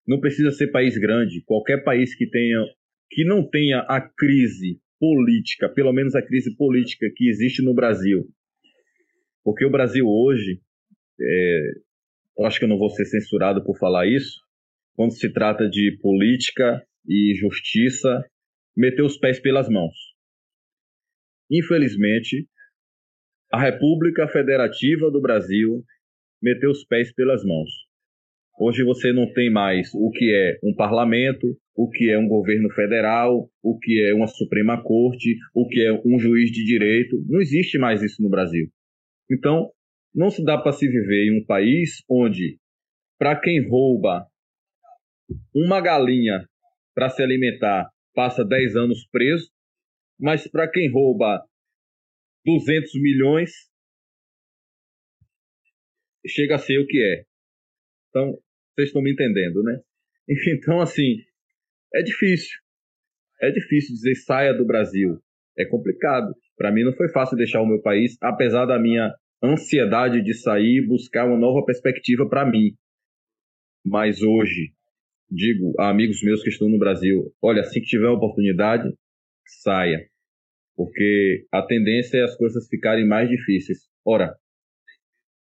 Não 0.08 0.20
precisa 0.20 0.52
ser 0.52 0.68
país 0.68 0.98
grande, 0.98 1.44
qualquer 1.46 1.84
país 1.84 2.16
que 2.16 2.30
tenha 2.30 2.64
que 3.10 3.26
não 3.26 3.48
tenha 3.48 3.80
a 3.89 4.00
crise 4.00 4.80
política, 4.98 5.68
pelo 5.68 5.92
menos 5.92 6.16
a 6.16 6.22
crise 6.22 6.56
política 6.56 7.08
que 7.14 7.28
existe 7.28 7.62
no 7.62 7.74
Brasil. 7.74 8.26
Porque 9.44 9.66
o 9.66 9.70
Brasil 9.70 10.06
hoje, 10.08 10.62
é, 11.20 11.72
eu 12.38 12.46
acho 12.46 12.58
que 12.58 12.66
eu 12.66 12.70
não 12.70 12.78
vou 12.78 12.89
ser 12.89 13.06
censurado 13.06 13.64
por 13.66 13.78
falar 13.78 14.08
isso, 14.08 14.39
quando 14.96 15.12
se 15.12 15.32
trata 15.34 15.68
de 15.68 15.98
política 16.02 16.82
e 17.06 17.34
justiça, 17.36 18.24
meter 18.76 19.03
os 19.03 19.17
pés 19.17 19.39
pelas 19.39 19.67
mãos. 19.69 19.95
Infelizmente, 21.49 22.47
a 23.51 23.59
República 23.59 24.28
Federativa 24.28 25.11
do 25.11 25.22
Brasil 25.22 25.84
meteu 26.41 26.72
os 26.72 26.86
pés 26.86 27.13
pelas 27.13 27.43
mãos. 27.43 27.69
Hoje 28.59 28.84
você 28.84 29.11
não 29.11 29.32
tem 29.34 29.49
mais 29.49 29.89
o 29.93 30.09
que 30.11 30.34
é 30.34 30.59
um 30.63 30.74
parlamento, 30.74 31.57
o 31.76 31.89
que 31.89 32.09
é 32.09 32.17
um 32.17 32.28
governo 32.28 32.69
federal, 32.69 33.49
o 33.61 33.78
que 33.78 34.01
é 34.01 34.13
uma 34.13 34.28
Suprema 34.28 34.82
Corte, 34.82 35.36
o 35.53 35.67
que 35.67 35.82
é 35.82 35.91
um 36.05 36.19
juiz 36.19 36.51
de 36.51 36.63
direito. 36.63 37.22
Não 37.28 37.41
existe 37.41 37.78
mais 37.78 38.01
isso 38.01 38.22
no 38.22 38.30
Brasil. 38.30 38.69
Então, 39.30 39.72
não 40.13 40.30
se 40.30 40.43
dá 40.43 40.57
para 40.57 40.74
se 40.74 40.88
viver 40.88 41.26
em 41.26 41.41
um 41.41 41.45
país 41.45 42.03
onde, 42.09 42.57
para 43.17 43.36
quem 43.36 43.67
rouba 43.67 44.26
uma 45.55 45.82
galinha 45.82 46.45
para 46.93 47.09
se 47.09 47.24
alimentar 47.24 47.89
passa 48.14 48.43
10 48.45 48.76
anos 48.76 49.07
preso 49.12 49.51
mas 50.22 50.47
para 50.47 50.70
quem 50.70 50.89
rouba 50.91 51.43
200 52.45 52.93
milhões, 53.01 53.51
chega 56.28 56.55
a 56.55 56.59
ser 56.59 56.78
o 56.78 56.86
que 56.86 57.03
é. 57.03 57.26
Então, 58.09 58.38
vocês 58.76 58.89
estão 58.89 59.01
me 59.01 59.12
entendendo, 59.12 59.64
né? 59.64 59.82
Então, 60.53 60.80
assim, 60.80 61.18
é 61.91 62.03
difícil. 62.03 62.55
É 63.41 63.49
difícil 63.49 63.95
dizer 63.95 64.14
saia 64.16 64.53
do 64.53 64.66
Brasil. 64.66 65.20
É 65.57 65.66
complicado. 65.66 66.36
Para 66.55 66.72
mim 66.72 66.84
não 66.84 66.93
foi 66.93 67.09
fácil 67.09 67.36
deixar 67.36 67.59
o 67.59 67.66
meu 67.66 67.82
país, 67.82 68.16
apesar 68.22 68.68
da 68.68 68.80
minha 68.80 69.12
ansiedade 69.43 70.24
de 70.24 70.36
sair 70.36 70.86
buscar 70.88 71.26
uma 71.26 71.38
nova 71.38 71.66
perspectiva 71.66 72.30
para 72.30 72.45
mim. 72.45 72.78
Mas 73.84 74.22
hoje, 74.22 74.72
digo 75.32 75.74
a 75.80 75.90
amigos 75.90 76.22
meus 76.22 76.44
que 76.44 76.50
estão 76.50 76.68
no 76.68 76.78
Brasil, 76.78 77.34
olha, 77.42 77.62
assim 77.62 77.80
que 77.80 77.88
tiver 77.88 78.10
oportunidade, 78.10 78.94
saia. 79.64 80.06
Porque 80.76 81.46
a 81.52 81.62
tendência 81.62 82.18
é 82.18 82.24
as 82.24 82.36
coisas 82.36 82.68
ficarem 82.68 83.08
mais 83.08 83.30
difíceis. 83.30 83.90
Ora, 84.06 84.36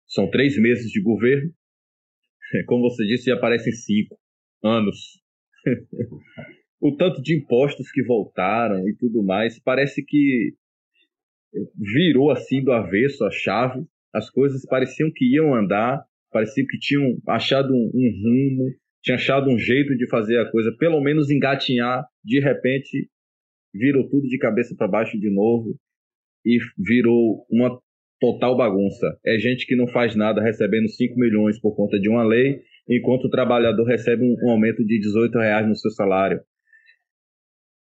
são 0.07 0.29
três 0.31 0.59
meses 0.59 0.91
de 0.91 1.01
governo, 1.01 1.53
como 2.67 2.89
você 2.89 3.05
disse, 3.07 3.27
já 3.27 3.39
parecem 3.39 3.73
cinco 3.73 4.19
anos. 4.63 5.21
o 6.81 6.97
tanto 6.97 7.23
de 7.23 7.37
impostos 7.37 7.91
que 7.91 8.03
voltaram 8.03 8.89
e 8.89 8.97
tudo 8.97 9.23
mais, 9.23 9.61
parece 9.61 10.05
que 10.05 10.55
virou 11.77 12.31
assim 12.31 12.63
do 12.63 12.73
avesso 12.73 13.25
a 13.25 13.31
chave. 13.31 13.85
As 14.13 14.31
coisas 14.31 14.65
pareciam 14.65 15.11
que 15.15 15.25
iam 15.35 15.55
andar, 15.55 16.03
parecia 16.31 16.65
que 16.67 16.79
tinham 16.79 17.19
achado 17.27 17.73
um, 17.73 17.91
um 17.95 18.11
rumo, 18.23 18.75
tinha 19.09 19.17
achado 19.17 19.51
um 19.51 19.59
jeito 19.59 19.97
de 19.97 20.07
fazer 20.07 20.39
a 20.39 20.51
coisa, 20.51 20.71
pelo 20.79 21.01
menos 21.01 21.31
engatinhar. 21.31 22.05
De 22.23 22.39
repente, 22.41 23.09
virou 23.73 24.07
tudo 24.07 24.29
de 24.29 24.37
cabeça 24.37 24.75
para 24.77 24.87
baixo 24.87 25.19
de 25.19 25.31
novo 25.31 25.75
e 26.45 26.59
virou 26.77 27.47
uma 27.51 27.81
total 28.21 28.55
bagunça. 28.55 29.19
É 29.25 29.39
gente 29.39 29.67
que 29.67 29.75
não 29.75 29.87
faz 29.89 30.15
nada 30.15 30.43
recebendo 30.43 30.89
5 30.89 31.19
milhões 31.19 31.59
por 31.59 31.75
conta 31.75 31.99
de 31.99 32.11
uma 32.11 32.23
lei, 32.23 32.61
enquanto 32.87 33.25
o 33.25 33.31
trabalhador 33.31 33.85
recebe 33.85 34.23
um, 34.23 34.37
um 34.47 34.51
aumento 34.51 34.85
de 34.85 35.01
18 35.01 35.39
reais 35.39 35.67
no 35.67 35.77
seu 35.77 35.91
salário. 35.91 36.43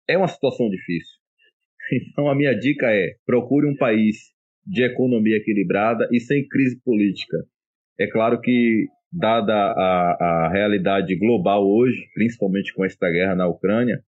É 0.09 0.17
uma 0.17 0.29
situação 0.29 0.69
difícil. 0.71 1.17
Então 2.11 2.29
a 2.29 2.35
minha 2.35 2.53
dica 2.53 2.93
é: 2.93 3.15
procure 3.25 3.67
um 3.69 3.77
país 3.77 4.17
de 4.65 4.83
economia 4.83 5.37
equilibrada 5.37 6.09
e 6.13 6.21
sem 6.21 6.47
crise 6.47 6.81
política. 6.85 7.37
É 7.99 8.07
claro 8.09 8.41
que, 8.41 8.87
dada 9.17 9.55
a, 9.55 10.47
a 10.47 10.49
realidade 10.51 11.17
global 11.17 11.67
hoje, 11.67 12.09
principalmente 12.15 12.75
com 12.75 12.85
esta 12.85 13.11
guerra 13.11 13.35
na 13.35 13.49
Ucrânia, 13.49 14.03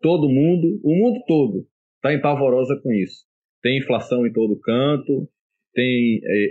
todo 0.00 0.28
mundo, 0.28 0.80
o 0.82 0.94
mundo 0.94 1.22
todo, 1.26 1.66
está 1.96 2.12
empavorosa 2.12 2.80
com 2.82 2.92
isso. 2.92 3.26
Tem 3.62 3.78
inflação 3.78 4.26
em 4.26 4.32
todo 4.32 4.58
canto, 4.58 5.28
tem 5.74 6.20
é, 6.24 6.48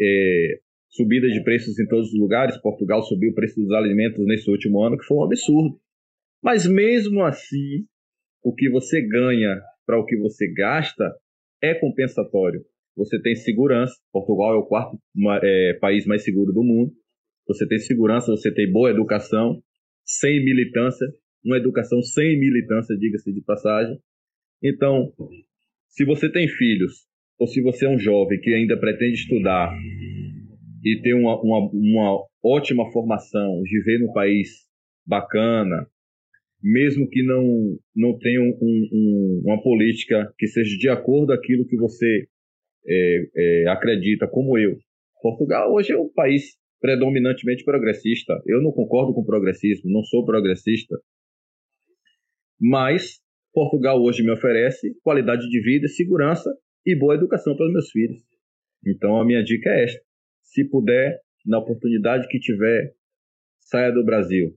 é, 0.54 0.60
subida 0.90 1.28
de 1.30 1.44
preços 1.44 1.78
em 1.80 1.88
todos 1.88 2.14
os 2.14 2.20
lugares. 2.20 2.58
Portugal 2.58 3.02
subiu 3.04 3.32
o 3.32 3.36
preço 3.36 3.60
dos 3.60 3.72
alimentos 3.72 4.26
nesse 4.26 4.50
último 4.50 4.82
ano, 4.82 4.98
que 4.98 5.06
foi 5.06 5.18
um 5.18 5.24
absurdo. 5.24 5.80
Mas 6.42 6.66
mesmo 6.66 7.24
assim, 7.24 7.86
o 8.44 8.54
que 8.54 8.70
você 8.70 9.02
ganha 9.02 9.62
para 9.86 10.00
o 10.00 10.06
que 10.06 10.16
você 10.16 10.48
gasta 10.52 11.12
é 11.62 11.74
compensatório. 11.74 12.64
Você 12.96 13.22
tem 13.22 13.36
segurança. 13.36 13.94
Portugal 14.12 14.54
é 14.54 14.58
o 14.58 14.66
quarto 14.66 14.98
é, 15.44 15.78
país 15.80 16.06
mais 16.06 16.24
seguro 16.24 16.54
do 16.54 16.64
mundo. 16.64 16.94
Você 17.48 17.68
tem 17.68 17.80
segurança, 17.80 18.32
você 18.32 18.54
tem 18.54 18.72
boa 18.72 18.90
educação, 18.90 19.62
sem 20.04 20.44
militância, 20.44 21.08
uma 21.44 21.58
educação 21.58 22.02
sem 22.02 22.40
militância, 22.40 22.98
diga-se 22.98 23.34
de 23.34 23.42
passagem. 23.42 23.98
Então, 24.64 25.12
se 25.88 26.06
você 26.06 26.32
tem 26.32 26.48
filhos, 26.48 27.06
ou 27.40 27.48
se 27.48 27.62
você 27.62 27.86
é 27.86 27.90
um 27.90 27.98
jovem 27.98 28.40
que 28.40 28.54
ainda 28.54 28.78
pretende 28.78 29.14
estudar 29.14 29.76
e 30.84 31.02
ter 31.02 31.14
uma, 31.14 31.42
uma, 31.42 31.70
uma 31.74 32.24
ótima 32.44 32.92
formação, 32.92 33.62
viver 33.64 34.00
num 34.00 34.14
país 34.14 34.50
bacana, 35.06 35.88
mesmo 36.62 37.10
que 37.10 37.24
não, 37.24 37.78
não 37.96 38.18
tenha 38.20 38.42
um, 38.42 38.58
um, 38.62 39.42
uma 39.46 39.62
política 39.62 40.32
que 40.38 40.48
seja 40.48 40.78
de 40.78 40.90
acordo 40.90 41.34
aquilo 41.34 41.66
que 41.66 41.76
você 41.76 42.28
é, 42.86 43.28
é, 43.36 43.70
acredita, 43.70 44.28
como 44.28 44.58
eu. 44.58 44.78
Portugal 45.22 45.74
hoje 45.74 45.92
é 45.92 45.98
um 45.98 46.12
país 46.14 46.56
predominantemente 46.82 47.64
progressista. 47.64 48.42
Eu 48.46 48.62
não 48.62 48.72
concordo 48.72 49.14
com 49.14 49.22
o 49.22 49.26
progressismo, 49.26 49.90
não 49.90 50.04
sou 50.04 50.26
progressista. 50.26 50.98
Mas 52.60 53.22
Portugal 53.54 54.02
hoje 54.02 54.24
me 54.24 54.32
oferece 54.32 54.94
qualidade 55.04 55.48
de 55.48 55.62
vida, 55.62 55.88
segurança 55.88 56.52
e 56.86 56.96
boa 56.96 57.16
educação 57.16 57.56
para 57.56 57.68
os 57.68 57.72
meus 57.72 57.90
filhos. 57.92 58.20
Então 58.86 59.22
a 59.22 59.26
minha 59.26 59.44
dica 59.44 59.70
é 59.70 59.84
esta: 59.84 60.02
se 60.42 60.68
puder, 60.68 61.20
na 61.46 61.60
oportunidade 61.60 62.28
que 62.28 62.40
tiver, 62.40 62.94
saia 63.60 63.92
do 63.92 64.04
Brasil. 64.04 64.56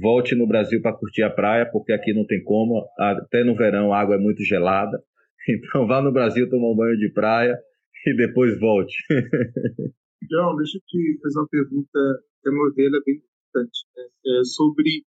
Volte 0.00 0.34
no 0.34 0.46
Brasil 0.46 0.80
para 0.80 0.96
curtir 0.96 1.22
a 1.22 1.30
praia, 1.30 1.68
porque 1.70 1.92
aqui 1.92 2.14
não 2.14 2.26
tem 2.26 2.42
como. 2.42 2.86
Até 2.98 3.44
no 3.44 3.54
verão 3.54 3.92
a 3.92 4.00
água 4.00 4.16
é 4.16 4.18
muito 4.18 4.44
gelada. 4.44 4.98
Então 5.48 5.88
vá 5.88 6.00
no 6.00 6.12
Brasil 6.12 6.48
tomar 6.48 6.70
um 6.70 6.76
banho 6.76 6.96
de 6.96 7.10
praia 7.12 7.58
e 8.06 8.14
depois 8.14 8.56
volte. 8.60 8.94
João, 10.30 10.56
deixa 10.56 10.78
eu 10.78 10.82
te 10.86 11.18
fazer 11.22 11.38
uma 11.38 11.48
pergunta, 11.48 12.22
que 12.42 12.48
é 12.48 12.52
uma 12.52 12.68
ovelha 12.68 13.00
bem 13.04 13.16
importante, 13.16 13.86
né? 13.96 14.04
é 14.26 14.44
sobre 14.44 15.04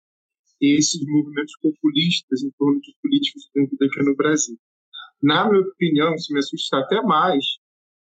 esses 0.61 1.01
movimentos 1.07 1.55
populistas 1.61 2.43
em 2.43 2.51
torno 2.59 2.81
de 2.81 2.95
políticos 3.03 3.51
aqui 3.55 4.03
no 4.05 4.17
Brasil. 4.17 4.57
Na 5.23 5.49
minha 5.49 5.63
opinião, 5.63 6.15
isso 6.15 6.33
me 6.33 6.39
assusta 6.39 6.79
até 6.79 7.03
mais 7.03 7.45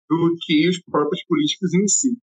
do 0.09 0.35
que 0.41 0.69
os 0.69 0.79
próprios 0.81 1.23
políticos 1.25 1.73
em 1.73 1.87
si. 1.87 2.17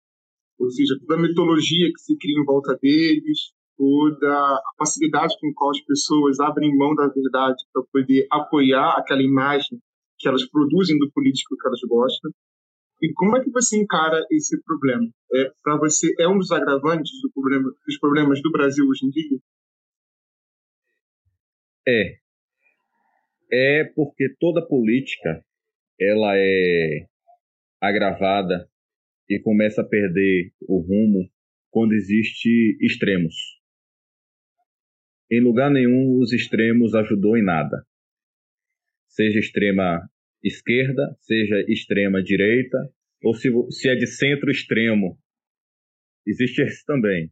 Ou 0.59 0.71
seja, 0.71 0.99
toda 1.01 1.15
a 1.15 1.23
mitologia 1.23 1.93
que 1.93 2.01
se 2.01 2.17
cria 2.17 2.41
em 2.41 2.45
volta 2.45 2.79
deles, 2.81 3.53
toda 3.77 4.33
a 4.33 4.61
facilidade 4.79 5.35
com 5.41 5.53
qual 5.55 5.71
as 5.71 5.81
pessoas 5.83 6.41
abrem 6.41 6.77
mão 6.77 6.95
da 6.95 7.09
verdade 7.09 7.63
para 7.73 7.83
poder 7.93 8.27
apoiar 8.31 8.93
aquela 8.97 9.23
imagem 9.23 9.79
que 10.19 10.29
elas 10.29 10.49
produzem 10.49 10.99
do 10.99 11.11
político 11.13 11.57
que 11.57 11.67
elas 11.67 11.81
gostam. 11.87 12.31
E 13.07 13.13
como 13.13 13.37
é 13.37 13.41
que 13.41 13.51
você 13.53 13.77
encara 13.79 14.21
esse 14.33 14.61
problema? 14.65 15.09
É, 15.33 15.53
para 15.63 15.77
você, 15.77 16.13
é 16.19 16.27
um 16.27 16.39
dos 16.39 16.51
agravantes 16.51 17.13
do 17.23 17.31
problema, 17.33 17.73
dos 17.87 17.99
problemas 18.01 18.43
do 18.43 18.51
Brasil 18.51 18.85
hoje 18.85 19.07
em 19.07 19.11
dia? 19.11 19.39
É. 21.87 22.19
É 23.53 23.85
porque 23.95 24.35
toda 24.41 24.67
política 24.67 25.41
ela 26.01 26.33
é 26.37 27.07
agravada 27.81 28.69
e 29.31 29.39
começa 29.39 29.83
a 29.83 29.89
perder 29.89 30.53
o 30.63 30.81
rumo 30.81 31.31
quando 31.71 31.93
existe 31.93 32.77
extremos. 32.81 33.37
Em 35.31 35.41
lugar 35.41 35.71
nenhum 35.71 36.19
os 36.19 36.33
extremos 36.33 36.93
ajudou 36.93 37.37
em 37.37 37.45
nada. 37.45 37.87
Seja 39.07 39.39
extrema 39.39 40.11
esquerda, 40.43 41.17
seja 41.21 41.65
extrema 41.69 42.21
direita, 42.21 42.79
ou 43.27 43.35
se, 43.35 43.51
se 43.71 43.89
é 43.89 43.97
de 43.97 44.07
centro 44.07 44.51
extremo, 44.51 45.19
existe 46.25 46.63
esse 46.63 46.85
também. 46.87 47.29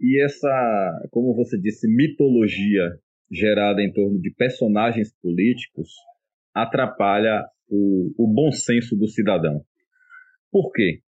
E 0.00 0.22
essa, 0.24 1.08
como 1.10 1.34
você 1.34 1.58
disse, 1.60 1.86
mitologia 1.86 2.98
gerada 3.30 3.82
em 3.82 3.92
torno 3.92 4.18
de 4.20 4.30
personagens 4.30 5.14
políticos 5.20 5.90
atrapalha 6.54 7.44
o, 7.68 8.14
o 8.16 8.26
bom 8.26 8.50
senso 8.52 8.96
do 8.96 9.06
cidadão. 9.06 9.62
Por 10.50 10.72
quê? 10.72 11.02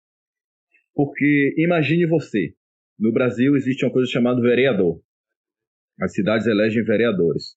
Porque 0.95 1.53
imagine 1.57 2.07
você, 2.07 2.55
no 2.97 3.11
Brasil 3.11 3.55
existe 3.55 3.85
uma 3.85 3.91
coisa 3.91 4.11
chamada 4.11 4.41
vereador. 4.41 4.99
As 6.01 6.13
cidades 6.13 6.47
elegem 6.47 6.83
vereadores. 6.83 7.55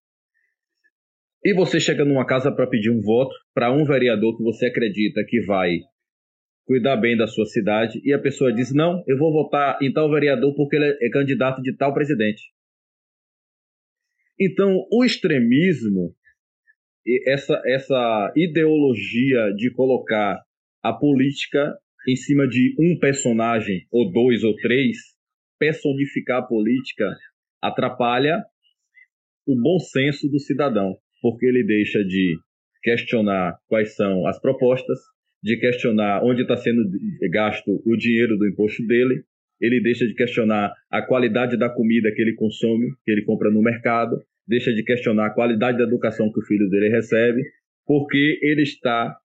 E 1.46 1.54
você 1.54 1.78
chega 1.78 2.04
numa 2.04 2.26
casa 2.26 2.50
para 2.50 2.66
pedir 2.66 2.90
um 2.90 3.00
voto 3.00 3.32
para 3.54 3.72
um 3.72 3.84
vereador 3.84 4.36
que 4.36 4.42
você 4.42 4.66
acredita 4.66 5.24
que 5.24 5.40
vai 5.42 5.78
cuidar 6.64 6.96
bem 6.96 7.16
da 7.16 7.28
sua 7.28 7.44
cidade 7.44 8.00
e 8.02 8.12
a 8.12 8.18
pessoa 8.18 8.52
diz: 8.52 8.74
Não, 8.74 9.04
eu 9.06 9.16
vou 9.16 9.32
votar 9.32 9.78
em 9.80 9.92
tal 9.92 10.10
vereador 10.10 10.56
porque 10.56 10.74
ele 10.74 10.98
é 11.00 11.08
candidato 11.08 11.62
de 11.62 11.76
tal 11.76 11.94
presidente. 11.94 12.42
Então, 14.40 14.88
o 14.90 15.04
extremismo, 15.04 16.16
essa, 17.24 17.62
essa 17.64 18.32
ideologia 18.34 19.52
de 19.54 19.72
colocar 19.72 20.42
a 20.82 20.92
política 20.92 21.78
em 22.08 22.16
cima 22.16 22.48
de 22.48 22.74
um 22.76 22.98
personagem, 22.98 23.86
ou 23.92 24.10
dois 24.10 24.42
ou 24.42 24.56
três, 24.56 24.96
personificar 25.60 26.38
a 26.38 26.46
política, 26.46 27.08
atrapalha 27.62 28.44
o 29.46 29.54
bom 29.54 29.78
senso 29.78 30.28
do 30.28 30.40
cidadão, 30.40 30.98
porque 31.26 31.44
ele 31.44 31.64
deixa 31.64 32.04
de 32.04 32.38
questionar 32.80 33.58
quais 33.66 33.96
são 33.96 34.28
as 34.28 34.40
propostas, 34.40 34.96
de 35.42 35.56
questionar 35.56 36.22
onde 36.22 36.42
está 36.42 36.56
sendo 36.56 36.88
gasto 37.32 37.82
o 37.84 37.96
dinheiro 37.96 38.38
do 38.38 38.46
imposto 38.46 38.86
dele, 38.86 39.24
ele 39.60 39.80
deixa 39.80 40.06
de 40.06 40.14
questionar 40.14 40.72
a 40.88 41.02
qualidade 41.02 41.58
da 41.58 41.68
comida 41.68 42.12
que 42.12 42.22
ele 42.22 42.36
consome, 42.36 42.92
que 43.04 43.10
ele 43.10 43.24
compra 43.24 43.50
no 43.50 43.60
mercado, 43.60 44.22
deixa 44.46 44.72
de 44.72 44.84
questionar 44.84 45.26
a 45.26 45.34
qualidade 45.34 45.78
da 45.78 45.84
educação 45.84 46.30
que 46.30 46.38
o 46.38 46.44
filho 46.44 46.68
dele 46.68 46.90
recebe, 46.90 47.42
porque 47.84 48.38
ele 48.40 48.62
está 48.62 49.16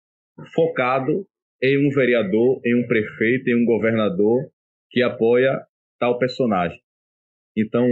focado 0.56 1.28
em 1.62 1.78
um 1.86 1.92
vereador, 1.92 2.60
em 2.66 2.74
um 2.74 2.88
prefeito, 2.88 3.48
em 3.48 3.62
um 3.62 3.66
governador 3.66 4.50
que 4.90 5.04
apoia 5.04 5.62
tal 6.00 6.18
personagem. 6.18 6.80
Então, 7.56 7.88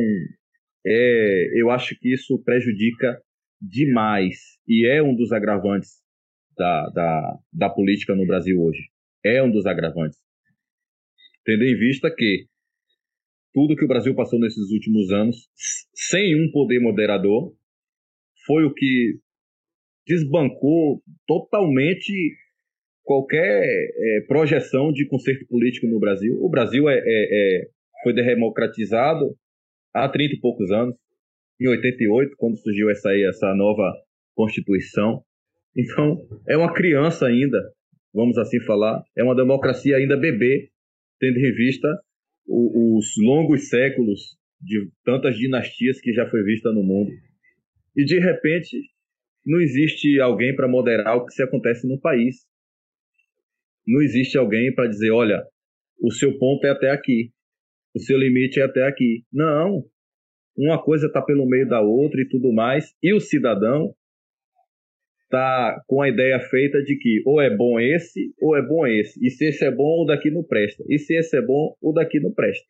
é, 0.83 1.61
eu 1.61 1.69
acho 1.69 1.95
que 1.99 2.11
isso 2.11 2.41
prejudica 2.43 3.21
demais 3.61 4.57
e 4.67 4.87
é 4.87 5.01
um 5.01 5.15
dos 5.15 5.31
agravantes 5.31 6.01
da, 6.57 6.89
da, 6.89 7.39
da 7.51 7.69
política 7.69 8.15
no 8.15 8.25
Brasil 8.25 8.61
hoje. 8.61 8.89
É 9.23 9.41
um 9.43 9.51
dos 9.51 9.65
agravantes. 9.65 10.19
Tendo 11.45 11.63
em 11.63 11.75
vista 11.75 12.13
que 12.13 12.45
tudo 13.53 13.75
que 13.75 13.85
o 13.85 13.87
Brasil 13.87 14.15
passou 14.15 14.39
nesses 14.39 14.71
últimos 14.71 15.11
anos, 15.11 15.49
sem 15.93 16.35
um 16.35 16.51
poder 16.51 16.79
moderador, 16.79 17.53
foi 18.45 18.63
o 18.63 18.73
que 18.73 19.19
desbancou 20.05 21.01
totalmente 21.27 22.13
qualquer 23.03 23.63
é, 23.63 24.21
projeção 24.27 24.91
de 24.91 25.07
conserto 25.07 25.47
político 25.47 25.87
no 25.87 25.99
Brasil. 25.99 26.37
O 26.41 26.49
Brasil 26.49 26.87
é, 26.87 26.97
é, 26.97 27.01
é, 27.05 27.67
foi 28.03 28.13
democratizado 28.13 29.35
há 29.93 30.07
30 30.07 30.35
e 30.35 30.39
poucos 30.39 30.71
anos, 30.71 30.95
em 31.59 31.67
88, 31.67 32.35
quando 32.37 32.57
surgiu 32.57 32.89
essa, 32.89 33.09
aí, 33.09 33.23
essa 33.23 33.53
nova 33.53 33.93
Constituição. 34.35 35.23
Então, 35.75 36.17
é 36.47 36.55
uma 36.55 36.73
criança 36.73 37.27
ainda, 37.27 37.57
vamos 38.13 38.37
assim 38.37 38.59
falar, 38.61 39.03
é 39.17 39.23
uma 39.23 39.35
democracia 39.35 39.97
ainda 39.97 40.17
bebê, 40.17 40.69
tendo 41.19 41.37
em 41.37 41.53
vista 41.53 41.87
os 42.47 43.13
longos 43.19 43.69
séculos 43.69 44.37
de 44.59 44.89
tantas 45.03 45.37
dinastias 45.37 46.01
que 46.01 46.11
já 46.13 46.27
foi 46.29 46.43
vista 46.43 46.71
no 46.71 46.83
mundo. 46.83 47.11
E 47.95 48.03
de 48.03 48.19
repente 48.19 48.77
não 49.45 49.59
existe 49.59 50.19
alguém 50.19 50.55
para 50.55 50.67
moderar 50.67 51.17
o 51.17 51.25
que 51.25 51.33
se 51.33 51.43
acontece 51.43 51.87
no 51.87 51.99
país. 51.99 52.47
Não 53.85 54.01
existe 54.01 54.37
alguém 54.37 54.73
para 54.73 54.87
dizer, 54.87 55.11
olha, 55.11 55.43
o 56.01 56.11
seu 56.11 56.37
ponto 56.37 56.65
é 56.65 56.69
até 56.69 56.89
aqui, 56.91 57.31
o 57.95 57.99
seu 57.99 58.17
limite 58.17 58.59
é 58.59 58.63
até 58.63 58.85
aqui. 58.85 59.23
Não. 59.31 59.83
Uma 60.59 60.77
coisa 60.83 61.07
está 61.07 61.21
pelo 61.21 61.47
meio 61.47 61.65
da 61.65 61.79
outra 61.79 62.19
e 62.19 62.27
tudo 62.27 62.51
mais. 62.51 62.93
E 63.01 63.13
o 63.13 63.19
cidadão 63.21 63.95
tá 65.29 65.81
com 65.87 66.01
a 66.01 66.09
ideia 66.09 66.37
feita 66.39 66.81
de 66.83 66.97
que 66.97 67.21
ou 67.25 67.39
é 67.39 67.55
bom 67.55 67.79
esse 67.79 68.33
ou 68.41 68.57
é 68.57 68.61
bom 68.61 68.85
esse. 68.85 69.25
E 69.25 69.29
se 69.29 69.45
esse 69.45 69.63
é 69.63 69.71
bom, 69.71 70.03
o 70.03 70.05
daqui 70.05 70.29
não 70.29 70.43
presta. 70.43 70.83
E 70.89 70.99
se 70.99 71.15
esse 71.15 71.37
é 71.37 71.41
bom, 71.41 71.77
o 71.81 71.93
daqui 71.93 72.19
não 72.19 72.33
presta. 72.33 72.65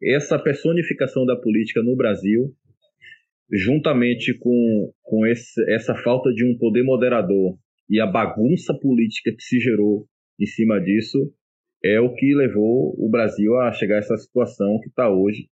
Essa 0.00 0.38
personificação 0.38 1.26
da 1.26 1.34
política 1.34 1.82
no 1.82 1.96
Brasil, 1.96 2.54
juntamente 3.50 4.32
com, 4.38 4.92
com 5.02 5.26
esse, 5.26 5.60
essa 5.72 5.96
falta 5.96 6.32
de 6.32 6.44
um 6.44 6.56
poder 6.56 6.84
moderador 6.84 7.58
e 7.90 8.00
a 8.00 8.06
bagunça 8.06 8.72
política 8.72 9.32
que 9.32 9.42
se 9.42 9.58
gerou 9.58 10.06
em 10.38 10.46
cima 10.46 10.80
disso, 10.80 11.18
é 11.82 11.98
o 12.00 12.14
que 12.14 12.34
levou 12.34 12.94
o 12.98 13.10
Brasil 13.10 13.58
a 13.58 13.72
chegar 13.72 13.96
a 13.96 13.98
essa 13.98 14.16
situação 14.16 14.78
que 14.80 14.88
está 14.88 15.10
hoje, 15.10 15.48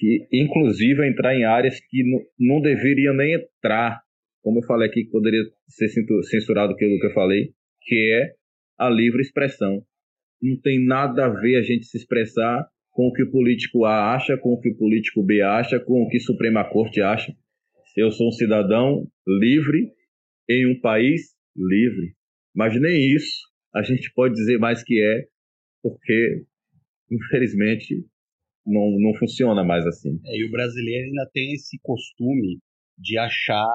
que 0.00 0.26
inclusive 0.32 1.06
entrar 1.06 1.36
em 1.36 1.44
áreas 1.44 1.78
que 1.78 2.02
não 2.38 2.62
deveriam 2.62 3.14
nem 3.14 3.34
entrar 3.34 4.00
como 4.42 4.58
eu 4.58 4.62
falei 4.62 4.88
aqui, 4.88 5.04
que 5.04 5.10
poderia 5.10 5.42
ser 5.68 5.88
censurado 5.88 6.72
aquilo 6.72 6.98
que 6.98 7.06
eu 7.06 7.12
falei, 7.12 7.52
que 7.82 8.12
é 8.12 8.34
a 8.78 8.88
livre 8.88 9.20
expressão. 9.20 9.82
Não 10.42 10.58
tem 10.60 10.84
nada 10.84 11.26
a 11.26 11.28
ver 11.28 11.56
a 11.56 11.62
gente 11.62 11.86
se 11.86 11.98
expressar 11.98 12.66
com 12.90 13.08
o 13.08 13.12
que 13.12 13.22
o 13.22 13.30
político 13.30 13.84
A 13.84 14.14
acha, 14.14 14.36
com 14.38 14.50
o 14.50 14.60
que 14.60 14.70
o 14.70 14.76
político 14.76 15.22
B 15.22 15.42
acha, 15.42 15.78
com 15.78 16.02
o 16.02 16.08
que 16.08 16.16
a 16.16 16.20
Suprema 16.20 16.64
Corte 16.64 17.00
acha. 17.00 17.32
Eu 17.96 18.10
sou 18.10 18.28
um 18.28 18.32
cidadão 18.32 19.06
livre 19.26 19.90
em 20.48 20.66
um 20.66 20.80
país 20.80 21.34
livre. 21.54 22.14
Mas 22.54 22.80
nem 22.80 23.14
isso 23.14 23.48
a 23.74 23.82
gente 23.82 24.10
pode 24.14 24.34
dizer 24.34 24.58
mais 24.58 24.82
que 24.82 25.00
é, 25.00 25.26
porque, 25.82 26.44
infelizmente, 27.10 28.04
não, 28.66 28.90
não 28.98 29.14
funciona 29.18 29.64
mais 29.64 29.86
assim. 29.86 30.20
É, 30.24 30.36
e 30.36 30.44
o 30.44 30.50
brasileiro 30.50 31.06
ainda 31.06 31.28
tem 31.32 31.52
esse 31.52 31.78
costume 31.82 32.58
de 32.98 33.18
achar 33.18 33.66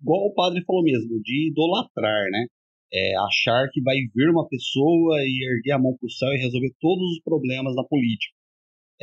igual 0.00 0.26
o 0.26 0.34
padre 0.34 0.62
falou 0.64 0.82
mesmo, 0.82 1.20
de 1.22 1.50
idolatrar, 1.50 2.30
né? 2.30 2.46
É, 2.92 3.16
achar 3.18 3.68
que 3.72 3.82
vai 3.82 3.96
vir 4.14 4.30
uma 4.30 4.48
pessoa 4.48 5.18
e 5.22 5.56
erguer 5.56 5.72
a 5.72 5.78
mão 5.78 5.96
para 5.98 6.06
o 6.06 6.10
céu 6.10 6.28
e 6.32 6.38
resolver 6.38 6.72
todos 6.80 7.04
os 7.12 7.22
problemas 7.22 7.74
da 7.74 7.82
política. 7.82 8.32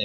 É, 0.00 0.04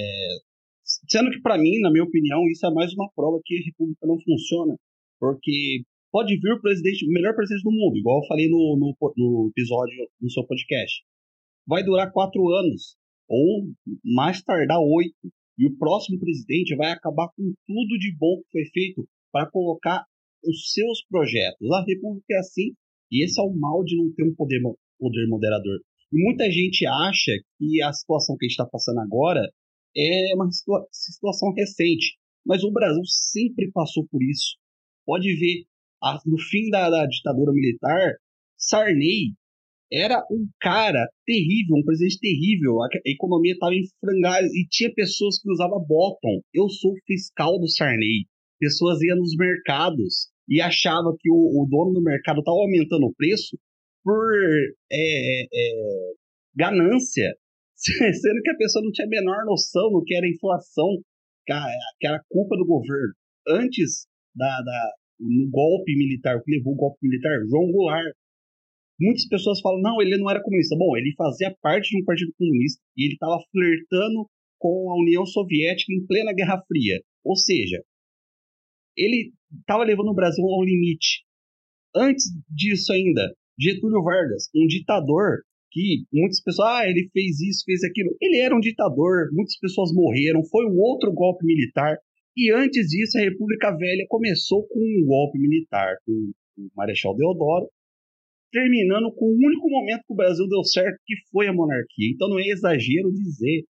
sendo 1.08 1.30
que, 1.30 1.40
para 1.40 1.56
mim, 1.56 1.80
na 1.80 1.90
minha 1.90 2.04
opinião, 2.04 2.46
isso 2.48 2.66
é 2.66 2.70
mais 2.70 2.92
uma 2.92 3.10
prova 3.16 3.40
que 3.44 3.56
a 3.56 3.64
República 3.64 4.06
não 4.06 4.20
funciona. 4.20 4.76
Porque 5.18 5.82
pode 6.12 6.36
vir 6.38 6.52
o 6.52 6.60
presidente, 6.60 7.06
o 7.06 7.12
melhor 7.12 7.34
presidente 7.34 7.64
do 7.64 7.72
mundo, 7.72 7.96
igual 7.96 8.22
eu 8.22 8.28
falei 8.28 8.48
no, 8.48 8.76
no, 8.78 8.94
no 9.16 9.48
episódio 9.48 9.96
do 10.20 10.30
seu 10.30 10.44
podcast. 10.44 11.02
Vai 11.66 11.82
durar 11.82 12.12
quatro 12.12 12.46
anos, 12.48 12.96
ou 13.30 13.72
mais 14.04 14.42
tardar 14.42 14.80
oito. 14.80 15.32
E 15.56 15.66
o 15.66 15.76
próximo 15.78 16.18
presidente 16.18 16.74
vai 16.74 16.90
acabar 16.90 17.28
com 17.28 17.54
tudo 17.66 17.98
de 17.98 18.14
bom 18.18 18.42
que 18.42 18.50
foi 18.50 18.64
feito 18.72 19.08
para 19.30 19.48
colocar 19.50 20.04
os 20.44 20.72
seus 20.72 21.04
projetos. 21.08 21.70
A 21.70 21.84
República 21.86 22.26
é 22.30 22.38
assim, 22.38 22.72
e 23.12 23.24
esse 23.24 23.40
é 23.40 23.44
o 23.44 23.54
mal 23.54 23.84
de 23.84 23.96
não 23.96 24.12
ter 24.14 24.24
um 24.24 24.34
poder, 24.34 24.60
poder 24.98 25.28
moderador. 25.28 25.78
E 26.12 26.24
muita 26.24 26.50
gente 26.50 26.84
acha 26.86 27.30
que 27.58 27.82
a 27.82 27.92
situação 27.92 28.36
que 28.36 28.46
a 28.46 28.48
gente 28.48 28.58
está 28.58 28.66
passando 28.66 28.98
agora 29.00 29.40
é 29.96 30.34
uma 30.34 30.50
situa 30.50 30.86
situação 30.90 31.52
recente, 31.52 32.16
mas 32.44 32.64
o 32.64 32.72
Brasil 32.72 33.04
sempre 33.04 33.70
passou 33.70 34.06
por 34.08 34.22
isso. 34.22 34.56
Pode 35.04 35.32
ver, 35.36 35.66
no 36.26 36.38
fim 36.38 36.70
da, 36.70 36.88
da 36.88 37.06
ditadura 37.06 37.52
militar, 37.52 38.14
Sarney 38.56 39.34
era 39.92 40.24
um 40.30 40.46
cara 40.60 41.08
terrível, 41.26 41.76
um 41.76 41.84
presidente 41.84 42.18
terrível. 42.20 42.82
A, 42.82 42.88
economia 43.06 43.52
estava 43.52 43.74
em 43.74 43.82
frangalhos 44.00 44.54
e 44.54 44.66
tinha 44.68 44.92
pessoas 44.94 45.40
que 45.40 45.50
usavam 45.50 45.84
bottom. 45.84 46.40
Eu 46.54 46.68
sou 46.68 46.94
fiscal 47.06 47.58
do 47.58 47.68
Sarney 47.68 48.26
pessoas 48.60 49.00
iam 49.00 49.16
nos 49.16 49.34
mercados 49.34 50.28
e 50.46 50.60
achavam 50.60 51.16
que 51.18 51.30
o, 51.30 51.34
o 51.34 51.66
dono 51.68 51.94
do 51.94 52.02
mercado 52.02 52.40
estava 52.40 52.58
aumentando 52.58 53.06
o 53.06 53.14
preço 53.14 53.58
por 54.04 54.30
é, 54.92 55.42
é, 55.42 56.12
ganância, 56.54 57.34
sendo 57.76 58.42
que 58.42 58.50
a 58.50 58.56
pessoa 58.56 58.84
não 58.84 58.92
tinha 58.92 59.06
a 59.06 59.10
menor 59.10 59.44
noção 59.46 59.90
do 59.90 60.04
que 60.04 60.14
era 60.14 60.28
inflação, 60.28 61.02
que 61.98 62.06
era 62.06 62.22
culpa 62.28 62.56
do 62.56 62.66
governo. 62.66 63.14
Antes 63.48 64.06
da, 64.34 64.60
da 64.60 64.92
no 65.18 65.50
golpe 65.50 65.96
militar, 65.96 66.36
o 66.36 66.42
que 66.42 66.56
levou 66.56 66.74
o 66.74 66.76
golpe 66.76 66.98
militar, 67.02 67.32
João 67.48 67.70
Goulart. 67.72 68.14
Muitas 69.00 69.26
pessoas 69.26 69.60
falam, 69.60 69.80
não, 69.80 70.02
ele 70.02 70.18
não 70.18 70.30
era 70.30 70.42
comunista. 70.42 70.76
Bom, 70.76 70.96
ele 70.96 71.14
fazia 71.16 71.56
parte 71.62 71.90
de 71.90 72.02
um 72.02 72.04
partido 72.04 72.32
comunista 72.36 72.80
e 72.96 73.06
ele 73.06 73.14
estava 73.14 73.38
flertando 73.50 74.28
com 74.58 74.90
a 74.90 75.00
União 75.00 75.24
Soviética 75.24 75.92
em 75.92 76.06
plena 76.06 76.34
Guerra 76.34 76.62
Fria. 76.68 77.00
Ou 77.24 77.34
seja, 77.34 77.82
ele 78.96 79.32
estava 79.58 79.84
levando 79.84 80.08
o 80.08 80.14
Brasil 80.14 80.44
ao 80.44 80.62
limite. 80.62 81.24
Antes 81.96 82.24
disso 82.48 82.92
ainda, 82.92 83.34
Getúlio 83.58 84.02
Vargas, 84.02 84.48
um 84.54 84.66
ditador 84.66 85.42
que 85.72 86.04
muitas 86.12 86.42
pessoas, 86.42 86.68
ah, 86.68 86.88
ele 86.88 87.08
fez 87.12 87.40
isso, 87.40 87.64
fez 87.64 87.82
aquilo. 87.84 88.14
Ele 88.20 88.38
era 88.38 88.54
um 88.54 88.60
ditador, 88.60 89.30
muitas 89.32 89.56
pessoas 89.58 89.92
morreram, 89.92 90.44
foi 90.44 90.66
um 90.66 90.78
outro 90.78 91.12
golpe 91.12 91.44
militar. 91.46 91.96
E 92.36 92.52
antes 92.52 92.88
disso, 92.88 93.18
a 93.18 93.22
República 93.22 93.76
Velha 93.76 94.04
começou 94.08 94.66
com 94.66 94.78
um 94.78 95.06
golpe 95.06 95.38
militar, 95.38 95.96
com 96.04 96.12
o 96.58 96.70
Marechal 96.76 97.16
Deodoro, 97.16 97.68
terminando 98.50 99.12
com 99.14 99.26
o 99.26 99.46
único 99.46 99.68
momento 99.68 100.04
que 100.06 100.12
o 100.12 100.16
Brasil 100.16 100.46
deu 100.48 100.64
certo, 100.64 101.00
que 101.04 101.14
foi 101.30 101.46
a 101.46 101.52
monarquia. 101.52 102.10
Então 102.12 102.28
não 102.28 102.38
é 102.38 102.48
exagero 102.48 103.12
dizer 103.12 103.64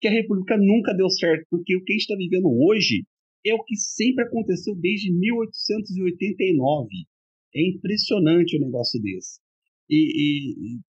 que 0.00 0.08
a 0.08 0.10
República 0.10 0.56
nunca 0.58 0.94
deu 0.94 1.08
certo, 1.08 1.46
porque 1.50 1.76
o 1.76 1.82
que 1.82 1.92
a 1.92 1.94
gente 1.94 2.02
está 2.02 2.16
vivendo 2.16 2.48
hoje 2.48 3.04
é 3.44 3.54
o 3.54 3.62
que 3.62 3.76
sempre 3.76 4.24
aconteceu 4.24 4.74
desde 4.74 5.12
1889. 5.12 6.88
É 7.54 7.68
impressionante 7.68 8.56
o 8.56 8.60
um 8.60 8.66
negócio 8.66 9.00
desse. 9.00 9.40
E, 9.88 10.76
e, 10.76 10.80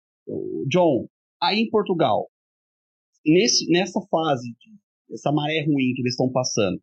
John, 0.68 1.06
aí 1.40 1.60
em 1.60 1.70
Portugal, 1.70 2.28
nesse, 3.24 3.70
nessa 3.70 4.00
fase, 4.10 4.54
essa 5.12 5.30
maré 5.30 5.64
ruim 5.64 5.92
que 5.94 6.00
eles 6.00 6.14
estão 6.14 6.32
passando, 6.32 6.80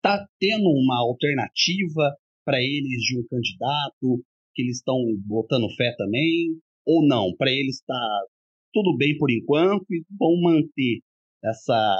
tá 0.00 0.26
tendo 0.38 0.70
uma 0.70 1.00
alternativa 1.00 2.16
para 2.44 2.58
eles 2.62 3.02
de 3.02 3.18
um 3.18 3.26
candidato 3.26 4.24
que 4.58 4.62
eles 4.62 4.78
estão 4.78 4.98
botando 5.24 5.72
fé 5.76 5.94
também? 5.96 6.58
Ou 6.84 7.06
não? 7.06 7.32
Para 7.36 7.52
eles 7.52 7.76
está 7.76 8.26
tudo 8.72 8.96
bem 8.96 9.16
por 9.16 9.30
enquanto 9.30 9.86
e 9.88 10.04
vão 10.18 10.40
manter 10.42 11.00
essa, 11.44 11.96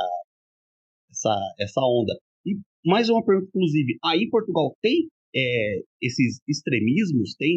essa, 1.09 1.54
essa 1.61 1.80
onda. 1.80 2.18
E 2.44 2.59
mais 2.84 3.09
uma 3.09 3.24
pergunta, 3.24 3.48
inclusive, 3.54 3.96
aí 4.04 4.28
Portugal 4.28 4.76
tem 4.82 5.06
é, 5.36 5.82
esses 6.02 6.40
extremismos? 6.48 7.36
Tem 7.36 7.54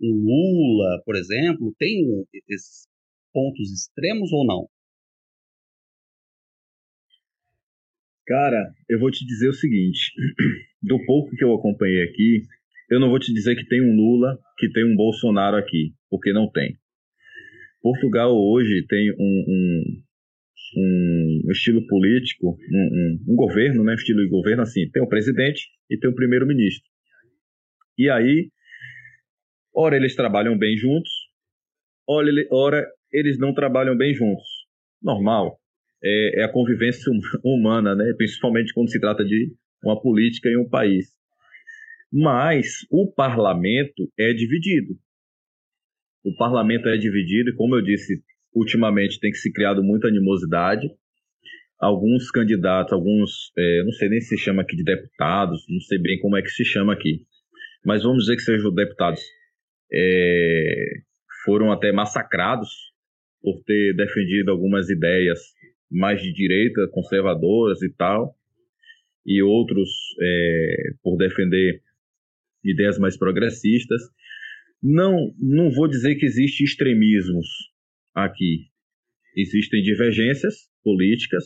um 0.00 0.12
Lula, 0.14 1.02
por 1.04 1.14
exemplo? 1.14 1.74
Tem 1.78 2.02
esses 2.48 2.86
pontos 3.34 3.70
extremos 3.70 4.32
ou 4.32 4.46
não? 4.46 4.66
Cara, 8.26 8.72
eu 8.88 8.98
vou 8.98 9.10
te 9.10 9.26
dizer 9.26 9.48
o 9.48 9.52
seguinte: 9.52 10.12
do 10.80 11.04
pouco 11.04 11.36
que 11.36 11.44
eu 11.44 11.52
acompanhei 11.54 12.04
aqui, 12.04 12.46
eu 12.92 13.00
não 13.00 13.08
vou 13.08 13.18
te 13.18 13.32
dizer 13.32 13.56
que 13.56 13.66
tem 13.66 13.80
um 13.80 13.96
Lula, 13.96 14.38
que 14.58 14.68
tem 14.70 14.84
um 14.84 14.94
Bolsonaro 14.94 15.56
aqui, 15.56 15.94
porque 16.10 16.30
não 16.30 16.50
tem. 16.50 16.76
Portugal 17.80 18.36
hoje 18.36 18.84
tem 18.86 19.10
um, 19.12 19.44
um, 19.48 20.02
um 20.76 21.50
estilo 21.50 21.86
político, 21.86 22.58
um, 22.70 23.18
um, 23.28 23.34
governo, 23.34 23.82
né? 23.82 23.94
Estilo 23.94 24.22
de 24.22 24.28
governo 24.28 24.62
assim, 24.62 24.90
tem 24.90 25.02
o 25.02 25.08
presidente 25.08 25.68
e 25.88 25.98
tem 25.98 26.10
o 26.10 26.14
primeiro-ministro. 26.14 26.86
E 27.96 28.10
aí, 28.10 28.50
ora 29.74 29.96
eles 29.96 30.14
trabalham 30.14 30.58
bem 30.58 30.76
juntos, 30.76 31.10
ora, 32.06 32.30
ora 32.50 32.86
eles 33.10 33.38
não 33.38 33.54
trabalham 33.54 33.96
bem 33.96 34.12
juntos. 34.12 34.46
Normal. 35.02 35.58
É, 36.04 36.40
é 36.40 36.44
a 36.44 36.52
convivência 36.52 37.10
humana, 37.42 37.94
né? 37.94 38.12
Principalmente 38.18 38.74
quando 38.74 38.90
se 38.90 39.00
trata 39.00 39.24
de 39.24 39.50
uma 39.82 39.98
política 39.98 40.50
em 40.50 40.58
um 40.58 40.68
país. 40.68 41.21
Mas 42.12 42.86
o 42.90 43.10
parlamento 43.10 44.12
é 44.18 44.32
dividido. 44.34 44.98
O 46.22 46.36
parlamento 46.36 46.88
é 46.88 46.96
dividido, 46.96 47.50
e 47.50 47.54
como 47.54 47.74
eu 47.74 47.82
disse, 47.82 48.22
ultimamente 48.54 49.18
tem 49.18 49.30
que 49.30 49.38
se 49.38 49.50
criado 49.50 49.82
muita 49.82 50.08
animosidade. 50.08 50.90
Alguns 51.80 52.30
candidatos, 52.30 52.92
alguns, 52.92 53.50
é, 53.56 53.82
não 53.84 53.92
sei 53.92 54.08
nem 54.08 54.20
se 54.20 54.36
chama 54.36 54.62
aqui 54.62 54.76
de 54.76 54.84
deputados, 54.84 55.64
não 55.68 55.80
sei 55.80 55.98
bem 55.98 56.20
como 56.20 56.36
é 56.36 56.42
que 56.42 56.50
se 56.50 56.64
chama 56.64 56.92
aqui, 56.92 57.26
mas 57.84 58.04
vamos 58.04 58.24
dizer 58.24 58.36
que 58.36 58.42
sejam 58.42 58.72
deputados, 58.72 59.20
é, 59.92 60.84
foram 61.44 61.72
até 61.72 61.90
massacrados 61.90 62.70
por 63.40 63.60
ter 63.64 63.96
defendido 63.96 64.52
algumas 64.52 64.88
ideias 64.90 65.40
mais 65.90 66.22
de 66.22 66.32
direita, 66.32 66.88
conservadoras 66.92 67.82
e 67.82 67.92
tal, 67.92 68.36
e 69.26 69.42
outros 69.42 69.90
é, 70.20 70.76
por 71.02 71.16
defender 71.16 71.82
ideias 72.64 72.98
mais 72.98 73.16
progressistas. 73.16 74.02
Não, 74.82 75.32
não 75.38 75.70
vou 75.70 75.88
dizer 75.88 76.16
que 76.16 76.26
existe 76.26 76.64
extremismos 76.64 77.46
aqui. 78.14 78.66
Existem 79.36 79.82
divergências 79.82 80.68
políticas, 80.82 81.44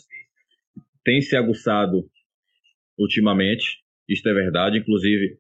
tem 1.04 1.20
se 1.20 1.36
aguçado 1.36 2.04
ultimamente, 2.98 3.78
isto 4.08 4.28
é 4.28 4.32
verdade, 4.32 4.78
inclusive 4.78 5.38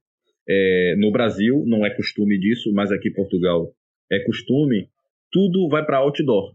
é, 0.48 0.94
no 0.98 1.10
Brasil 1.10 1.64
não 1.66 1.84
é 1.84 1.90
costume 1.90 2.38
disso, 2.38 2.72
mas 2.72 2.92
aqui 2.92 3.08
em 3.08 3.14
Portugal 3.14 3.72
é 4.10 4.20
costume, 4.20 4.88
tudo 5.32 5.68
vai 5.68 5.84
para 5.84 5.98
outdoor. 5.98 6.54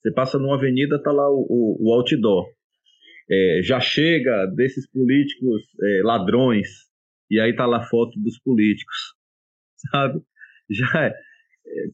Você 0.00 0.12
passa 0.12 0.38
numa 0.38 0.56
avenida, 0.56 1.02
tá 1.02 1.10
lá 1.10 1.28
o, 1.28 1.46
o, 1.48 1.88
o 1.88 1.92
outdoor. 1.94 2.46
É, 3.28 3.60
já 3.62 3.80
chega 3.80 4.46
desses 4.46 4.88
políticos 4.88 5.62
é, 5.82 6.02
ladrões, 6.04 6.68
e 7.30 7.40
aí 7.40 7.54
tá 7.54 7.66
lá 7.66 7.82
foto 7.82 8.18
dos 8.20 8.38
políticos, 8.38 9.14
sabe? 9.90 10.20
Já 10.70 11.06
é. 11.06 11.14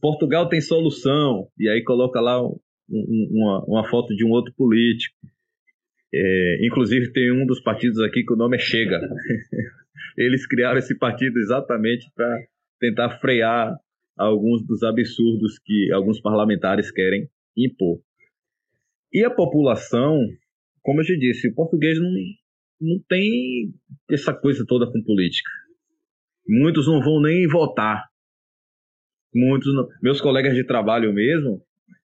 Portugal 0.01 0.49
tem 0.49 0.61
solução, 0.61 1.49
e 1.59 1.69
aí 1.69 1.83
coloca 1.83 2.21
lá 2.21 2.43
um, 2.43 2.59
uma, 2.91 3.65
uma 3.67 3.89
foto 3.89 4.15
de 4.15 4.25
um 4.25 4.31
outro 4.31 4.53
político. 4.55 5.17
É, 6.13 6.67
inclusive 6.67 7.13
tem 7.13 7.31
um 7.33 7.47
dos 7.47 7.61
partidos 7.61 8.01
aqui 8.01 8.25
que 8.25 8.33
o 8.33 8.37
nome 8.37 8.57
é 8.57 8.61
Chega. 8.61 9.01
Eles 10.19 10.47
criaram 10.47 10.79
esse 10.79 10.99
partido 10.99 11.39
exatamente 11.39 12.11
para 12.15 12.37
tentar 12.81 13.19
frear 13.21 13.77
alguns 14.19 14.67
dos 14.67 14.83
absurdos 14.83 15.59
que 15.59 15.93
alguns 15.93 16.21
parlamentares 16.21 16.91
querem 16.91 17.29
impor. 17.57 18.01
E 19.13 19.25
a 19.25 19.31
população, 19.31 20.19
como 20.83 21.01
eu 21.01 21.05
já 21.05 21.15
disse, 21.15 21.49
o 21.49 21.55
português 21.55 21.99
não, 21.99 22.11
não 22.81 22.99
tem 23.09 23.73
essa 24.11 24.33
coisa 24.33 24.65
toda 24.67 24.91
com 24.91 25.03
política. 25.03 25.51
Muitos 26.49 26.87
não 26.87 27.01
vão 27.01 27.21
nem 27.21 27.47
votar. 27.47 28.09
Muitos, 29.35 29.73
não. 29.75 29.87
meus 30.03 30.21
colegas 30.21 30.55
de 30.55 30.65
trabalho 30.65 31.13
mesmo. 31.13 31.63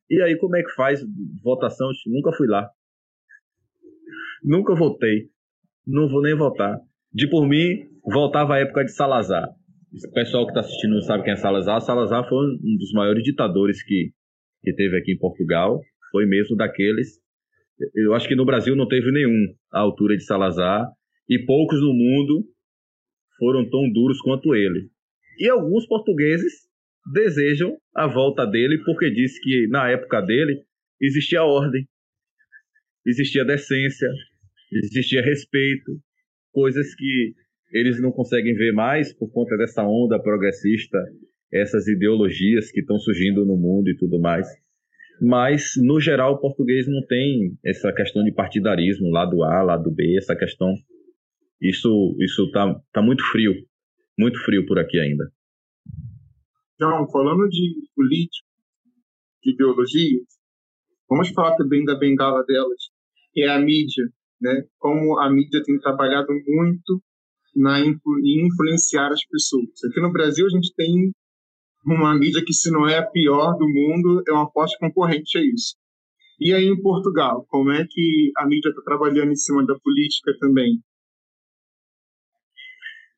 E 0.08 0.22
aí, 0.22 0.36
como 0.36 0.56
é 0.56 0.62
que 0.62 0.70
faz 0.74 1.00
votação? 1.42 1.90
Nunca 2.06 2.30
fui 2.32 2.46
lá. 2.46 2.70
Nunca 4.44 4.74
votei. 4.74 5.30
Não 5.86 6.08
vou 6.08 6.22
nem 6.22 6.36
votar. 6.36 6.78
De 7.12 7.28
por 7.28 7.48
mim, 7.48 7.88
voltava 8.04 8.54
à 8.54 8.58
época 8.58 8.84
de 8.84 8.92
Salazar. 8.92 9.48
O 9.48 10.12
pessoal 10.12 10.44
que 10.44 10.50
está 10.50 10.60
assistindo 10.60 10.94
não 10.94 11.00
sabe 11.00 11.24
quem 11.24 11.32
é 11.32 11.36
Salazar. 11.36 11.80
Salazar 11.80 12.28
foi 12.28 12.46
um 12.46 12.76
dos 12.78 12.92
maiores 12.92 13.24
ditadores 13.24 13.82
que, 13.82 14.12
que 14.62 14.72
teve 14.74 14.96
aqui 14.98 15.12
em 15.12 15.18
Portugal. 15.18 15.80
Foi 16.12 16.26
mesmo 16.26 16.56
daqueles. 16.56 17.18
Eu 17.94 18.14
acho 18.14 18.26
que 18.26 18.34
no 18.34 18.44
Brasil 18.44 18.74
não 18.74 18.88
teve 18.88 19.10
nenhum 19.10 19.54
à 19.72 19.80
altura 19.80 20.16
de 20.16 20.24
Salazar. 20.24 20.86
E 21.28 21.38
poucos 21.44 21.80
no 21.80 21.92
mundo 21.92 22.46
foram 23.38 23.68
tão 23.68 23.90
duros 23.92 24.20
quanto 24.20 24.54
ele. 24.54 24.88
E 25.38 25.48
alguns 25.48 25.86
portugueses 25.86 26.52
desejam 27.12 27.76
a 27.94 28.06
volta 28.06 28.46
dele 28.46 28.82
porque 28.84 29.10
diz 29.10 29.38
que 29.40 29.66
na 29.68 29.90
época 29.90 30.20
dele 30.20 30.62
existia 31.00 31.42
ordem, 31.42 31.86
existia 33.04 33.44
decência, 33.44 34.08
existia 34.72 35.22
respeito, 35.22 36.00
coisas 36.52 36.94
que 36.94 37.34
eles 37.70 38.00
não 38.00 38.10
conseguem 38.10 38.54
ver 38.54 38.72
mais 38.72 39.12
por 39.12 39.30
conta 39.30 39.56
dessa 39.56 39.84
onda 39.84 40.20
progressista, 40.20 40.98
essas 41.52 41.86
ideologias 41.86 42.70
que 42.70 42.80
estão 42.80 42.98
surgindo 42.98 43.44
no 43.44 43.56
mundo 43.56 43.88
e 43.88 43.96
tudo 43.96 44.18
mais. 44.18 44.48
Mas, 45.20 45.72
no 45.76 45.98
geral, 46.00 46.34
o 46.34 46.38
português 46.38 46.86
não 46.86 47.04
tem 47.06 47.56
essa 47.64 47.92
questão 47.92 48.22
de 48.22 48.32
partidarismo, 48.32 49.10
lado 49.10 49.42
A, 49.42 49.62
lado 49.62 49.90
B, 49.90 50.16
essa 50.16 50.36
questão. 50.36 50.74
Isso 51.60 52.14
isso 52.20 52.50
tá, 52.50 52.78
tá 52.92 53.00
muito 53.00 53.24
frio, 53.30 53.54
muito 54.18 54.38
frio 54.44 54.66
por 54.66 54.78
aqui 54.78 54.98
ainda. 54.98 55.30
João, 56.78 57.08
falando 57.10 57.48
de 57.48 57.74
política, 57.94 58.46
de 59.42 59.52
ideologia, 59.52 60.20
vamos 61.08 61.30
falar 61.30 61.56
também 61.56 61.82
da 61.84 61.94
bengala 61.94 62.44
delas, 62.44 62.90
que 63.32 63.42
é 63.42 63.48
a 63.48 63.58
mídia, 63.58 64.04
né? 64.40 64.64
Como 64.78 65.18
a 65.18 65.30
mídia 65.30 65.62
tem 65.64 65.78
trabalhado 65.78 66.28
muito 66.46 67.02
na 67.54 67.80
em 67.80 67.98
influenciar 68.46 69.10
as 69.10 69.24
pessoas. 69.26 69.82
Aqui 69.90 70.00
no 70.02 70.12
Brasil 70.12 70.44
a 70.44 70.50
gente 70.50 70.74
tem 70.74 71.10
uma 71.94 72.18
mídia 72.18 72.42
que 72.44 72.52
se 72.52 72.70
não 72.70 72.88
é 72.88 72.98
a 72.98 73.06
pior 73.06 73.56
do 73.56 73.68
mundo, 73.68 74.22
é 74.26 74.32
uma 74.32 74.50
forte 74.50 74.76
concorrente 74.78 75.38
a 75.38 75.40
isso. 75.40 75.76
E 76.40 76.52
aí 76.52 76.66
em 76.66 76.80
Portugal, 76.80 77.46
como 77.48 77.70
é 77.70 77.86
que 77.88 78.32
a 78.36 78.46
mídia 78.46 78.70
está 78.70 78.82
trabalhando 78.82 79.30
em 79.30 79.36
cima 79.36 79.64
da 79.64 79.78
política 79.78 80.32
também? 80.38 80.80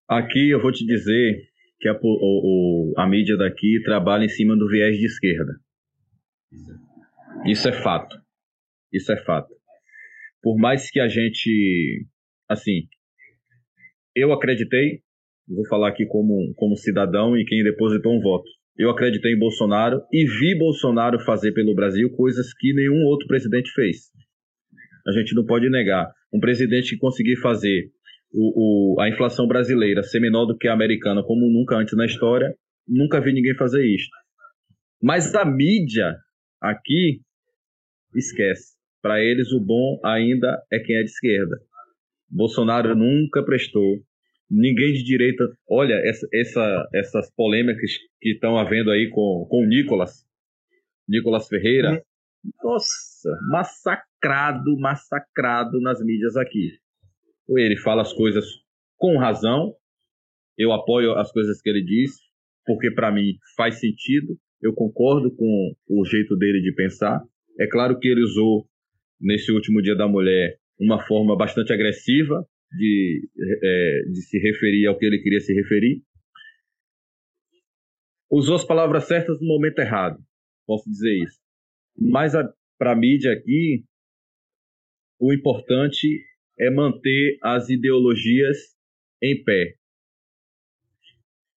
Aqui 0.09 0.51
eu 0.51 0.61
vou 0.61 0.73
te 0.73 0.87
dizer 0.87 1.49
que 1.81 1.89
a, 1.89 1.99
o, 2.03 2.95
a 2.97 3.07
mídia 3.07 3.37
daqui 3.37 3.81
trabalha 3.85 4.25
em 4.25 4.29
cima 4.29 4.57
do 4.57 4.69
viés 4.69 4.97
de 4.97 5.07
esquerda. 5.07 5.61
Isso 7.45 7.69
é 7.69 7.73
fato. 7.73 8.17
Isso 8.93 9.13
é 9.13 9.17
fato. 9.25 9.55
Por 10.43 10.57
mais 10.57 10.91
que 10.91 11.01
a 11.01 11.09
gente, 11.09 12.07
assim, 12.49 12.89
eu 14.15 14.33
acreditei, 14.33 15.03
vou 15.47 15.67
falar 15.67 15.89
aqui 15.89 16.07
como, 16.07 16.55
como 16.57 16.77
cidadão 16.77 17.37
e 17.37 17.45
quem 17.45 17.63
depositou 17.63 18.17
um 18.17 18.21
voto. 18.21 18.49
Eu 18.79 18.91
acreditei 18.91 19.33
em 19.33 19.39
Bolsonaro 19.39 20.03
e 20.13 20.25
vi 20.25 20.57
Bolsonaro 20.57 21.19
fazer 21.21 21.53
pelo 21.53 21.75
Brasil 21.75 22.11
coisas 22.11 22.55
que 22.55 22.73
nenhum 22.73 23.05
outro 23.07 23.27
presidente 23.27 23.73
fez. 23.73 24.13
A 25.07 25.11
gente 25.11 25.35
não 25.35 25.45
pode 25.45 25.69
negar. 25.69 26.13
Um 26.33 26.39
presidente 26.39 26.91
que 26.91 26.99
conseguir 26.99 27.37
fazer 27.37 27.91
o, 28.33 28.95
o, 28.95 29.01
a 29.01 29.09
inflação 29.09 29.49
brasileira 29.49 30.03
ser 30.05 30.21
menor 30.21 30.47
do 30.47 30.57
que 30.57 30.69
a 30.69 30.73
americana, 30.73 31.25
como 31.25 31.51
nunca 31.51 31.77
antes 31.77 31.97
na 31.97 32.07
história, 32.07 32.55
nunca 32.87 33.21
vi 33.21 33.33
ninguém 33.33 33.57
fazer 33.57 33.85
isso. 33.85 34.09
Mas 35.03 35.35
a 35.35 35.45
mídia 35.45 36.15
aqui 36.61 37.21
esquece. 38.15 38.77
Para 39.03 39.21
eles, 39.21 39.53
o 39.53 39.61
bom 39.61 39.99
ainda 40.05 40.61
é 40.71 40.79
quem 40.79 40.97
é 40.97 41.03
de 41.03 41.11
esquerda. 41.11 41.57
Bolsonaro 42.31 42.95
nunca 42.95 43.43
prestou 43.45 43.99
ninguém 44.51 44.93
de 44.93 45.05
direita. 45.05 45.45
Olha, 45.69 45.95
essa, 46.05 46.27
essa, 46.33 46.89
essas 46.95 47.31
polêmicas 47.35 47.91
que 48.21 48.31
estão 48.31 48.59
havendo 48.59 48.91
aí 48.91 49.09
com, 49.11 49.47
com 49.49 49.63
o 49.63 49.67
Nicolas, 49.67 50.25
Nicolas 51.09 51.49
Ferreira. 51.49 51.95
Hum. 51.95 52.51
Nossa, 52.63 53.31
massacrado, 53.51 54.79
massacrado 54.79 55.81
nas 55.81 56.01
mídias 56.05 56.37
aqui. 56.37 56.79
Ele 57.49 57.77
fala 57.77 58.03
as 58.03 58.13
coisas 58.13 58.47
com 58.97 59.19
razão, 59.19 59.75
eu 60.57 60.73
apoio 60.73 61.13
as 61.15 61.33
coisas 61.33 61.61
que 61.61 61.69
ele 61.69 61.83
diz, 61.83 62.13
porque 62.65 62.91
para 62.91 63.13
mim 63.13 63.39
faz 63.57 63.81
sentido, 63.81 64.37
eu 64.61 64.73
concordo 64.75 65.35
com 65.35 65.75
o 65.89 66.05
jeito 66.05 66.37
dele 66.37 66.61
de 66.61 66.75
pensar. 66.75 67.23
É 67.59 67.67
claro 67.67 67.99
que 67.99 68.09
ele 68.09 68.23
usou, 68.23 68.67
nesse 69.21 69.51
último 69.53 69.81
Dia 69.81 69.97
da 69.97 70.07
Mulher, 70.07 70.59
uma 70.79 71.01
forma 71.07 71.37
bastante 71.37 71.73
agressiva 71.73 72.45
de, 72.71 73.29
é, 73.63 74.03
de 74.11 74.23
se 74.23 74.39
referir 74.39 74.87
ao 74.87 74.99
que 74.99 75.07
ele 75.07 75.23
queria 75.23 75.41
se 75.41 75.53
referir. 75.53 76.03
Usou 78.31 78.57
as 78.57 78.65
palavras 78.65 79.05
certas 79.05 79.41
no 79.41 79.47
momento 79.47 79.79
errado, 79.79 80.19
posso 80.67 80.89
dizer 80.91 81.15
isso. 81.23 81.39
Mas 81.97 82.33
para 82.79 82.93
a 82.93 82.97
mídia 82.97 83.33
aqui, 83.33 83.85
o 85.19 85.33
importante 85.33 86.25
é 86.59 86.71
manter 86.71 87.39
as 87.43 87.69
ideologias 87.71 88.57
em 89.23 89.43
pé. 89.43 89.75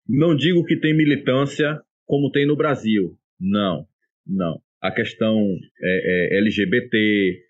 Não 0.09 0.35
digo 0.35 0.65
que 0.65 0.77
tem 0.77 0.97
militância 0.97 1.81
como 2.07 2.31
tem 2.31 2.47
no 2.47 2.57
Brasil. 2.57 3.17
Não, 3.39 3.87
não. 4.27 4.61
A 4.81 4.91
questão 4.91 5.39
é, 5.83 6.35
é, 6.35 6.39
LGBT, 6.39 7.43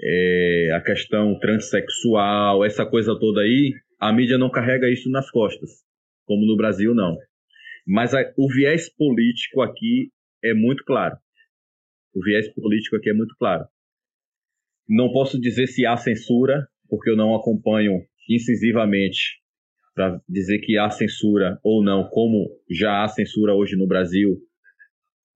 é, 0.00 0.70
a 0.74 0.80
questão 0.80 1.38
transexual, 1.38 2.64
essa 2.64 2.84
coisa 2.84 3.18
toda 3.18 3.40
aí, 3.40 3.72
a 3.98 4.12
mídia 4.12 4.38
não 4.38 4.50
carrega 4.50 4.90
isso 4.90 5.10
nas 5.10 5.30
costas, 5.30 5.70
como 6.24 6.46
no 6.46 6.56
Brasil 6.56 6.94
não. 6.94 7.16
Mas 7.86 8.14
a, 8.14 8.20
o 8.36 8.48
viés 8.52 8.88
político 8.94 9.62
aqui 9.62 10.10
é 10.44 10.52
muito 10.52 10.84
claro. 10.84 11.16
O 12.14 12.22
viés 12.22 12.52
político 12.54 12.96
aqui 12.96 13.10
é 13.10 13.14
muito 13.14 13.34
claro. 13.38 13.64
Não 14.88 15.12
posso 15.12 15.40
dizer 15.40 15.66
se 15.66 15.86
há 15.86 15.96
censura, 15.96 16.66
porque 16.88 17.10
eu 17.10 17.16
não 17.16 17.34
acompanho 17.34 18.02
incisivamente 18.28 19.40
para 19.94 20.20
dizer 20.28 20.58
que 20.58 20.76
há 20.76 20.90
censura 20.90 21.58
ou 21.62 21.82
não, 21.82 22.08
como 22.10 22.48
já 22.70 23.02
há 23.02 23.08
censura 23.08 23.54
hoje 23.54 23.76
no 23.76 23.86
Brasil 23.86 24.38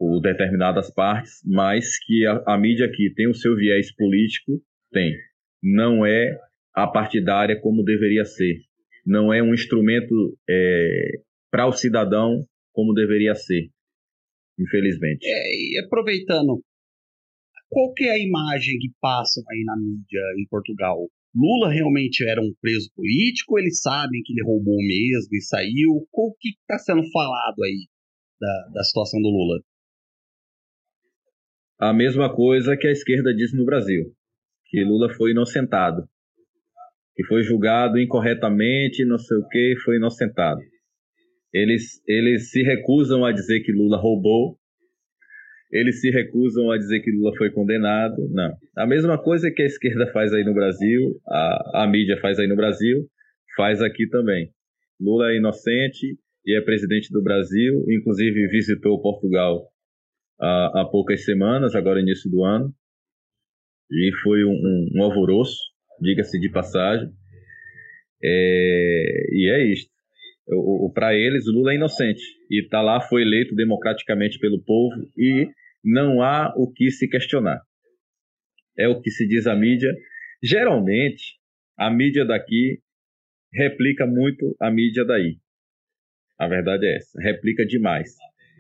por 0.01 0.19
determinadas 0.23 0.91
partes, 0.91 1.43
mas 1.45 2.03
que 2.07 2.25
a, 2.25 2.55
a 2.55 2.59
mídia 2.59 2.87
aqui 2.87 3.13
tem 3.15 3.29
o 3.29 3.35
seu 3.35 3.55
viés 3.55 3.95
político, 3.95 4.53
tem. 4.91 5.15
Não 5.63 6.07
é 6.07 6.39
a 6.75 6.87
partidária 6.87 7.61
como 7.61 7.85
deveria 7.85 8.25
ser. 8.25 8.57
Não 9.05 9.31
é 9.31 9.43
um 9.43 9.53
instrumento 9.53 10.39
é, 10.49 11.21
para 11.51 11.67
o 11.67 11.73
cidadão 11.73 12.41
como 12.73 12.95
deveria 12.95 13.35
ser, 13.35 13.69
infelizmente. 14.59 15.27
É, 15.27 15.53
e 15.53 15.83
aproveitando, 15.85 16.65
qual 17.69 17.93
que 17.93 18.05
é 18.05 18.13
a 18.13 18.19
imagem 18.19 18.79
que 18.79 18.89
passam 19.03 19.45
aí 19.51 19.65
na 19.67 19.77
mídia 19.77 20.21
em 20.39 20.47
Portugal? 20.49 20.97
Lula 21.35 21.71
realmente 21.71 22.27
era 22.27 22.41
um 22.41 22.55
preso 22.63 22.91
político? 22.97 23.59
Eles 23.59 23.83
sabem 23.83 24.23
que 24.25 24.33
ele 24.33 24.47
roubou 24.47 24.79
mesmo 24.79 25.29
e 25.35 25.43
saiu? 25.43 26.07
O 26.11 26.35
que 26.41 26.49
está 26.49 26.79
sendo 26.79 27.03
falado 27.13 27.63
aí 27.63 27.87
da, 28.41 28.71
da 28.77 28.83
situação 28.83 29.21
do 29.21 29.29
Lula? 29.29 29.61
A 31.81 31.95
mesma 31.95 32.31
coisa 32.31 32.77
que 32.77 32.87
a 32.87 32.91
esquerda 32.91 33.33
diz 33.33 33.55
no 33.55 33.65
Brasil, 33.65 34.13
que 34.67 34.85
Lula 34.85 35.09
foi 35.15 35.31
inocentado, 35.31 36.03
que 37.17 37.25
foi 37.25 37.43
julgado 37.43 37.99
incorretamente, 37.99 39.03
não 39.03 39.17
sei 39.17 39.39
o 39.39 39.49
que, 39.49 39.75
foi 39.83 39.97
inocentado. 39.97 40.61
Eles, 41.51 42.03
eles 42.07 42.51
se 42.51 42.63
recusam 42.63 43.25
a 43.25 43.33
dizer 43.33 43.61
que 43.61 43.73
Lula 43.73 43.97
roubou, 43.97 44.59
eles 45.73 46.03
se 46.03 46.11
recusam 46.11 46.71
a 46.71 46.77
dizer 46.77 47.01
que 47.01 47.11
Lula 47.11 47.35
foi 47.39 47.51
condenado. 47.51 48.29
Não. 48.29 48.55
A 48.77 48.87
mesma 48.87 49.17
coisa 49.17 49.51
que 49.51 49.63
a 49.63 49.67
esquerda 49.67 50.07
faz 50.13 50.35
aí 50.35 50.45
no 50.45 50.53
Brasil, 50.53 51.19
a, 51.27 51.85
a 51.85 51.87
mídia 51.87 52.19
faz 52.21 52.39
aí 52.39 52.47
no 52.47 52.57
Brasil, 52.57 53.07
faz 53.57 53.81
aqui 53.81 54.07
também. 54.07 54.51
Lula 55.01 55.33
é 55.33 55.39
inocente 55.39 56.19
e 56.45 56.55
é 56.55 56.61
presidente 56.61 57.11
do 57.11 57.23
Brasil, 57.23 57.87
inclusive 57.89 58.49
visitou 58.49 59.01
Portugal 59.01 59.70
há, 60.41 60.81
há 60.81 60.85
poucas 60.85 61.25
semanas, 61.25 61.75
agora 61.75 62.01
início 62.01 62.31
do 62.31 62.45
ano, 62.45 62.75
e 63.91 64.11
foi 64.23 64.45
um, 64.45 64.53
um, 64.53 64.89
um 64.95 65.03
alvoroço, 65.03 65.59
diga-se 66.01 66.39
de 66.39 66.51
passagem. 66.51 67.11
É, 68.23 69.27
e 69.33 69.51
é 69.51 69.73
isto. 69.73 69.91
Para 70.95 71.15
eles, 71.15 71.45
Lula 71.47 71.73
é 71.73 71.77
inocente 71.77 72.23
e 72.51 72.63
está 72.63 72.83
lá, 72.83 73.01
foi 73.01 73.23
eleito 73.23 73.55
democraticamente 73.55 74.39
pelo 74.39 74.63
povo 74.63 74.95
e 75.17 75.49
não 75.85 76.23
há 76.23 76.53
o 76.57 76.71
que 76.71 76.91
se 76.91 77.09
questionar. 77.09 77.61
É 78.77 78.89
o 78.89 79.01
que 79.01 79.11
se 79.11 79.27
diz 79.27 79.47
a 79.47 79.55
mídia. 79.55 79.93
Geralmente, 80.43 81.39
a 81.79 81.91
mídia 81.91 82.25
daqui 82.25 82.81
replica 83.53 84.07
muito 84.07 84.57
a 84.61 84.71
mídia 84.71 85.05
daí. 85.05 85.39
A 86.39 86.49
verdade 86.49 86.87
é 86.87 86.97
essa, 86.97 87.21
replica 87.21 87.65
demais. 87.67 88.17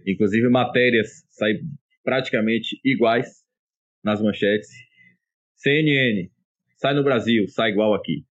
Inclusive, 0.07 0.49
matérias 0.49 1.25
saem 1.31 1.61
praticamente 2.03 2.81
iguais 2.85 3.29
nas 4.03 4.21
manchetes. 4.23 4.71
CNN, 5.57 6.31
sai 6.77 6.95
no 6.95 7.05
Brasil, 7.05 7.47
sai 7.49 7.71
igual 7.71 7.95
aqui. 7.95 8.25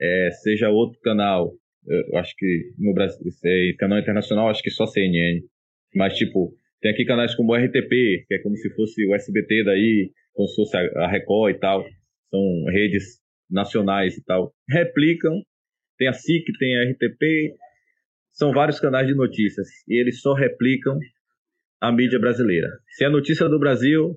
É, 0.00 0.30
seja 0.42 0.70
outro 0.70 1.00
canal, 1.00 1.52
eu 1.86 2.18
acho 2.18 2.34
que 2.36 2.72
no 2.78 2.94
Brasil, 2.94 3.20
é, 3.44 3.72
canal 3.78 3.98
internacional, 3.98 4.48
acho 4.48 4.62
que 4.62 4.70
só 4.70 4.86
CNN. 4.86 5.40
Mas, 5.94 6.16
tipo, 6.16 6.54
tem 6.80 6.92
aqui 6.92 7.04
canais 7.04 7.34
como 7.34 7.52
o 7.52 7.56
RTP, 7.56 8.26
que 8.26 8.34
é 8.34 8.38
como 8.42 8.56
se 8.56 8.72
fosse 8.74 9.04
o 9.06 9.14
SBT 9.14 9.64
daí, 9.64 10.12
como 10.34 10.46
se 10.48 10.56
fosse 10.56 10.76
a 10.76 11.08
Record 11.08 11.56
e 11.56 11.58
tal. 11.58 11.84
São 12.30 12.64
redes 12.66 13.20
nacionais 13.50 14.16
e 14.16 14.24
tal. 14.24 14.52
Replicam. 14.68 15.42
Tem 15.96 16.06
a 16.06 16.12
SIC, 16.12 16.44
tem 16.58 16.76
a 16.76 16.84
RTP. 16.90 17.54
São 18.38 18.52
vários 18.52 18.78
canais 18.78 19.08
de 19.08 19.14
notícias. 19.14 19.66
E 19.88 20.00
eles 20.00 20.20
só 20.20 20.32
replicam 20.32 20.96
a 21.80 21.90
mídia 21.90 22.20
brasileira. 22.20 22.68
Se 22.90 23.04
é 23.04 23.08
notícia 23.08 23.48
do 23.48 23.58
Brasil, 23.58 24.16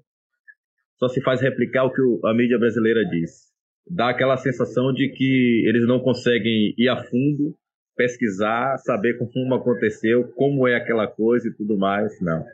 só 0.99 1.07
se 1.07 1.19
faz 1.21 1.41
replicar 1.41 1.85
o 1.85 1.91
que 1.91 2.01
a 2.27 2.33
mídia 2.33 2.59
brasileira 2.59 3.03
diz. 3.03 3.49
Dá 3.89 4.09
aquela 4.09 4.37
sensação 4.37 4.93
de 4.93 5.09
que 5.09 5.65
eles 5.67 5.87
não 5.87 5.99
conseguem 5.99 6.75
ir 6.77 6.87
a 6.87 7.03
fundo 7.03 7.57
pesquisar, 7.97 8.77
saber 8.77 9.17
como 9.17 9.55
aconteceu, 9.55 10.31
como 10.35 10.67
é 10.67 10.75
aquela 10.75 11.07
coisa 11.07 11.47
e 11.47 11.53
tudo 11.55 11.75
mais. 11.75 12.11
Não. 12.21 12.45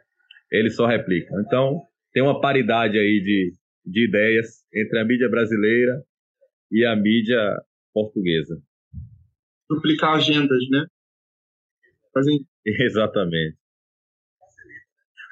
Eles 0.49 0.73
só 0.73 0.87
replicam. 0.87 1.41
Então, 1.41 1.81
tem 2.13 2.23
uma 2.23 2.39
paridade 2.39 2.97
aí 2.97 3.21
de, 3.21 3.53
de 3.85 4.07
ideias 4.07 4.63
entre 4.73 4.99
a 4.99 5.05
mídia 5.05 5.29
brasileira 5.29 6.01
e 6.71 6.85
a 6.85 6.95
mídia 6.95 7.57
portuguesa. 7.93 8.57
Duplicar 9.69 10.15
agendas, 10.15 10.63
né? 10.71 10.85
Fazem... 12.17 12.39
Exatamente. 12.65 13.57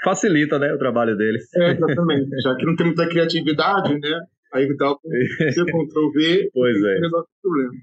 Facilita, 0.03 0.59
né, 0.59 0.71
o 0.71 0.77
trabalho 0.77 1.17
deles. 1.17 1.43
É, 1.55 1.71
exatamente. 1.71 2.29
Já 2.43 2.55
que 2.55 2.65
não 2.65 2.75
tem 2.75 2.85
muita 2.85 3.09
criatividade, 3.09 3.99
né? 3.99 4.19
Aí 4.53 4.67
dá 4.77 4.91
o 4.91 4.99
Ctrl 5.01 6.11
V 6.13 6.49
pois 6.53 6.77
é. 6.77 6.99
resolve 6.99 7.27
o 7.27 7.41
problema. 7.41 7.73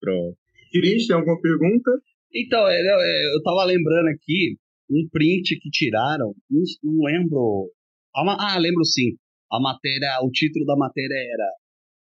Pronto. 0.00 0.38
Cris, 0.72 1.06
tem 1.06 1.16
alguma 1.16 1.40
pergunta? 1.40 1.90
Então, 2.34 2.66
é, 2.66 2.80
eu, 2.80 3.36
eu 3.36 3.42
tava 3.42 3.64
lembrando 3.64 4.08
aqui 4.08 4.56
um 4.90 5.08
print 5.10 5.58
que 5.60 5.70
tiraram, 5.70 6.34
não, 6.50 6.62
não 6.82 7.04
lembro. 7.04 7.70
Ah, 8.14 8.58
lembro 8.58 8.84
sim. 8.84 9.16
A 9.50 9.60
matéria, 9.60 10.18
o 10.22 10.30
título 10.30 10.66
da 10.66 10.76
matéria 10.76 11.14
era 11.14 11.52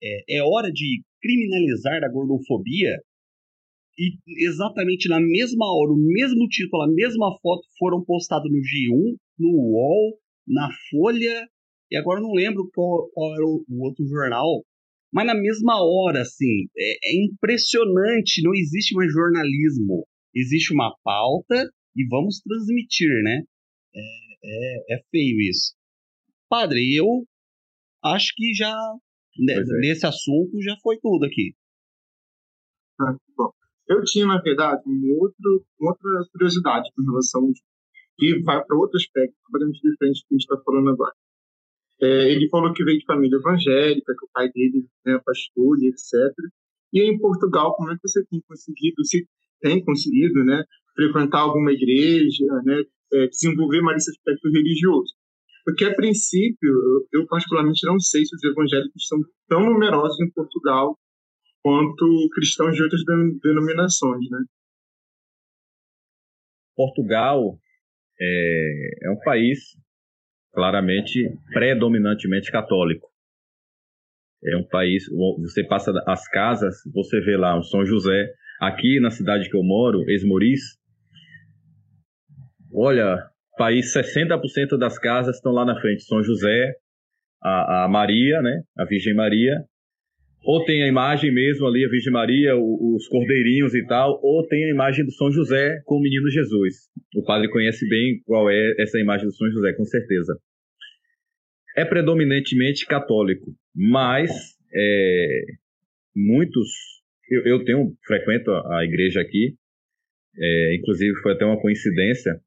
é, 0.01 0.37
é 0.37 0.43
hora 0.43 0.71
de 0.71 1.01
criminalizar 1.21 2.03
a 2.03 2.09
gordofobia 2.09 2.97
e 3.97 4.15
exatamente 4.45 5.09
na 5.09 5.19
mesma 5.19 5.65
hora, 5.65 5.91
o 5.91 5.97
mesmo 5.97 6.47
título, 6.47 6.83
a 6.83 6.87
mesma 6.87 7.35
foto 7.41 7.63
foram 7.79 8.03
postados 8.03 8.49
no 8.51 8.59
G1, 8.59 9.17
no 9.39 9.49
UOL, 9.49 10.19
na 10.47 10.69
Folha, 10.89 11.49
e 11.89 11.97
agora 11.97 12.21
não 12.21 12.31
lembro 12.31 12.69
qual, 12.73 13.09
qual 13.09 13.33
era 13.33 13.43
o, 13.43 13.65
o, 13.67 13.83
outro 13.83 14.05
jornal, 14.05 14.63
mas 15.11 15.25
na 15.25 15.33
mesma 15.33 15.81
hora, 15.81 16.21
assim, 16.21 16.67
é, 16.77 17.11
é 17.11 17.25
impressionante, 17.25 18.43
não 18.43 18.53
existe 18.53 18.93
mais 18.93 19.11
jornalismo, 19.11 20.05
existe 20.35 20.73
uma 20.73 20.95
pauta 21.03 21.55
e 21.95 22.07
vamos 22.07 22.39
transmitir, 22.41 23.09
né? 23.23 23.41
É, 23.95 24.01
é, 24.43 24.95
é 24.95 25.01
feio 25.09 25.41
isso. 25.49 25.75
Padre, 26.47 26.95
eu 26.95 27.25
acho 28.03 28.33
que 28.35 28.53
já, 28.53 28.73
é. 29.49 29.79
nesse 29.79 30.05
assunto, 30.05 30.61
já 30.61 30.75
foi 30.83 30.99
tudo 30.99 31.25
aqui. 31.25 31.55
Ah, 32.99 33.15
bom. 33.35 33.51
Eu 33.87 34.03
tinha, 34.03 34.25
na 34.25 34.41
verdade, 34.41 34.81
um 34.85 35.17
outro, 35.19 35.65
uma 35.79 35.91
outra 35.91 36.09
curiosidade 36.31 36.89
com 36.95 37.03
relação 37.03 37.51
que 38.17 38.41
vai 38.41 38.63
para 38.63 38.77
outro 38.77 38.97
aspecto 38.97 39.35
completamente 39.45 39.81
diferente 39.81 40.21
do 40.21 40.27
que 40.27 40.33
a 40.33 40.37
gente 40.37 40.41
está 40.41 40.57
falando 40.63 40.89
agora. 40.89 41.13
É, 42.01 42.31
ele 42.31 42.49
falou 42.49 42.73
que 42.73 42.83
veio 42.83 42.99
de 42.99 43.05
família 43.05 43.37
evangélica, 43.37 44.13
que 44.13 44.25
o 44.25 44.29
pai 44.33 44.49
dele 44.51 44.85
é 45.05 45.17
pastor 45.19 45.77
etc. 45.83 46.33
E 46.93 47.01
em 47.01 47.17
Portugal, 47.17 47.75
como 47.75 47.91
é 47.91 47.95
que 47.95 48.07
você 48.07 48.23
tem 48.25 48.41
conseguido, 48.47 49.03
se 49.03 49.27
tem 49.61 49.83
conseguido, 49.83 50.43
né, 50.43 50.63
frequentar 50.95 51.39
alguma 51.39 51.71
igreja, 51.71 52.45
né, 52.63 52.83
é, 53.13 53.27
desenvolver 53.27 53.81
mais 53.81 54.03
esse 54.03 54.11
aspecto 54.11 54.49
religioso? 54.49 55.13
Porque, 55.65 55.83
a 55.83 55.93
princípio, 55.93 56.69
eu, 56.69 57.21
eu 57.21 57.27
particularmente 57.27 57.85
não 57.85 57.99
sei 57.99 58.23
se 58.25 58.35
os 58.35 58.43
evangélicos 58.43 59.07
são 59.07 59.19
tão 59.49 59.61
numerosos 59.61 60.19
em 60.21 60.31
Portugal 60.31 60.97
quanto 61.67 62.29
cristãos 62.33 62.75
de 62.75 62.81
outras 62.81 63.01
denominações, 63.43 64.29
né? 64.31 64.39
Portugal 66.73 67.59
é, 68.17 68.89
é 69.03 69.11
um 69.11 69.19
país 69.19 69.59
claramente 70.53 71.29
predominantemente 71.51 72.49
católico. 72.53 73.09
É 74.45 74.55
um 74.55 74.65
país, 74.65 75.09
você 75.41 75.61
passa 75.61 75.91
as 76.07 76.25
casas, 76.29 76.77
você 76.93 77.19
vê 77.19 77.35
lá 77.35 77.57
o 77.59 77.63
São 77.63 77.85
José, 77.85 78.31
aqui 78.61 79.01
na 79.01 79.11
cidade 79.11 79.49
que 79.49 79.57
eu 79.57 79.63
moro, 79.63 80.09
Esmoriz, 80.09 80.61
olha, 82.73 83.29
país 83.57 83.93
60% 83.93 84.77
das 84.79 84.97
casas 84.97 85.35
estão 85.35 85.51
lá 85.51 85.65
na 85.65 85.77
frente, 85.81 86.03
São 86.03 86.23
José, 86.23 86.75
a, 87.43 87.83
a 87.83 87.87
Maria, 87.89 88.41
né? 88.41 88.63
A 88.77 88.85
Virgem 88.85 89.13
Maria, 89.13 89.65
ou 90.47 90.63
tem 90.63 90.81
a 90.81 90.87
imagem 90.87 91.29
mesmo 91.29 91.67
ali, 91.67 91.83
a 91.83 91.89
Virgem 91.89 92.13
Maria, 92.13 92.55
os 92.55 93.05
cordeirinhos 93.09 93.75
e 93.75 93.85
tal, 93.85 94.17
ou 94.23 94.47
tem 94.47 94.63
a 94.63 94.69
imagem 94.69 95.03
do 95.03 95.11
São 95.11 95.29
José 95.29 95.81
com 95.83 95.97
o 95.97 96.01
menino 96.01 96.29
Jesus. 96.29 96.87
O 97.13 97.25
padre 97.25 97.49
conhece 97.49 97.85
bem 97.89 98.21
qual 98.23 98.49
é 98.49 98.75
essa 98.79 98.97
imagem 98.97 99.25
do 99.25 99.33
São 99.33 99.51
José, 99.51 99.73
com 99.73 99.83
certeza. 99.83 100.39
É 101.75 101.83
predominantemente 101.83 102.85
católico, 102.85 103.53
mas 103.75 104.31
é, 104.73 105.41
muitos. 106.15 106.69
Eu, 107.29 107.45
eu, 107.45 107.65
tenho, 107.65 107.93
frequento 108.05 108.49
a, 108.49 108.85
igreja 108.85 109.19
aqui, 109.19 109.53
é, 110.39 110.75
inclusive 110.77 111.13
foi 111.23 111.33
até 111.33 111.43
uma 111.43 111.59
coincidência. 111.59 112.39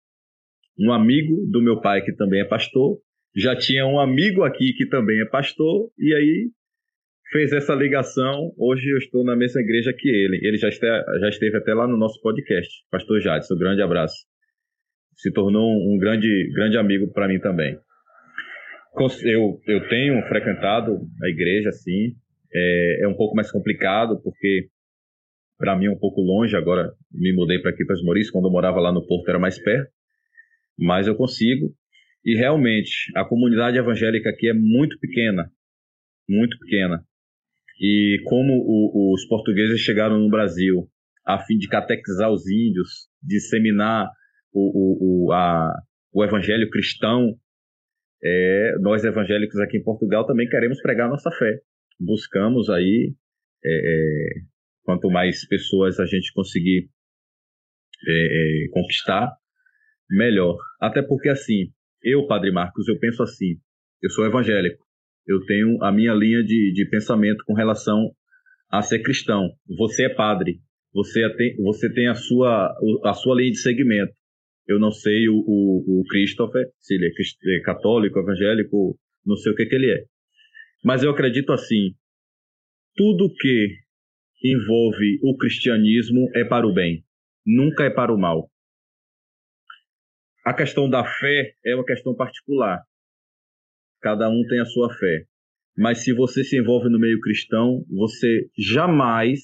Um 0.79 0.91
amigo 0.91 1.47
do 1.51 1.61
meu 1.61 1.83
pai, 1.83 2.01
que 2.01 2.15
também 2.15 2.41
é 2.41 2.47
pastor, 2.47 2.99
já 3.37 3.55
tinha 3.55 3.87
um 3.87 4.01
amigo 4.01 4.43
aqui 4.43 4.73
que 4.73 4.87
também 4.87 5.21
é 5.21 5.27
pastor, 5.27 5.91
e 5.99 6.15
aí 6.15 6.51
fez 7.31 7.53
essa 7.53 7.75
ligação. 7.75 8.53
Hoje 8.59 8.91
eu 8.91 8.99
estou 8.99 9.25
na 9.25 9.37
mesma 9.37 9.61
igreja 9.61 9.93
que 9.97 10.09
ele. 10.09 10.41
Ele 10.43 10.57
já, 10.57 10.69
este, 10.69 10.87
já 11.21 11.29
esteve 11.29 11.57
até 11.57 11.73
lá 11.73 11.87
no 11.87 11.97
nosso 11.97 12.21
podcast, 12.21 12.69
Pastor 12.91 13.21
Jadson. 13.21 13.55
Um 13.55 13.59
grande 13.59 13.83
abraço. 13.83 14.17
Se 15.15 15.33
tornou 15.33 15.71
um, 15.71 15.99
grande, 15.99 16.51
grande 16.55 16.77
amigo 16.77 17.13
para 17.13 17.29
mim 17.29 17.39
também. 17.39 17.79
Eu, 19.25 19.61
eu 19.67 19.89
tenho 19.89 20.21
frequentado 20.29 21.01
a 21.23 21.29
igreja, 21.29 21.69
assim. 21.69 22.15
É, 22.53 23.05
é 23.05 23.09
um 23.09 23.15
pouco 23.15 23.37
mais 23.37 23.51
complicado, 23.51 24.21
porque 24.23 24.69
para 25.57 25.77
mim 25.77 25.87
é 25.87 25.91
um 25.91 25.99
pouco 25.99 26.21
longe. 26.21 26.57
Agora 26.57 26.93
me 27.13 27.33
mudei 27.33 27.61
para 27.61 27.71
aqui, 27.71 27.85
para 27.85 27.95
os 27.95 28.05
Maurícios. 28.05 28.33
Quando 28.33 28.47
eu 28.47 28.53
morava 28.53 28.81
lá 28.81 28.93
no 28.93 29.07
Porto 29.07 29.29
era 29.29 29.39
mais 29.39 29.59
perto. 29.63 29.91
Mas 30.77 31.07
eu 31.07 31.15
consigo. 31.15 31.73
E 32.25 32.35
realmente, 32.35 33.13
a 33.15 33.25
comunidade 33.25 33.79
evangélica 33.79 34.31
aqui 34.31 34.49
é 34.49 34.55
muito 34.55 34.99
pequena. 34.99 35.51
Muito 36.29 36.59
pequena 36.59 37.05
e 37.81 38.21
como 38.25 38.53
o, 38.53 39.15
os 39.15 39.27
portugueses 39.27 39.81
chegaram 39.81 40.19
no 40.19 40.29
Brasil 40.29 40.87
a 41.27 41.39
fim 41.39 41.57
de 41.57 41.67
catequizar 41.67 42.31
os 42.31 42.47
índios, 42.47 43.09
disseminar 43.23 44.11
o, 44.53 45.29
o, 45.29 45.33
a, 45.33 45.73
o 46.13 46.23
evangelho 46.23 46.69
cristão, 46.69 47.35
é, 48.23 48.75
nós 48.81 49.03
evangélicos 49.03 49.59
aqui 49.61 49.79
em 49.79 49.83
Portugal 49.83 50.27
também 50.27 50.47
queremos 50.47 50.81
pregar 50.83 51.09
nossa 51.09 51.31
fé. 51.31 51.61
Buscamos 51.99 52.69
aí, 52.69 53.15
é, 53.65 53.71
é 53.71 54.41
quanto 54.83 55.09
mais 55.09 55.47
pessoas 55.47 55.99
a 55.99 56.05
gente 56.05 56.33
conseguir 56.35 56.91
é, 58.07 58.13
é, 58.13 58.69
conquistar, 58.73 59.33
melhor. 60.11 60.59
Até 60.81 61.01
porque 61.01 61.31
assim, 61.31 61.73
eu, 62.03 62.27
Padre 62.27 62.51
Marcos, 62.51 62.89
eu 62.89 62.99
penso 62.99 63.23
assim, 63.23 63.59
eu 64.03 64.11
sou 64.11 64.27
evangélico 64.27 64.90
eu 65.31 65.45
tenho 65.47 65.81
a 65.83 65.93
minha 65.93 66.13
linha 66.13 66.43
de, 66.43 66.73
de 66.75 66.89
pensamento 66.91 67.45
com 67.47 67.55
relação 67.55 68.11
a 68.69 68.83
ser 68.83 69.01
cristão. 69.01 69.49
Você 69.79 70.07
é 70.07 70.09
padre, 70.09 70.61
você 70.93 71.29
tem, 71.37 71.57
você 71.57 71.93
tem 71.93 72.09
a, 72.09 72.15
sua, 72.17 72.75
a 73.05 73.15
sua 73.15 73.37
linha 73.37 73.53
de 73.53 73.59
segmento. 73.59 74.13
Eu 74.67 74.81
não 74.81 74.91
sei 74.91 75.29
o, 75.29 75.35
o, 75.35 76.01
o 76.01 76.05
Christopher, 76.09 76.67
se 76.81 76.95
ele 76.95 77.07
é, 77.07 77.57
é 77.57 77.61
católico, 77.61 78.19
evangélico, 78.19 78.99
não 79.25 79.37
sei 79.37 79.53
o 79.53 79.55
que, 79.55 79.67
que 79.67 79.75
ele 79.75 79.93
é. 79.93 80.05
Mas 80.85 81.03
eu 81.03 81.11
acredito 81.11 81.53
assim: 81.53 81.95
tudo 82.97 83.33
que 83.39 83.69
envolve 84.43 85.19
o 85.23 85.37
cristianismo 85.37 86.29
é 86.35 86.45
para 86.45 86.67
o 86.67 86.75
bem, 86.75 87.05
nunca 87.47 87.85
é 87.85 87.91
para 87.91 88.13
o 88.13 88.19
mal. 88.19 88.51
A 90.45 90.55
questão 90.55 90.89
da 90.89 91.05
fé 91.05 91.53
é 91.65 91.75
uma 91.77 91.85
questão 91.85 92.17
particular. 92.17 92.81
Cada 94.01 94.29
um 94.29 94.43
tem 94.49 94.61
a 94.61 94.65
sua 94.65 94.93
fé. 94.95 95.27
Mas 95.77 96.05
se 96.05 96.13
você 96.13 96.43
se 96.43 96.59
envolve 96.59 96.89
no 96.89 96.99
meio 96.99 97.21
cristão, 97.21 97.85
você 97.89 98.49
jamais 98.59 99.41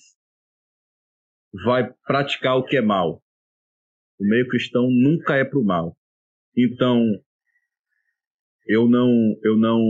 vai 1.65 1.93
praticar 2.07 2.57
o 2.57 2.65
que 2.65 2.77
é 2.77 2.83
mal. 2.83 3.23
O 4.19 4.27
meio 4.27 4.47
cristão 4.49 4.89
nunca 4.91 5.37
é 5.37 5.45
para 5.45 5.59
o 5.59 5.65
mal. 5.65 5.97
Então, 6.57 7.03
eu 8.67 8.89
não, 8.89 9.11
eu 9.45 9.57
não, 9.57 9.81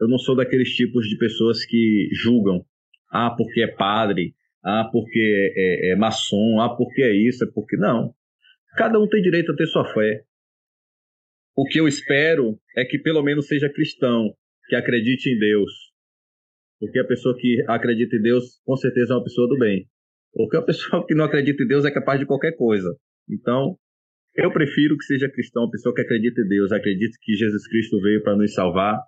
eu 0.00 0.08
não 0.08 0.18
sou 0.18 0.34
daqueles 0.34 0.70
tipos 0.74 1.06
de 1.06 1.16
pessoas 1.18 1.64
que 1.64 2.08
julgam. 2.12 2.64
Ah, 3.10 3.30
porque 3.30 3.62
é 3.62 3.68
padre. 3.68 4.34
Ah, 4.62 4.88
porque 4.90 5.52
é, 5.56 5.90
é, 5.90 5.92
é 5.92 5.96
maçom. 5.96 6.60
Ah, 6.60 6.74
porque 6.74 7.02
é 7.02 7.14
isso. 7.14 7.44
É 7.44 7.46
porque 7.52 7.76
não. 7.76 8.14
Cada 8.76 8.98
um 8.98 9.08
tem 9.08 9.22
direito 9.22 9.52
a 9.52 9.56
ter 9.56 9.66
sua 9.66 9.84
fé. 9.92 10.24
O 11.56 11.64
que 11.64 11.78
eu 11.78 11.86
espero 11.86 12.58
é 12.76 12.84
que 12.84 12.98
pelo 12.98 13.22
menos 13.22 13.46
seja 13.46 13.72
cristão, 13.72 14.34
que 14.68 14.74
acredite 14.74 15.30
em 15.30 15.38
Deus. 15.38 15.72
Porque 16.80 16.98
a 16.98 17.06
pessoa 17.06 17.36
que 17.38 17.64
acredita 17.68 18.16
em 18.16 18.22
Deus, 18.22 18.60
com 18.64 18.76
certeza 18.76 19.12
é 19.12 19.16
uma 19.16 19.24
pessoa 19.24 19.48
do 19.48 19.58
bem. 19.58 19.88
Porque 20.32 20.56
a 20.56 20.62
pessoa 20.62 21.06
que 21.06 21.14
não 21.14 21.24
acredita 21.24 21.62
em 21.62 21.66
Deus 21.66 21.84
é 21.84 21.90
capaz 21.90 22.18
de 22.18 22.26
qualquer 22.26 22.56
coisa. 22.56 22.94
Então, 23.28 23.78
eu 24.34 24.52
prefiro 24.52 24.96
que 24.98 25.04
seja 25.04 25.30
cristão, 25.30 25.64
a 25.64 25.70
pessoa 25.70 25.94
que 25.94 26.00
acredita 26.00 26.40
em 26.40 26.48
Deus, 26.48 26.72
acredite 26.72 27.16
que 27.22 27.34
Jesus 27.34 27.68
Cristo 27.68 28.00
veio 28.00 28.22
para 28.22 28.36
nos 28.36 28.52
salvar, 28.52 29.00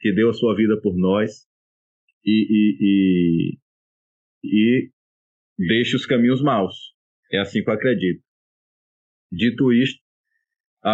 que 0.00 0.12
deu 0.12 0.28
a 0.28 0.34
sua 0.34 0.54
vida 0.54 0.78
por 0.82 0.94
nós 0.96 1.46
e, 2.22 2.46
e, 2.50 3.58
e, 4.44 4.88
e 4.88 4.90
deixe 5.58 5.96
os 5.96 6.04
caminhos 6.04 6.42
maus. 6.42 6.74
É 7.32 7.38
assim 7.38 7.62
que 7.62 7.70
eu 7.70 7.74
acredito. 7.74 8.22
Dito 9.32 9.72
isto, 9.72 9.98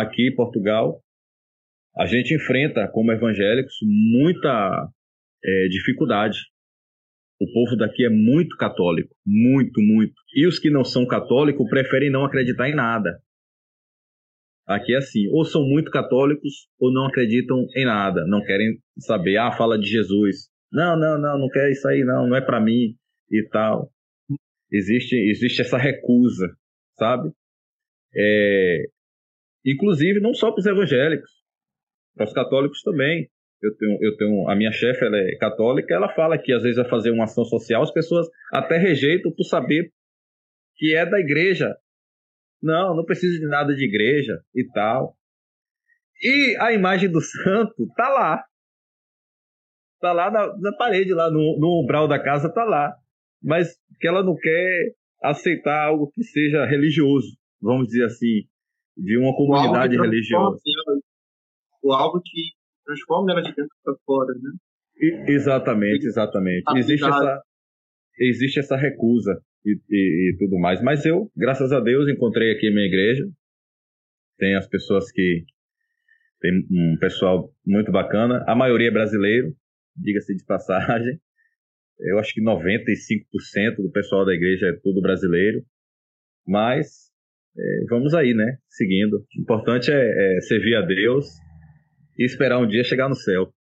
aqui 0.01 0.29
em 0.29 0.35
Portugal, 0.35 1.03
a 1.97 2.07
gente 2.07 2.35
enfrenta, 2.35 2.89
como 2.89 3.13
evangélicos, 3.13 3.75
muita 3.83 4.89
é, 5.45 5.69
dificuldade. 5.69 6.39
O 7.39 7.53
povo 7.53 7.77
daqui 7.77 8.05
é 8.07 8.09
muito 8.09 8.57
católico, 8.57 9.15
muito, 9.27 9.81
muito. 9.83 10.15
E 10.35 10.47
os 10.47 10.59
que 10.59 10.71
não 10.71 10.85
são 10.85 11.07
católicos 11.07 11.69
preferem 11.69 12.11
não 12.11 12.25
acreditar 12.25 12.69
em 12.71 12.75
nada. 12.75 13.21
Aqui 14.67 14.95
é 14.95 14.99
assim, 14.99 15.29
ou 15.33 15.45
são 15.45 15.63
muito 15.65 15.91
católicos 15.91 16.69
ou 16.79 16.93
não 16.93 17.07
acreditam 17.07 17.67
em 17.77 17.85
nada, 17.85 18.25
não 18.27 18.43
querem 18.43 18.79
saber, 18.97 19.37
ah, 19.37 19.51
fala 19.53 19.77
de 19.77 19.87
Jesus. 19.87 20.49
Não, 20.73 20.97
não, 20.97 21.19
não, 21.19 21.39
não 21.39 21.49
quer 21.49 21.71
isso 21.71 21.87
aí 21.89 22.05
não, 22.05 22.29
não 22.29 22.37
é 22.37 22.41
para 22.41 22.61
mim 22.61 22.95
e 23.31 23.43
tal. 23.51 23.91
Existe, 24.71 25.17
existe 25.17 25.61
essa 25.61 25.77
recusa, 25.77 26.49
sabe? 26.97 27.31
É, 28.15 28.87
inclusive 29.65 30.21
não 30.21 30.35
só 30.35 30.51
para 30.51 30.61
os 30.61 30.67
evangélicos, 30.67 31.31
para 32.15 32.27
os 32.27 32.33
católicos 32.33 32.83
também. 32.83 33.29
Eu 33.63 33.77
tenho, 33.77 33.99
eu 34.03 34.17
tenho 34.17 34.49
a 34.49 34.57
minha 34.57 34.73
chefe, 34.73 35.05
ela 35.05 35.17
é 35.17 35.37
católica, 35.37 35.95
ela 35.95 36.13
fala 36.15 36.37
que 36.37 36.53
às 36.53 36.63
vezes 36.63 36.77
vai 36.77 36.89
fazer 36.89 37.13
uma 37.13 37.25
ação 37.25 37.45
social, 37.45 37.83
as 37.83 37.93
pessoas 37.93 38.27
até 38.53 38.77
rejeitam 38.77 39.31
por 39.31 39.45
saber 39.45 39.93
que 40.77 40.97
é 40.97 41.07
da 41.07 41.21
igreja. 41.21 41.77
Não, 42.61 42.97
não 42.97 43.05
precisa 43.05 43.39
de 43.39 43.47
nada 43.47 43.73
de 43.75 43.85
igreja 43.85 44.41
e 44.55 44.67
tal. 44.73 45.17
E 46.21 46.57
a 46.61 46.73
imagem 46.73 47.11
do 47.11 47.21
santo 47.21 47.89
tá 47.97 48.09
lá. 48.09 48.45
Tá 50.01 50.13
lá 50.13 50.31
na, 50.31 50.59
na 50.59 50.77
parede, 50.77 51.15
lá 51.15 51.31
no, 51.31 51.59
no 51.61 51.83
umbral 51.83 52.09
da 52.09 52.19
casa, 52.19 52.53
tá 52.53 52.65
lá. 52.65 52.93
Mas 53.41 53.77
que 54.01 54.09
ela 54.09 54.25
não 54.25 54.37
quer 54.37 54.95
aceitar 55.23 55.85
algo 55.85 56.11
que 56.13 56.25
seja 56.25 56.65
religioso, 56.65 57.37
vamos 57.61 57.87
dizer 57.87 58.07
assim, 58.07 58.43
de 58.97 59.19
uma 59.19 59.35
comunidade 59.35 59.97
religiosa 59.97 60.61
o 61.83 61.93
algo 61.93 62.21
que 62.25 62.53
transforma 62.85 63.33
ela 63.33 63.43
de 63.43 63.55
dentro 63.55 63.77
para 63.83 63.95
fora, 64.07 64.33
né? 64.35 64.51
E, 64.97 65.33
exatamente, 65.33 66.07
exatamente. 66.07 66.65
Existe 66.77 67.05
essa, 67.05 67.43
existe 68.19 68.61
essa 68.61 68.77
recusa 68.77 69.41
e, 69.65 69.79
e, 69.91 70.31
e, 70.31 70.37
tudo 70.39 70.59
mais. 70.59 70.81
Mas 70.81 71.05
eu, 71.05 71.31
graças 71.37 71.73
a 71.73 71.81
Deus, 71.81 72.09
encontrei 72.09 72.53
aqui 72.53 72.71
minha 72.71 72.87
igreja. 72.87 73.29
Tem 74.39 74.55
as 74.55 74.69
pessoas 74.69 75.11
que. 75.11 75.45
Tem 76.41 76.53
um 76.71 76.97
pessoal 76.99 77.53
muito 77.65 77.93
bacana. 77.93 78.45
A 78.49 78.55
maioria 78.55 78.89
é 78.89 78.93
brasileiro, 78.93 79.55
diga-se 79.97 80.35
de 80.35 80.45
passagem. 80.45 81.21
Eu 82.01 82.19
acho 82.19 82.35
que 82.35 82.43
95% 82.43 83.77
do 83.77 83.93
pessoal 83.93 84.25
da 84.25 84.35
igreja 84.35 84.67
é 84.67 84.81
tudo 84.83 85.01
brasileiro. 85.01 85.65
Mas 86.45 87.12
é, 87.57 87.85
vamos 87.89 88.15
aí, 88.15 88.35
né? 88.35 88.59
Seguindo. 88.69 89.19
O 89.19 89.41
importante 89.41 89.91
é, 89.91 90.37
é 90.37 90.41
servir 90.41 90.77
a 90.77 90.83
Deus 90.83 91.27
e 92.19 92.25
esperar 92.25 92.61
um 92.61 92.67
dia 92.67 92.85
chegar 92.85 93.09
no 93.09 93.15
céu. 93.15 93.53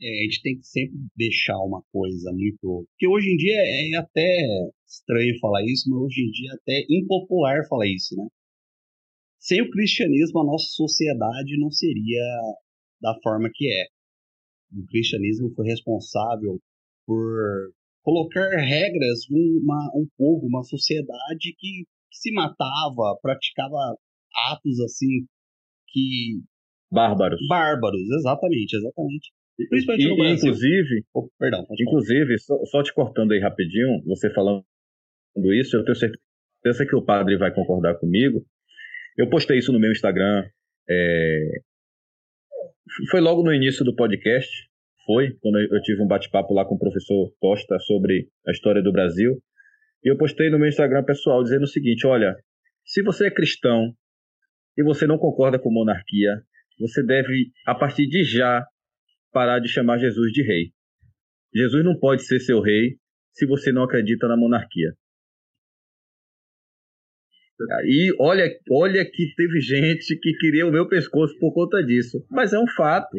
é, 0.00 0.20
a 0.20 0.22
gente 0.24 0.42
tem 0.42 0.58
que 0.58 0.66
sempre 0.66 0.98
deixar 1.16 1.58
uma 1.58 1.82
coisa 1.92 2.32
muito. 2.32 2.86
Porque 2.90 3.06
hoje 3.06 3.30
em 3.30 3.36
dia 3.36 3.56
é 3.56 3.96
até 3.96 4.46
estranho 4.86 5.38
falar 5.40 5.62
isso, 5.64 5.88
mas 5.90 6.00
hoje 6.00 6.22
em 6.22 6.30
dia 6.30 6.50
é 6.50 6.54
até 6.54 6.86
impopular 6.90 7.66
falar 7.68 7.86
isso, 7.86 8.16
né? 8.16 8.26
Sem 9.38 9.60
o 9.60 9.70
cristianismo, 9.70 10.40
a 10.40 10.46
nossa 10.46 10.66
sociedade 10.68 11.58
não 11.58 11.70
seria 11.70 12.22
da 13.00 13.14
forma 13.22 13.50
que 13.52 13.66
é. 13.68 13.86
O 14.72 14.86
cristianismo 14.86 15.52
foi 15.54 15.66
responsável 15.66 16.60
por 17.04 17.72
colocar 18.02 18.48
regras, 18.56 19.28
uma, 19.30 19.90
um 19.96 20.06
povo, 20.16 20.46
uma 20.46 20.62
sociedade 20.62 21.54
que, 21.58 21.84
que 22.12 22.18
se 22.18 22.32
matava, 22.32 23.18
praticava 23.22 23.96
atos 24.50 24.80
assim 24.80 25.26
que 25.88 26.42
bárbaros. 26.90 27.40
Bárbaros, 27.48 28.02
exatamente, 28.18 28.76
exatamente. 28.76 29.32
Principalmente 29.68 30.08
no 30.08 30.16
Brasil. 30.16 30.36
Inclusive, 30.36 31.04
oh, 31.14 31.28
perdão, 31.38 31.66
inclusive 31.80 32.38
só, 32.38 32.64
só, 32.66 32.82
te 32.82 32.92
cortando 32.92 33.32
aí 33.32 33.40
rapidinho, 33.40 34.02
você 34.04 34.32
falando 34.32 34.64
isso, 35.54 35.76
eu 35.76 35.84
tenho 35.84 35.96
certeza 35.96 36.86
que 36.86 36.94
o 36.94 37.04
padre 37.04 37.36
vai 37.38 37.54
concordar 37.54 37.94
comigo. 37.98 38.44
Eu 39.16 39.28
postei 39.28 39.58
isso 39.58 39.72
no 39.72 39.80
meu 39.80 39.90
Instagram. 39.90 40.44
É... 40.88 41.60
Foi 43.10 43.20
logo 43.20 43.42
no 43.42 43.54
início 43.54 43.84
do 43.84 43.94
podcast, 43.94 44.50
foi, 45.06 45.36
quando 45.40 45.58
eu 45.58 45.82
tive 45.82 46.02
um 46.02 46.06
bate-papo 46.06 46.52
lá 46.52 46.64
com 46.64 46.74
o 46.74 46.78
professor 46.78 47.32
Costa 47.40 47.78
sobre 47.80 48.28
a 48.46 48.50
história 48.50 48.82
do 48.82 48.92
Brasil. 48.92 49.40
E 50.04 50.10
eu 50.10 50.16
postei 50.16 50.50
no 50.50 50.58
meu 50.58 50.68
Instagram 50.68 51.04
pessoal 51.04 51.42
dizendo 51.42 51.62
o 51.62 51.68
seguinte: 51.68 52.06
olha, 52.06 52.36
se 52.84 53.02
você 53.02 53.26
é 53.26 53.30
cristão 53.30 53.94
e 54.76 54.82
você 54.82 55.06
não 55.06 55.18
concorda 55.18 55.58
com 55.58 55.70
monarquia, 55.70 56.42
você 56.78 57.02
deve, 57.02 57.52
a 57.66 57.74
partir 57.74 58.06
de 58.06 58.24
já, 58.24 58.66
parar 59.32 59.60
de 59.60 59.68
chamar 59.68 59.98
Jesus 59.98 60.32
de 60.32 60.42
rei. 60.42 60.72
Jesus 61.54 61.84
não 61.84 61.98
pode 61.98 62.22
ser 62.22 62.40
seu 62.40 62.60
rei 62.60 62.96
se 63.32 63.46
você 63.46 63.72
não 63.72 63.82
acredita 63.82 64.26
na 64.26 64.36
monarquia. 64.36 64.92
E 67.84 68.12
olha, 68.18 68.50
olha 68.70 69.04
que 69.04 69.34
teve 69.36 69.60
gente 69.60 70.16
que 70.16 70.32
queria 70.34 70.66
o 70.66 70.72
meu 70.72 70.88
pescoço 70.88 71.38
por 71.38 71.52
conta 71.52 71.82
disso. 71.82 72.24
Mas 72.30 72.52
é 72.52 72.58
um 72.58 72.66
fato. 72.66 73.16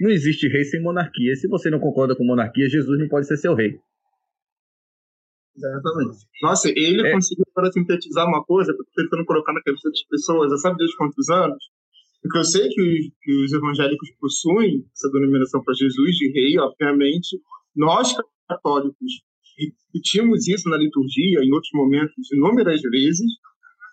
Não 0.00 0.10
existe 0.10 0.48
rei 0.48 0.64
sem 0.64 0.82
monarquia. 0.82 1.34
Se 1.36 1.48
você 1.48 1.70
não 1.70 1.80
concorda 1.80 2.14
com 2.14 2.24
monarquia, 2.24 2.68
Jesus 2.68 2.98
não 2.98 3.08
pode 3.08 3.26
ser 3.26 3.38
seu 3.38 3.54
rei. 3.54 3.78
Exatamente. 5.56 6.18
Nossa, 6.42 6.68
ele 6.68 7.06
é. 7.06 7.12
conseguiu 7.12 7.44
para 7.54 7.72
sintetizar 7.72 8.26
uma 8.26 8.44
coisa, 8.44 8.74
tentando 8.94 9.24
colocar 9.24 9.52
na 9.52 9.62
cabeça 9.62 9.88
das 9.88 10.02
pessoas, 10.04 10.50
já 10.50 10.58
sabe 10.58 10.76
desde 10.76 10.96
quantos 10.96 11.28
anos? 11.30 11.64
Porque 12.22 12.38
eu 12.38 12.44
sei 12.44 12.68
que 12.68 12.82
os, 12.82 12.98
que 13.22 13.44
os 13.44 13.52
evangélicos 13.52 14.08
possuem 14.20 14.84
essa 14.92 15.10
denominação 15.10 15.62
para 15.62 15.74
Jesus 15.74 16.16
de 16.16 16.32
rei, 16.32 16.58
obviamente. 16.58 17.40
Nós, 17.74 18.14
católicos, 18.48 19.22
repetimos 19.92 20.46
isso 20.48 20.68
na 20.68 20.76
liturgia, 20.76 21.40
em 21.42 21.52
outros 21.52 21.70
momentos, 21.74 22.32
inúmeras 22.32 22.80
vezes. 22.82 23.32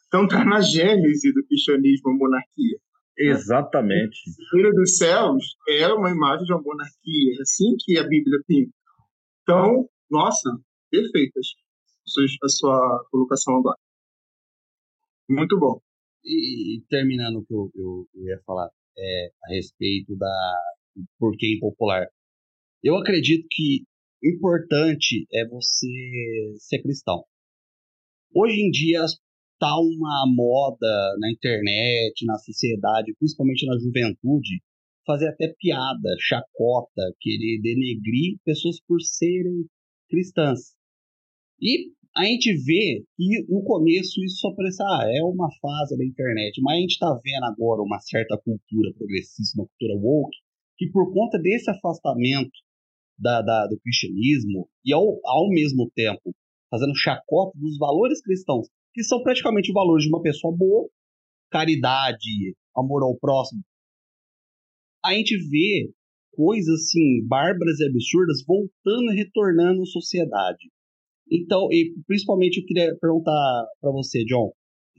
Então, 0.08 0.26
está 0.26 0.44
na 0.44 0.62
gênese 0.62 1.34
do 1.34 1.46
cristianismo 1.46 2.12
a 2.12 2.14
monarquia. 2.14 2.78
Exatamente. 3.18 4.18
O 4.54 4.56
reino 4.56 4.72
dos 4.74 4.98
céus 4.98 5.56
é 5.70 5.88
uma 5.88 6.10
imagem 6.10 6.46
de 6.46 6.54
uma 6.54 6.62
monarquia, 6.62 7.38
é 7.38 7.42
assim 7.42 7.76
que 7.80 7.98
a 7.98 8.04
Bíblia 8.04 8.40
pinta. 8.48 8.74
Então, 9.44 9.88
nossa, 10.10 10.50
perfeitas 10.94 11.48
a 12.44 12.50
sua 12.50 13.08
colocação 13.10 13.58
agora. 13.58 13.78
Muito 15.28 15.58
bom. 15.58 15.82
E, 16.24 16.78
e 16.78 16.82
terminando 16.88 17.38
o 17.38 17.46
que 17.46 17.54
eu, 17.54 17.72
eu, 17.76 18.08
eu, 18.14 18.28
ia 18.28 18.40
falar 18.46 18.70
é, 18.98 19.32
a 19.46 19.54
respeito 19.54 20.16
da 20.16 20.62
porquê 21.18 21.56
impopular. 21.56 22.08
Eu 22.84 22.96
acredito 22.98 23.48
que 23.50 23.84
o 24.24 24.30
importante 24.30 25.26
é 25.34 25.48
você 25.48 25.88
ser 26.60 26.82
cristão. 26.82 27.24
Hoje 28.36 28.62
em 28.62 28.70
dia 28.70 29.04
está 29.06 29.76
uma 29.80 30.26
moda 30.28 31.18
na 31.20 31.32
internet, 31.32 32.26
na 32.26 32.38
sociedade, 32.38 33.14
principalmente 33.18 33.66
na 33.66 33.78
juventude, 33.80 34.62
fazer 35.06 35.30
até 35.30 35.54
piada, 35.58 36.16
chacota, 36.20 37.14
querer 37.20 37.62
denegrir 37.62 38.38
pessoas 38.46 38.80
por 38.88 39.02
serem 39.02 39.66
cristãs. 40.10 40.76
E 41.64 41.94
a 42.16 42.26
gente 42.26 42.54
vê 42.66 43.06
que 43.16 43.46
no 43.48 43.64
começo 43.64 44.22
isso 44.22 44.42
só 44.42 44.54
parece, 44.54 44.84
ah, 44.84 45.04
é 45.08 45.24
uma 45.24 45.50
fase 45.62 45.98
da 45.98 46.06
internet, 46.06 46.62
mas 46.62 46.78
a 46.78 46.82
gente 46.82 46.92
está 46.92 47.08
vendo 47.24 47.46
agora 47.46 47.82
uma 47.82 48.00
certa 48.02 48.38
cultura 48.38 48.94
progressista, 48.98 49.62
uma 49.62 49.68
cultura 49.68 49.96
woke, 49.96 50.38
que 50.78 50.92
por 50.92 51.14
conta 51.14 51.40
desse 51.40 51.72
afastamento 51.72 52.52
da, 53.18 53.42
da, 53.42 53.68
do 53.68 53.80
cristianismo 53.80 54.68
e 54.84 54.94
ao, 54.94 55.20
ao 55.24 55.50
mesmo 55.50 55.90
tempo 55.96 56.36
fazendo 56.70 56.96
chacota 56.96 57.58
dos 57.58 57.78
valores 57.78 58.22
cristãos, 58.22 58.68
que 58.94 59.04
são 59.04 59.24
praticamente 59.24 59.70
os 59.70 59.74
valores 59.74 60.04
de 60.04 60.10
uma 60.10 60.22
pessoa 60.22 60.54
boa, 60.56 60.90
caridade, 61.50 62.58
amor 62.76 63.04
ao 63.04 63.18
próximo, 63.18 63.62
a 65.06 65.14
gente 65.14 65.38
vê 65.50 65.94
coisas 66.32 66.82
assim, 66.82 67.26
bárbaras 67.28 67.80
e 67.80 67.88
absurdas 67.88 68.44
voltando 68.46 69.14
e 69.14 69.16
retornando 69.16 69.82
à 69.82 69.86
sociedade. 69.86 70.70
Então, 71.34 71.68
e 71.72 71.96
principalmente 72.06 72.60
eu 72.60 72.66
queria 72.66 72.96
perguntar 73.02 73.66
para 73.82 73.92
você, 73.92 74.24
John. 74.24 74.54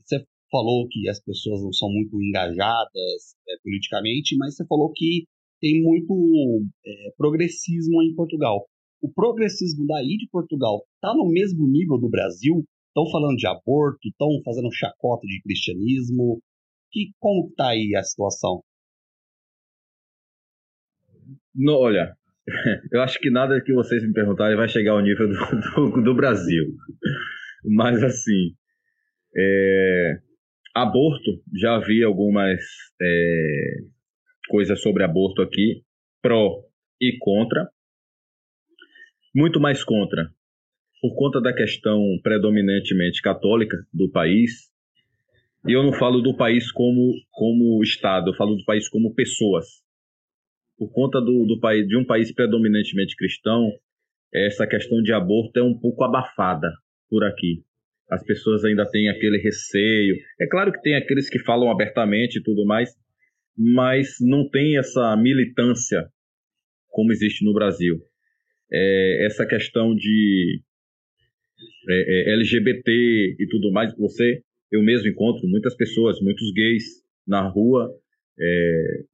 Você 0.04 0.26
falou 0.50 0.88
que 0.88 1.08
as 1.08 1.22
pessoas 1.22 1.62
não 1.62 1.72
são 1.72 1.88
muito 1.88 2.20
engajadas 2.20 3.36
é, 3.48 3.54
politicamente, 3.62 4.36
mas 4.36 4.56
você 4.56 4.66
falou 4.66 4.92
que 4.92 5.26
tem 5.60 5.80
muito 5.80 6.66
é, 6.84 7.14
progressismo 7.16 8.02
em 8.02 8.12
Portugal. 8.16 8.66
O 9.00 9.12
progressismo 9.12 9.86
daí 9.86 10.16
de 10.16 10.28
Portugal 10.28 10.84
está 10.96 11.14
no 11.14 11.28
mesmo 11.28 11.68
nível 11.68 11.98
do 11.98 12.10
Brasil? 12.10 12.64
Estão 12.88 13.08
falando 13.12 13.36
de 13.36 13.46
aborto, 13.46 14.08
estão 14.08 14.28
fazendo 14.44 14.72
chacota 14.72 15.26
de 15.28 15.40
cristianismo. 15.40 16.40
Que, 16.90 17.12
como 17.20 17.48
está 17.48 17.68
aí 17.68 17.94
a 17.96 18.02
situação? 18.02 18.60
No, 21.54 21.74
olha, 21.74 22.16
eu 22.92 23.00
acho 23.00 23.18
que 23.18 23.30
nada 23.30 23.60
que 23.60 23.72
vocês 23.72 24.06
me 24.06 24.12
perguntarem 24.12 24.56
vai 24.56 24.68
chegar 24.68 24.92
ao 24.92 25.00
nível 25.00 25.28
do, 25.28 25.90
do, 25.90 26.02
do 26.02 26.14
Brasil. 26.14 26.64
Mas, 27.64 28.02
assim, 28.02 28.54
é, 29.36 30.18
aborto, 30.74 31.42
já 31.58 31.78
vi 31.78 32.02
algumas 32.04 32.60
é, 33.00 33.74
coisas 34.48 34.80
sobre 34.82 35.02
aborto 35.02 35.40
aqui, 35.40 35.82
pró 36.20 36.62
e 37.00 37.16
contra. 37.18 37.68
Muito 39.34 39.58
mais 39.58 39.82
contra, 39.82 40.28
por 41.00 41.16
conta 41.16 41.40
da 41.40 41.52
questão 41.52 42.00
predominantemente 42.22 43.20
católica 43.22 43.76
do 43.92 44.10
país. 44.10 44.70
E 45.66 45.72
eu 45.72 45.82
não 45.82 45.94
falo 45.94 46.20
do 46.20 46.36
país 46.36 46.70
como, 46.70 47.14
como 47.30 47.82
Estado, 47.82 48.30
eu 48.30 48.34
falo 48.34 48.54
do 48.54 48.64
país 48.66 48.88
como 48.88 49.14
pessoas 49.14 49.83
por 50.76 50.92
conta 50.92 51.20
do, 51.20 51.44
do 51.46 51.58
país, 51.60 51.86
de 51.86 51.96
um 51.96 52.04
país 52.04 52.32
predominantemente 52.32 53.16
cristão, 53.16 53.70
essa 54.32 54.66
questão 54.66 55.00
de 55.00 55.12
aborto 55.12 55.58
é 55.58 55.62
um 55.62 55.78
pouco 55.78 56.02
abafada 56.04 56.70
por 57.08 57.22
aqui. 57.24 57.62
As 58.10 58.22
pessoas 58.24 58.64
ainda 58.64 58.84
têm 58.90 59.08
aquele 59.08 59.38
receio. 59.38 60.16
É 60.40 60.46
claro 60.46 60.72
que 60.72 60.82
tem 60.82 60.94
aqueles 60.94 61.30
que 61.30 61.38
falam 61.38 61.70
abertamente 61.70 62.38
e 62.38 62.42
tudo 62.42 62.66
mais, 62.66 62.90
mas 63.56 64.16
não 64.20 64.48
tem 64.48 64.76
essa 64.76 65.16
militância 65.16 66.06
como 66.88 67.12
existe 67.12 67.44
no 67.44 67.54
Brasil. 67.54 68.00
É, 68.72 69.26
essa 69.26 69.46
questão 69.46 69.94
de 69.94 70.60
é, 71.88 72.30
é, 72.30 72.34
LGBT 72.34 73.36
e 73.38 73.46
tudo 73.48 73.70
mais, 73.72 73.96
você, 73.96 74.42
eu 74.70 74.82
mesmo 74.82 75.08
encontro 75.08 75.46
muitas 75.48 75.76
pessoas, 75.76 76.20
muitos 76.20 76.52
gays 76.52 76.84
na 77.26 77.48
rua, 77.48 77.90
é, 78.38 79.04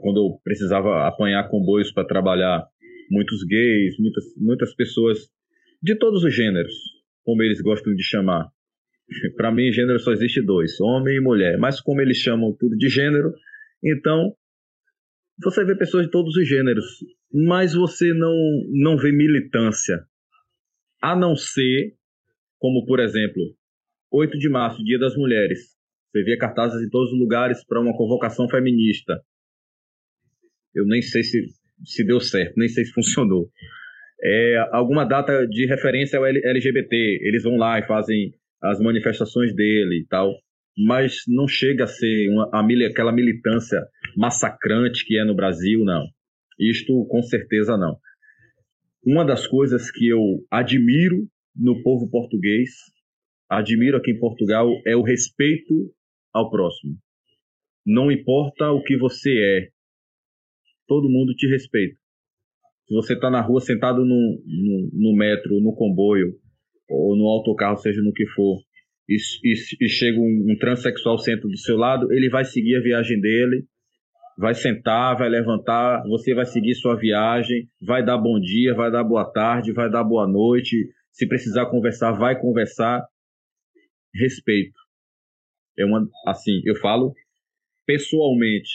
quando 0.00 0.18
eu 0.18 0.40
precisava 0.42 1.06
apanhar 1.06 1.48
comboios 1.48 1.92
para 1.92 2.06
trabalhar, 2.06 2.66
muitos 3.10 3.44
gays, 3.44 3.96
muitas, 3.98 4.24
muitas 4.36 4.74
pessoas 4.74 5.18
de 5.82 5.96
todos 5.96 6.24
os 6.24 6.34
gêneros, 6.34 6.74
como 7.24 7.42
eles 7.42 7.60
gostam 7.60 7.94
de 7.94 8.02
chamar. 8.02 8.48
para 9.36 9.52
mim, 9.52 9.72
gênero 9.72 9.98
só 9.98 10.12
existe 10.12 10.42
dois, 10.42 10.80
homem 10.80 11.16
e 11.16 11.20
mulher. 11.20 11.58
Mas 11.58 11.80
como 11.80 12.00
eles 12.00 12.18
chamam 12.18 12.54
tudo 12.58 12.76
de 12.76 12.88
gênero, 12.88 13.32
então 13.82 14.34
você 15.42 15.64
vê 15.64 15.74
pessoas 15.74 16.04
de 16.04 16.10
todos 16.10 16.36
os 16.36 16.46
gêneros, 16.46 16.84
mas 17.32 17.74
você 17.74 18.12
não, 18.12 18.34
não 18.70 18.96
vê 18.96 19.10
militância. 19.10 20.04
A 21.02 21.16
não 21.16 21.34
ser, 21.34 21.94
como 22.58 22.84
por 22.84 23.00
exemplo, 23.00 23.42
8 24.12 24.38
de 24.38 24.48
março, 24.48 24.84
Dia 24.84 24.98
das 24.98 25.16
Mulheres. 25.16 25.78
Você 26.10 26.24
via 26.24 26.36
cartazes 26.36 26.82
em 26.82 26.90
todos 26.90 27.12
os 27.12 27.18
lugares 27.18 27.64
para 27.64 27.80
uma 27.80 27.96
convocação 27.96 28.48
feminista. 28.48 29.22
Eu 30.74 30.86
nem 30.86 31.02
sei 31.02 31.22
se, 31.22 31.44
se 31.84 32.04
deu 32.04 32.20
certo, 32.20 32.54
nem 32.56 32.68
sei 32.68 32.84
se 32.84 32.92
funcionou. 32.92 33.50
É, 34.22 34.56
alguma 34.72 35.04
data 35.04 35.46
de 35.46 35.66
referência 35.66 36.18
ao 36.18 36.26
LGBT, 36.26 37.20
eles 37.22 37.42
vão 37.42 37.56
lá 37.56 37.78
e 37.78 37.86
fazem 37.86 38.34
as 38.62 38.78
manifestações 38.78 39.54
dele 39.54 40.00
e 40.00 40.06
tal, 40.06 40.34
mas 40.76 41.22
não 41.26 41.48
chega 41.48 41.84
a 41.84 41.86
ser 41.86 42.28
uma, 42.28 42.50
aquela 42.88 43.12
militância 43.12 43.80
massacrante 44.16 45.04
que 45.06 45.18
é 45.18 45.24
no 45.24 45.34
Brasil, 45.34 45.84
não. 45.84 46.04
Isto 46.58 47.06
com 47.06 47.22
certeza 47.22 47.76
não. 47.76 47.96
Uma 49.04 49.24
das 49.24 49.46
coisas 49.46 49.90
que 49.90 50.08
eu 50.08 50.20
admiro 50.50 51.26
no 51.56 51.82
povo 51.82 52.10
português, 52.10 52.70
admiro 53.48 53.96
aqui 53.96 54.10
em 54.10 54.18
Portugal, 54.18 54.68
é 54.86 54.94
o 54.94 55.02
respeito 55.02 55.90
ao 56.32 56.50
próximo. 56.50 56.96
Não 57.84 58.12
importa 58.12 58.70
o 58.70 58.82
que 58.82 58.96
você 58.98 59.30
é, 59.30 59.68
todo 60.90 61.08
mundo 61.08 61.32
te 61.36 61.46
respeita. 61.46 61.94
Se 62.88 62.92
você 62.96 63.14
está 63.14 63.30
na 63.30 63.40
rua 63.40 63.60
sentado 63.60 64.04
no, 64.04 64.42
no, 64.44 64.90
no, 64.92 65.16
metro, 65.16 65.60
no 65.60 65.72
comboio, 65.72 66.34
ou 66.88 67.16
no 67.16 67.28
autocarro, 67.28 67.76
seja 67.76 68.02
no 68.02 68.12
que 68.12 68.26
for, 68.26 68.58
e, 69.08 69.14
e, 69.44 69.54
e 69.84 69.88
chega 69.88 70.18
um, 70.18 70.46
um 70.50 70.58
transexual 70.58 71.16
senta 71.18 71.46
do 71.46 71.56
seu 71.56 71.76
lado, 71.76 72.12
ele 72.12 72.28
vai 72.28 72.44
seguir 72.44 72.74
a 72.74 72.82
viagem 72.82 73.20
dele 73.20 73.64
vai 74.40 74.54
sentar, 74.54 75.18
vai 75.18 75.28
levantar, 75.28 76.02
você 76.08 76.32
vai 76.32 76.46
seguir 76.46 76.74
sua 76.74 76.96
viagem, 76.96 77.68
vai 77.78 78.02
dar 78.02 78.16
bom 78.16 78.40
dia, 78.40 78.72
vai 78.74 78.90
dar 78.90 79.04
boa 79.04 79.30
tarde, 79.30 79.70
vai 79.70 79.90
dar 79.90 80.02
boa 80.02 80.26
noite. 80.26 80.88
Se 81.12 81.28
precisar 81.28 81.66
conversar, 81.66 82.12
vai 82.12 82.40
conversar. 82.40 83.06
Respeito. 84.14 84.80
É 85.78 85.84
uma, 85.84 86.08
assim, 86.26 86.62
eu 86.64 86.74
falo 86.76 87.12
pessoalmente, 87.84 88.70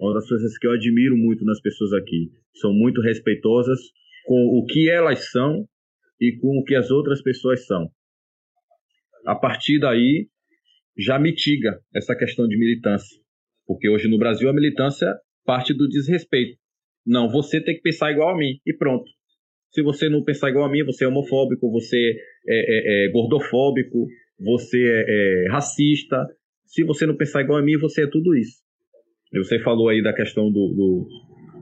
uma 0.00 0.14
das 0.14 0.26
coisas 0.28 0.56
que 0.56 0.66
eu 0.66 0.72
admiro 0.72 1.16
muito 1.16 1.44
nas 1.44 1.60
pessoas 1.60 1.92
aqui. 1.92 2.30
São 2.54 2.72
muito 2.72 3.02
respeitosas 3.02 3.78
com 4.24 4.58
o 4.58 4.64
que 4.64 4.88
elas 4.88 5.30
são 5.30 5.66
e 6.20 6.36
com 6.40 6.58
o 6.58 6.64
que 6.64 6.74
as 6.74 6.90
outras 6.90 7.22
pessoas 7.22 7.66
são. 7.66 7.88
A 9.26 9.34
partir 9.34 9.78
daí, 9.78 10.28
já 10.96 11.18
mitiga 11.18 11.78
essa 11.94 12.16
questão 12.16 12.48
de 12.48 12.58
militância. 12.58 13.20
Porque 13.66 13.88
hoje 13.88 14.08
no 14.08 14.18
Brasil 14.18 14.48
a 14.48 14.52
militância 14.52 15.14
parte 15.44 15.74
do 15.74 15.88
desrespeito. 15.88 16.58
Não, 17.06 17.28
você 17.28 17.62
tem 17.62 17.74
que 17.74 17.82
pensar 17.82 18.10
igual 18.10 18.30
a 18.30 18.38
mim 18.38 18.58
e 18.66 18.74
pronto. 18.74 19.10
Se 19.72 19.82
você 19.82 20.08
não 20.08 20.24
pensar 20.24 20.50
igual 20.50 20.64
a 20.64 20.70
mim, 20.70 20.84
você 20.84 21.04
é 21.04 21.08
homofóbico, 21.08 21.70
você 21.70 21.96
é, 22.48 23.04
é, 23.04 23.06
é 23.06 23.08
gordofóbico, 23.10 24.06
você 24.38 24.78
é, 24.78 25.04
é, 25.46 25.50
racista. 25.50 26.26
Se 26.64 26.84
você 26.84 27.06
não 27.06 27.16
pensar 27.16 27.42
igual 27.42 27.58
a 27.58 27.62
mim, 27.62 27.78
você 27.78 28.04
é 28.04 28.10
tudo 28.10 28.34
isso. 28.34 28.60
Você 29.32 29.60
falou 29.62 29.88
aí 29.88 30.02
da 30.02 30.12
questão 30.12 30.50
do, 30.50 30.74
do 30.74 31.08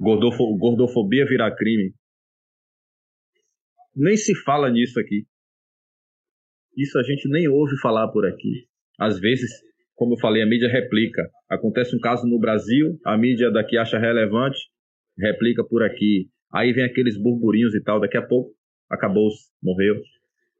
gordofo, 0.01 0.57
gordofobia 0.57 1.27
virar 1.27 1.55
crime. 1.55 1.93
Nem 3.95 4.16
se 4.16 4.35
fala 4.35 4.70
nisso 4.70 4.99
aqui. 4.99 5.27
Isso 6.77 6.99
a 6.99 7.03
gente 7.03 7.28
nem 7.28 7.49
ouve 7.49 7.77
falar 7.81 8.09
por 8.09 8.24
aqui. 8.27 8.66
Às 8.99 9.19
vezes 9.20 9.51
como 9.99 10.15
eu 10.15 10.19
falei, 10.20 10.40
a 10.43 10.47
mídia 10.47 10.69
replica. 10.69 11.28
Acontece 11.51 11.95
um 11.95 11.99
caso 11.99 12.24
no 12.24 12.39
Brasil, 12.39 12.97
a 13.05 13.19
mídia 13.19 13.51
daqui 13.51 13.77
acha 13.77 13.99
relevante, 13.99 14.57
replica 15.19 15.65
por 15.65 15.82
aqui. 15.82 16.28
Aí 16.55 16.73
vem 16.73 16.85
aqueles 16.85 17.20
burburinhos 17.20 17.74
e 17.74 17.82
tal, 17.82 18.01
daqui 18.01 18.16
a 18.16 18.23
pouco 18.23 18.53
acabou, 18.89 19.28
morreu. 19.61 19.97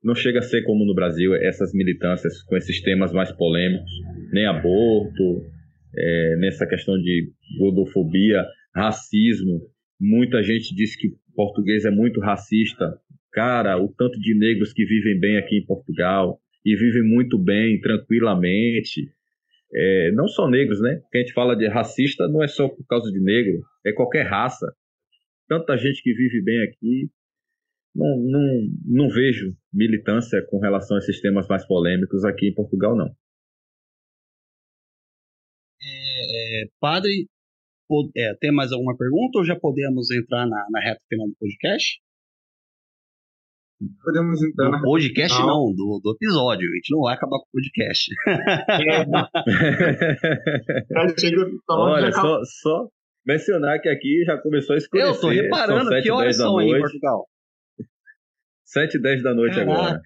Não 0.03 0.15
chega 0.15 0.41
a 0.41 0.43
ser 0.43 0.63
como 0.65 0.85
no 0.85 0.93
Brasil, 0.93 1.37
essas 1.37 1.73
militâncias 1.73 2.43
com 2.43 2.57
esses 2.57 2.83
temas 2.83 3.13
mais 3.13 3.31
polêmicos, 3.31 3.91
nem 4.33 4.45
aborto, 4.45 5.45
é, 5.99 6.37
nessa 6.37 6.67
questão 6.67 6.97
de 6.97 7.31
gordofobia, 7.59 8.45
racismo. 8.75 9.61
Muita 10.01 10.43
gente 10.43 10.75
diz 10.75 10.95
que 10.97 11.09
português 11.35 11.85
é 11.85 11.91
muito 11.91 12.21
racista. 12.21 12.99
Cara, 13.33 13.77
o 13.77 13.89
tanto 13.89 14.19
de 14.21 14.35
negros 14.35 14.73
que 14.73 14.85
vivem 14.85 15.19
bem 15.19 15.37
aqui 15.37 15.59
em 15.59 15.67
Portugal 15.67 16.39
e 16.65 16.77
vivem 16.77 17.03
muito 17.03 17.39
bem, 17.39 17.81
tranquilamente, 17.81 19.11
é, 19.75 20.13
não 20.13 20.29
só 20.29 20.49
negros, 20.49 20.81
né? 20.81 21.01
Que 21.11 21.19
a 21.19 21.21
gente 21.21 21.33
fala 21.33 21.57
de 21.57 21.69
racista 21.69 22.27
não 22.29 22.43
é 22.43 22.49
só 22.49 22.69
por 22.69 22.87
causa 22.87 23.11
de 23.13 23.21
negro, 23.21 23.61
é 23.85 23.93
qualquer 23.93 24.23
raça. 24.23 24.67
Tanta 25.49 25.77
gente 25.77 26.03
que 26.03 26.13
vive 26.13 26.43
bem 26.43 26.63
aqui, 26.63 27.11
não, 27.95 28.17
não, 28.19 28.69
não 28.85 29.09
vejo 29.09 29.57
militância 29.73 30.41
com 30.49 30.59
relação 30.59 30.97
a 30.97 31.01
esses 31.01 31.21
temas 31.21 31.49
mais 31.49 31.67
polêmicos 31.67 32.25
aqui 32.25 32.49
em 32.49 32.55
Portugal, 32.55 32.97
não. 32.97 33.11
É, 36.59 36.69
padre, 36.81 37.29
é, 38.17 38.35
tem 38.41 38.53
mais 38.53 38.73
alguma 38.73 38.97
pergunta 38.97 39.39
ou 39.39 39.45
já 39.45 39.55
podemos 39.57 40.11
entrar 40.11 40.47
na, 40.47 40.67
na 40.71 40.81
reta 40.81 41.01
final 41.09 41.29
do 41.29 41.37
podcast? 41.39 42.01
Podemos 44.03 44.43
entrar 44.43 44.71
na. 44.71 44.83
podcast 44.83 45.39
não, 45.41 45.73
do, 45.73 46.01
do 46.03 46.11
episódio. 46.13 46.69
A 46.69 46.75
gente 46.75 46.91
não 46.91 47.03
vai 47.03 47.15
acabar 47.15 47.39
com 47.39 47.45
o 47.45 47.51
podcast. 47.53 48.11
É. 48.27 49.07
Olha, 51.71 52.11
só, 52.11 52.41
só 52.45 52.89
mencionar 53.25 53.81
que 53.81 53.89
aqui 53.89 54.25
já 54.25 54.37
começou 54.39 54.75
a 54.75 54.79
escurecer. 54.79 55.15
Eu 55.15 55.21
tô 55.21 55.29
reparando 55.29 55.91
são 55.91 56.03
que 56.03 56.11
horas 56.11 56.37
são 56.37 56.59
aí 56.59 56.71
em 56.71 56.81
Portugal. 56.81 57.29
7 58.65 58.97
e 58.97 59.01
10 59.01 59.23
da 59.23 59.33
noite 59.33 59.55
Caraca. 59.55 59.73
agora. 59.81 60.03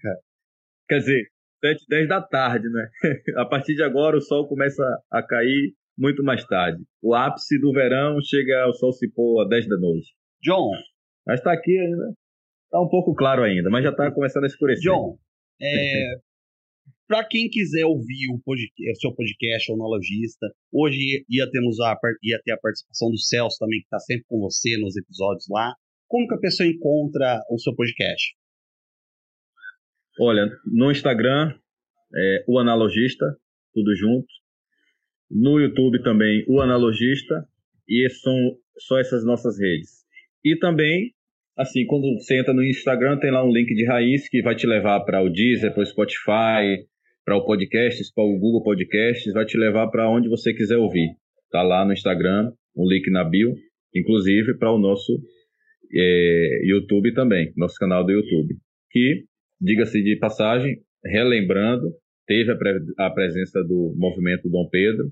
Quer 0.87 0.99
dizer, 0.99 1.27
7 1.63 1.83
e 1.83 1.87
10 1.87 2.07
da 2.09 2.21
tarde, 2.21 2.69
né? 2.69 2.89
A 3.37 3.45
partir 3.45 3.73
de 3.75 3.81
agora 3.81 4.17
o 4.17 4.21
sol 4.21 4.47
começa 4.47 4.83
a 5.11 5.23
cair 5.23 5.73
muito 5.97 6.23
mais 6.23 6.45
tarde. 6.45 6.83
O 7.01 7.13
ápice 7.13 7.59
do 7.59 7.71
verão 7.71 8.19
chega 8.21 8.63
ao 8.63 8.73
sol 8.73 8.91
se 8.91 9.09
pôr 9.11 9.43
às 9.43 9.49
10 9.49 9.67
da 9.67 9.77
noite. 9.77 10.07
John. 10.41 10.71
Mas 11.25 11.41
tá 11.41 11.53
aqui 11.53 11.77
ainda. 11.77 12.13
Tá 12.69 12.81
um 12.81 12.89
pouco 12.89 13.13
claro 13.13 13.43
ainda, 13.43 13.69
mas 13.69 13.83
já 13.83 13.91
está 13.91 14.11
começando 14.11 14.45
a 14.45 14.47
escurecer. 14.47 14.83
John, 14.83 15.17
é, 15.61 16.15
para 17.07 17.23
quem 17.23 17.47
quiser 17.49 17.85
ouvir 17.85 18.33
o, 18.33 18.39
podcast, 18.43 18.91
o 18.91 18.95
seu 18.99 19.13
podcast, 19.13 19.71
o 19.71 19.75
Onologista, 19.75 20.51
hoje 20.71 21.23
ia, 21.29 21.49
termos 21.51 21.79
a, 21.79 21.95
ia 22.23 22.41
ter 22.43 22.51
a 22.51 22.57
participação 22.57 23.11
do 23.11 23.17
Celso 23.19 23.57
também, 23.59 23.79
que 23.79 23.85
está 23.85 23.99
sempre 23.99 24.25
com 24.27 24.39
você 24.39 24.75
nos 24.77 24.97
episódios 24.97 25.45
lá. 25.49 25.75
Como 26.07 26.27
que 26.27 26.33
a 26.33 26.39
pessoa 26.39 26.67
encontra 26.67 27.39
o 27.49 27.59
seu 27.59 27.75
podcast? 27.75 28.35
Olha, 30.19 30.49
no 30.65 30.91
Instagram, 30.91 31.55
é, 32.15 32.45
o 32.47 32.57
Analogista, 32.57 33.25
tudo 33.73 33.95
junto. 33.95 34.27
No 35.33 35.59
YouTube 35.59 36.03
também, 36.03 36.45
o 36.47 36.61
Analogista. 36.61 37.45
E 37.87 38.07
são 38.09 38.35
só 38.77 38.99
essas 38.99 39.25
nossas 39.25 39.59
redes. 39.59 40.03
E 40.43 40.57
também 40.57 41.11
Assim, 41.55 41.85
quando 41.85 42.11
você 42.15 42.39
entra 42.39 42.51
no 42.51 42.63
Instagram, 42.63 43.19
tem 43.19 43.29
lá 43.29 43.45
um 43.45 43.51
link 43.51 43.75
de 43.75 43.85
raiz 43.85 44.27
que 44.27 44.41
vai 44.41 44.55
te 44.55 44.65
levar 44.65 45.01
para 45.01 45.21
o 45.21 45.29
Deezer, 45.29 45.71
para 45.71 45.83
o 45.83 45.85
Spotify, 45.85 46.83
para 47.23 47.37
o 47.37 47.45
Podcasts, 47.45 48.11
para 48.11 48.23
o 48.23 48.39
Google 48.39 48.63
Podcasts, 48.63 49.31
vai 49.31 49.45
te 49.45 49.55
levar 49.55 49.87
para 49.89 50.09
onde 50.09 50.27
você 50.27 50.51
quiser 50.51 50.77
ouvir. 50.77 51.09
Tá 51.51 51.61
lá 51.61 51.85
no 51.85 51.93
Instagram, 51.93 52.51
um 52.75 52.87
link 52.87 53.07
na 53.11 53.23
bio, 53.23 53.53
inclusive 53.93 54.57
para 54.57 54.71
o 54.71 54.79
nosso 54.79 55.13
é, 55.93 56.61
YouTube 56.65 57.13
também, 57.13 57.53
nosso 57.55 57.75
canal 57.75 58.03
do 58.03 58.11
YouTube. 58.11 58.55
Que, 58.89 59.25
diga-se 59.61 60.01
de 60.01 60.17
passagem, 60.17 60.77
relembrando, 61.05 61.93
teve 62.25 62.51
a, 62.51 63.05
a 63.05 63.11
presença 63.11 63.61
do 63.63 63.93
movimento 63.95 64.49
Dom 64.49 64.67
Pedro, 64.71 65.11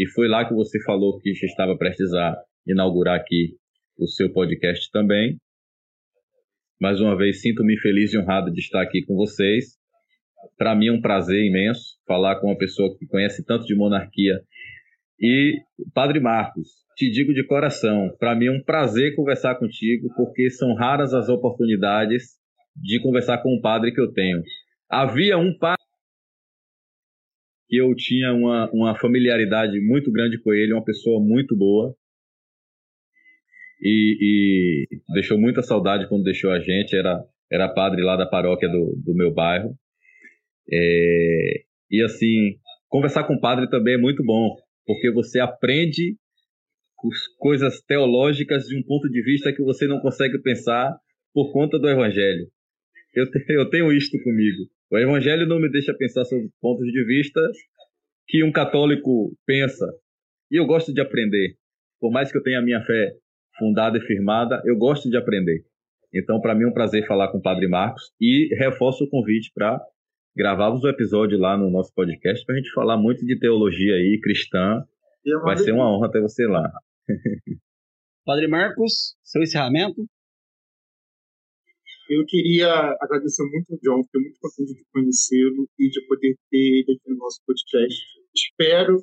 e 0.00 0.06
foi 0.06 0.28
lá 0.28 0.48
que 0.48 0.54
você 0.54 0.82
falou 0.82 1.20
que 1.20 1.30
estava 1.30 1.76
prestes 1.76 2.10
a 2.14 2.34
inaugurar 2.66 3.20
aqui 3.20 3.50
o 3.98 4.06
seu 4.06 4.32
podcast 4.32 4.90
também. 4.90 5.36
Mais 6.80 7.02
uma 7.02 7.14
vez, 7.14 7.42
sinto-me 7.42 7.78
feliz 7.78 8.14
e 8.14 8.18
honrado 8.18 8.50
de 8.50 8.60
estar 8.60 8.80
aqui 8.80 9.04
com 9.04 9.14
vocês. 9.14 9.76
Para 10.56 10.74
mim 10.74 10.86
é 10.86 10.92
um 10.92 11.02
prazer 11.02 11.44
imenso 11.44 11.98
falar 12.06 12.40
com 12.40 12.46
uma 12.46 12.56
pessoa 12.56 12.96
que 12.98 13.06
conhece 13.06 13.44
tanto 13.44 13.66
de 13.66 13.74
monarquia. 13.74 14.40
E, 15.20 15.58
Padre 15.92 16.18
Marcos, 16.18 16.68
te 16.96 17.10
digo 17.10 17.34
de 17.34 17.46
coração, 17.46 18.10
para 18.18 18.34
mim 18.34 18.46
é 18.46 18.52
um 18.52 18.62
prazer 18.62 19.14
conversar 19.14 19.56
contigo, 19.56 20.08
porque 20.16 20.48
são 20.48 20.72
raras 20.72 21.12
as 21.12 21.28
oportunidades 21.28 22.38
de 22.74 22.98
conversar 23.02 23.42
com 23.42 23.54
um 23.54 23.60
padre 23.60 23.92
que 23.92 24.00
eu 24.00 24.10
tenho. 24.14 24.42
Havia 24.88 25.36
um 25.36 25.54
padre 25.58 25.79
que 27.70 27.76
eu 27.76 27.94
tinha 27.94 28.32
uma, 28.34 28.68
uma 28.72 28.98
familiaridade 28.98 29.80
muito 29.80 30.10
grande 30.10 30.36
com 30.42 30.52
ele, 30.52 30.72
uma 30.72 30.84
pessoa 30.84 31.22
muito 31.22 31.56
boa, 31.56 31.94
e, 33.80 34.88
e, 34.90 35.14
deixou 35.14 35.38
muita 35.38 35.62
saudade 35.62 36.08
quando 36.08 36.24
deixou 36.24 36.50
a 36.50 36.58
gente. 36.58 36.96
Era, 36.96 37.24
era 37.50 37.72
padre 37.72 38.02
lá 38.02 38.16
da 38.16 38.26
paróquia 38.26 38.68
do, 38.68 39.00
do 39.06 39.14
meu 39.14 39.32
bairro. 39.32 39.72
É, 40.70 41.62
e 41.92 42.02
assim, 42.02 42.56
conversar 42.88 43.24
com 43.24 43.34
o 43.34 43.40
padre 43.40 43.70
também 43.70 43.94
é 43.94 43.98
muito 43.98 44.24
bom, 44.24 44.56
porque 44.84 45.10
você 45.12 45.38
aprende 45.38 46.16
coisas 47.38 47.80
teológicas 47.82 48.64
de 48.64 48.76
um 48.76 48.82
ponto 48.82 49.08
de 49.08 49.22
vista 49.22 49.52
que 49.52 49.62
você 49.62 49.86
não 49.86 50.00
consegue 50.00 50.42
pensar 50.42 50.94
por 51.32 51.52
conta 51.52 51.78
do 51.78 51.88
evangelho. 51.88 52.48
Eu, 53.14 53.26
eu 53.50 53.70
tenho 53.70 53.92
isto 53.92 54.20
comigo. 54.22 54.68
O 54.90 54.98
evangelho 54.98 55.46
não 55.46 55.60
me 55.60 55.70
deixa 55.70 55.94
pensar 55.94 56.24
sobre 56.24 56.50
pontos 56.60 56.86
de 56.86 57.04
vista 57.04 57.40
que 58.26 58.42
um 58.42 58.50
católico 58.50 59.32
pensa. 59.46 59.86
E 60.50 60.58
eu 60.58 60.66
gosto 60.66 60.92
de 60.92 61.00
aprender. 61.00 61.54
Por 62.00 62.10
mais 62.10 62.32
que 62.32 62.38
eu 62.38 62.42
tenha 62.42 62.58
a 62.58 62.62
minha 62.62 62.82
fé 62.82 63.12
fundada 63.56 63.98
e 63.98 64.00
firmada, 64.00 64.60
eu 64.64 64.76
gosto 64.76 65.08
de 65.08 65.16
aprender. 65.16 65.62
Então, 66.12 66.40
para 66.40 66.56
mim 66.56 66.64
é 66.64 66.66
um 66.66 66.72
prazer 66.72 67.06
falar 67.06 67.30
com 67.30 67.38
o 67.38 67.42
Padre 67.42 67.68
Marcos 67.68 68.02
e 68.20 68.52
reforço 68.56 69.04
o 69.04 69.08
convite 69.08 69.52
para 69.54 69.80
gravarmos 70.36 70.82
o 70.82 70.86
um 70.86 70.90
episódio 70.90 71.38
lá 71.38 71.56
no 71.56 71.70
nosso 71.70 71.94
podcast 71.94 72.44
para 72.44 72.56
a 72.56 72.58
gente 72.58 72.72
falar 72.72 72.96
muito 72.96 73.24
de 73.24 73.38
teologia 73.38 73.94
aí 73.94 74.18
cristã. 74.20 74.84
Vai 75.44 75.56
ser 75.56 75.72
uma 75.72 75.88
honra 75.88 76.10
ter 76.10 76.20
você 76.20 76.46
lá. 76.48 76.68
Padre 78.24 78.48
Marcos, 78.48 79.14
seu 79.22 79.42
encerramento. 79.42 80.04
Eu 82.10 82.26
queria 82.26 82.66
agradecer 83.00 83.44
muito 83.44 83.72
ao 83.72 83.78
John, 83.78 84.02
fiquei 84.02 84.20
muito 84.20 84.40
contente 84.40 84.74
de 84.74 84.84
conhecê-lo 84.92 85.68
e 85.78 85.88
de 85.88 86.06
poder 86.08 86.34
ter 86.50 86.58
ele 86.58 86.98
aqui 86.98 87.08
no 87.08 87.18
nosso 87.18 87.38
podcast. 87.46 88.04
Espero 88.34 88.96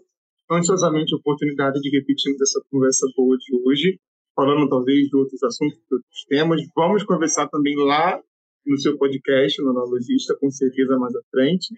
ansiosamente 0.51 1.13
a 1.13 1.17
oportunidade 1.17 1.79
de 1.79 1.89
repetirmos 1.89 2.41
essa 2.41 2.61
conversa 2.69 3.07
boa 3.15 3.37
de 3.37 3.55
hoje 3.63 3.97
falando 4.35 4.67
talvez 4.67 5.07
de 5.07 5.15
outros 5.15 5.41
assuntos, 5.41 5.77
de 5.77 5.95
outros 5.95 6.25
temas. 6.27 6.61
Vamos 6.75 7.05
conversar 7.05 7.47
também 7.47 7.77
lá 7.77 8.21
no 8.65 8.77
seu 8.77 8.97
podcast, 8.97 9.61
no 9.61 9.69
Analogista, 9.69 10.35
com 10.41 10.51
certeza 10.51 10.97
mais 10.97 11.15
à 11.15 11.21
frente. 11.31 11.73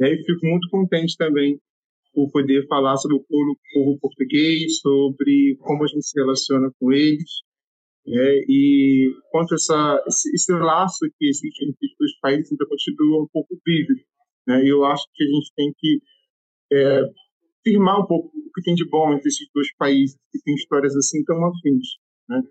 E 0.00 0.16
fico 0.24 0.46
muito 0.46 0.68
contente 0.68 1.16
também 1.16 1.60
por 2.12 2.28
poder 2.32 2.66
falar 2.66 2.96
sobre 2.96 3.18
o 3.18 3.24
povo 3.24 4.00
português, 4.00 4.80
sobre 4.80 5.56
como 5.60 5.84
a 5.84 5.86
gente 5.86 6.04
se 6.04 6.18
relaciona 6.18 6.72
com 6.80 6.92
eles, 6.92 7.30
é, 8.08 8.44
e 8.48 9.12
quanto 9.30 9.54
essa, 9.54 10.02
esse, 10.06 10.30
esse, 10.32 10.52
laço 10.52 11.06
que 11.18 11.26
existe 11.26 11.64
entre 11.64 11.86
os 11.86 11.96
dois 11.98 12.18
países 12.20 12.52
ainda 12.52 12.66
continua 12.66 13.22
um 13.22 13.28
pouco 13.32 13.58
vívido. 13.66 14.00
Né? 14.46 14.64
E 14.64 14.68
eu 14.68 14.84
acho 14.84 15.04
que 15.12 15.24
a 15.24 15.26
gente 15.26 15.52
tem 15.56 15.72
que 15.76 16.00
é, 16.72 17.02
firmar 17.64 18.00
um 18.00 18.06
pouco 18.06 18.28
o 18.28 18.52
que 18.52 18.62
tem 18.62 18.74
de 18.74 18.88
bom 18.88 19.12
entre 19.12 19.28
esses 19.28 19.48
dois 19.52 19.74
países, 19.76 20.16
que 20.30 20.40
têm 20.42 20.54
histórias 20.54 20.94
assim 20.94 21.24
tão 21.24 21.44
afins. 21.46 21.86
Né? 22.28 22.42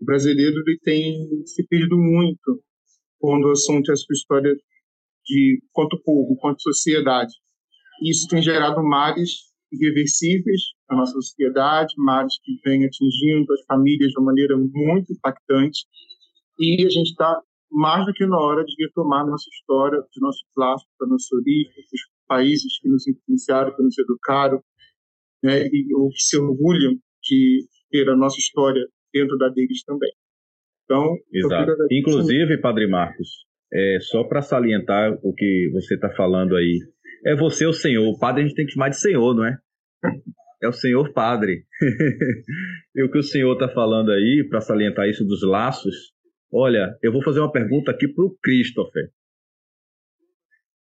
O 0.00 0.04
brasileiro 0.04 0.62
ele 0.66 0.78
tem 0.78 1.46
se 1.46 1.66
perdido 1.66 1.96
muito 1.98 2.62
quando 3.18 3.46
o 3.46 3.50
assunto 3.50 3.90
é 3.90 3.92
a 3.92 3.96
sua 3.96 4.14
história 4.14 4.54
de 5.24 5.62
quanto 5.72 6.00
povo, 6.04 6.36
quanto 6.36 6.62
sociedade. 6.62 7.32
Isso 8.04 8.28
tem 8.28 8.40
gerado 8.40 8.82
males 8.82 9.51
irreversíveis 9.72 10.60
na 10.88 10.98
nossa 10.98 11.12
sociedade, 11.12 11.94
males 11.96 12.34
que 12.42 12.52
vêm 12.64 12.84
atingindo 12.84 13.52
as 13.52 13.64
famílias 13.64 14.10
de 14.10 14.18
uma 14.18 14.26
maneira 14.26 14.56
muito 14.56 15.12
impactante. 15.12 15.80
E 16.58 16.84
a 16.84 16.90
gente 16.90 17.10
está 17.10 17.40
mais 17.70 18.04
do 18.04 18.12
que 18.12 18.26
na 18.26 18.38
hora 18.38 18.64
de 18.64 18.74
retomar 18.84 19.26
nossa 19.26 19.48
história, 19.50 19.98
os 19.98 20.20
nossos 20.20 20.46
laços, 20.56 20.86
a 21.00 21.06
nossa 21.06 21.34
origem, 21.34 21.72
os 21.92 22.00
países 22.28 22.78
que 22.80 22.88
nos 22.88 23.06
influenciaram, 23.08 23.74
que 23.74 23.82
nos 23.82 23.98
educaram, 23.98 24.62
né, 25.42 25.66
e 25.66 25.94
ou 25.94 26.10
que 26.10 26.20
se 26.20 26.38
orgulham 26.38 26.92
de 27.22 27.66
ter 27.90 28.08
a 28.08 28.16
nossa 28.16 28.38
história 28.38 28.86
dentro 29.12 29.36
da 29.38 29.48
deles 29.48 29.82
também. 29.84 30.12
Então, 30.84 31.16
Exato. 31.32 31.72
Inclusive, 31.90 32.58
Padre 32.58 32.86
Marcos, 32.86 33.28
é, 33.72 33.98
só 34.00 34.24
para 34.24 34.42
salientar 34.42 35.18
o 35.22 35.32
que 35.34 35.70
você 35.72 35.94
está 35.94 36.10
falando 36.10 36.56
aí, 36.56 36.78
é 37.24 37.36
você 37.36 37.66
o 37.66 37.72
Senhor. 37.72 38.06
O 38.08 38.18
padre 38.18 38.42
a 38.42 38.46
gente 38.46 38.56
tem 38.56 38.66
que 38.66 38.72
chamar 38.72 38.88
de 38.88 39.00
Senhor, 39.00 39.34
não 39.34 39.44
é? 39.44 39.56
É 40.62 40.68
o 40.68 40.72
Senhor 40.72 41.12
Padre. 41.12 41.64
e 42.94 43.02
o 43.02 43.10
que 43.10 43.18
o 43.18 43.22
Senhor 43.22 43.52
está 43.54 43.68
falando 43.68 44.12
aí, 44.12 44.46
para 44.48 44.60
salientar 44.60 45.08
isso 45.08 45.24
dos 45.24 45.42
laços, 45.42 46.12
olha, 46.52 46.96
eu 47.02 47.12
vou 47.12 47.22
fazer 47.22 47.40
uma 47.40 47.50
pergunta 47.50 47.90
aqui 47.90 48.06
para 48.06 48.24
o 48.24 48.36
Christopher. 48.40 49.10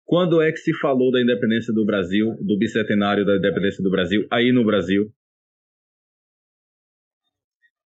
Quando 0.04 0.40
é 0.40 0.52
que 0.52 0.58
se 0.58 0.72
falou 0.78 1.10
da 1.10 1.20
independência 1.20 1.72
do 1.72 1.84
Brasil, 1.84 2.36
do 2.40 2.58
bicentenário 2.58 3.24
da 3.24 3.36
independência 3.36 3.82
do 3.82 3.90
Brasil, 3.90 4.26
aí 4.30 4.52
no 4.52 4.64
Brasil? 4.64 5.10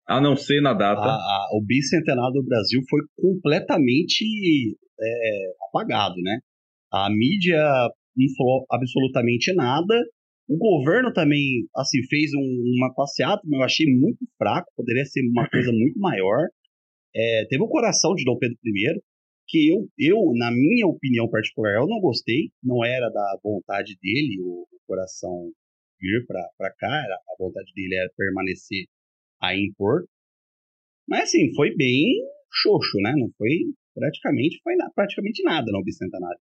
A 0.06 0.20
não 0.20 0.36
ser 0.36 0.60
na 0.60 0.72
data. 0.72 1.02
A, 1.02 1.14
a, 1.14 1.48
o 1.54 1.64
bicentenário 1.64 2.32
do 2.34 2.44
Brasil 2.44 2.80
foi 2.88 3.00
completamente 3.16 4.24
é, 5.00 5.52
apagado, 5.68 6.14
né? 6.22 6.38
A 6.92 7.10
mídia 7.10 7.60
não 8.16 8.34
falou 8.36 8.66
absolutamente 8.70 9.52
nada. 9.54 9.94
O 10.48 10.56
governo 10.58 11.12
também, 11.12 11.66
assim, 11.76 12.02
fez 12.08 12.32
um, 12.34 12.74
uma 12.76 12.92
passeata, 12.94 13.42
mas 13.44 13.58
eu 13.58 13.64
achei 13.64 13.86
muito 13.86 14.18
fraco, 14.36 14.70
poderia 14.76 15.04
ser 15.04 15.22
uma 15.28 15.48
coisa 15.48 15.70
muito 15.72 15.98
maior. 15.98 16.48
É, 17.14 17.46
teve 17.48 17.62
o 17.62 17.68
coração 17.68 18.14
de 18.14 18.24
Dom 18.24 18.36
Pedro 18.38 18.56
I, 18.64 19.00
que 19.46 19.68
eu, 19.70 19.88
eu, 19.98 20.18
na 20.36 20.50
minha 20.50 20.86
opinião 20.86 21.28
particular, 21.28 21.74
eu 21.76 21.86
não 21.86 22.00
gostei, 22.00 22.50
não 22.62 22.84
era 22.84 23.08
da 23.10 23.38
vontade 23.42 23.96
dele 24.02 24.40
o, 24.40 24.62
o 24.62 24.78
coração 24.86 25.52
vir 26.00 26.26
para 26.26 26.74
cá, 26.78 27.02
era, 27.04 27.14
a 27.14 27.36
vontade 27.38 27.72
dele 27.74 27.94
era 27.94 28.10
permanecer 28.16 28.86
aí 29.40 29.60
em 29.60 29.72
Porto. 29.74 30.08
Mas 31.08 31.24
assim, 31.24 31.54
foi 31.54 31.74
bem 31.74 32.04
xoxo, 32.52 32.98
né? 32.98 33.12
Não 33.16 33.30
foi 33.36 33.74
praticamente 33.94 34.60
foi 34.62 34.74
na, 34.76 34.90
praticamente 34.90 35.42
nada 35.42 35.70
no 35.70 35.82
bicentenário. 35.82 36.38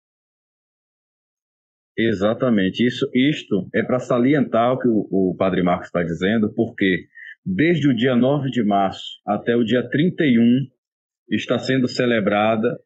Exatamente. 1.98 2.86
Isso, 2.86 3.10
isto 3.14 3.68
é 3.74 3.84
para 3.84 3.99
salientar 3.99 4.74
o 4.74 4.80
que 4.80 4.88
o, 4.88 5.07
o 5.11 5.36
Padre 5.38 5.61
Marcos 5.61 5.88
está 5.88 6.03
dizendo, 6.03 6.52
porque 6.53 7.07
desde 7.45 7.88
o 7.88 7.95
dia 7.95 8.15
9 8.15 8.49
de 8.49 8.64
março 8.64 9.20
até 9.26 9.56
o 9.56 9.64
dia 9.64 9.88
31 9.88 10.68
está 11.30 11.60
sendo 11.60 11.88
celebrada 11.88 12.80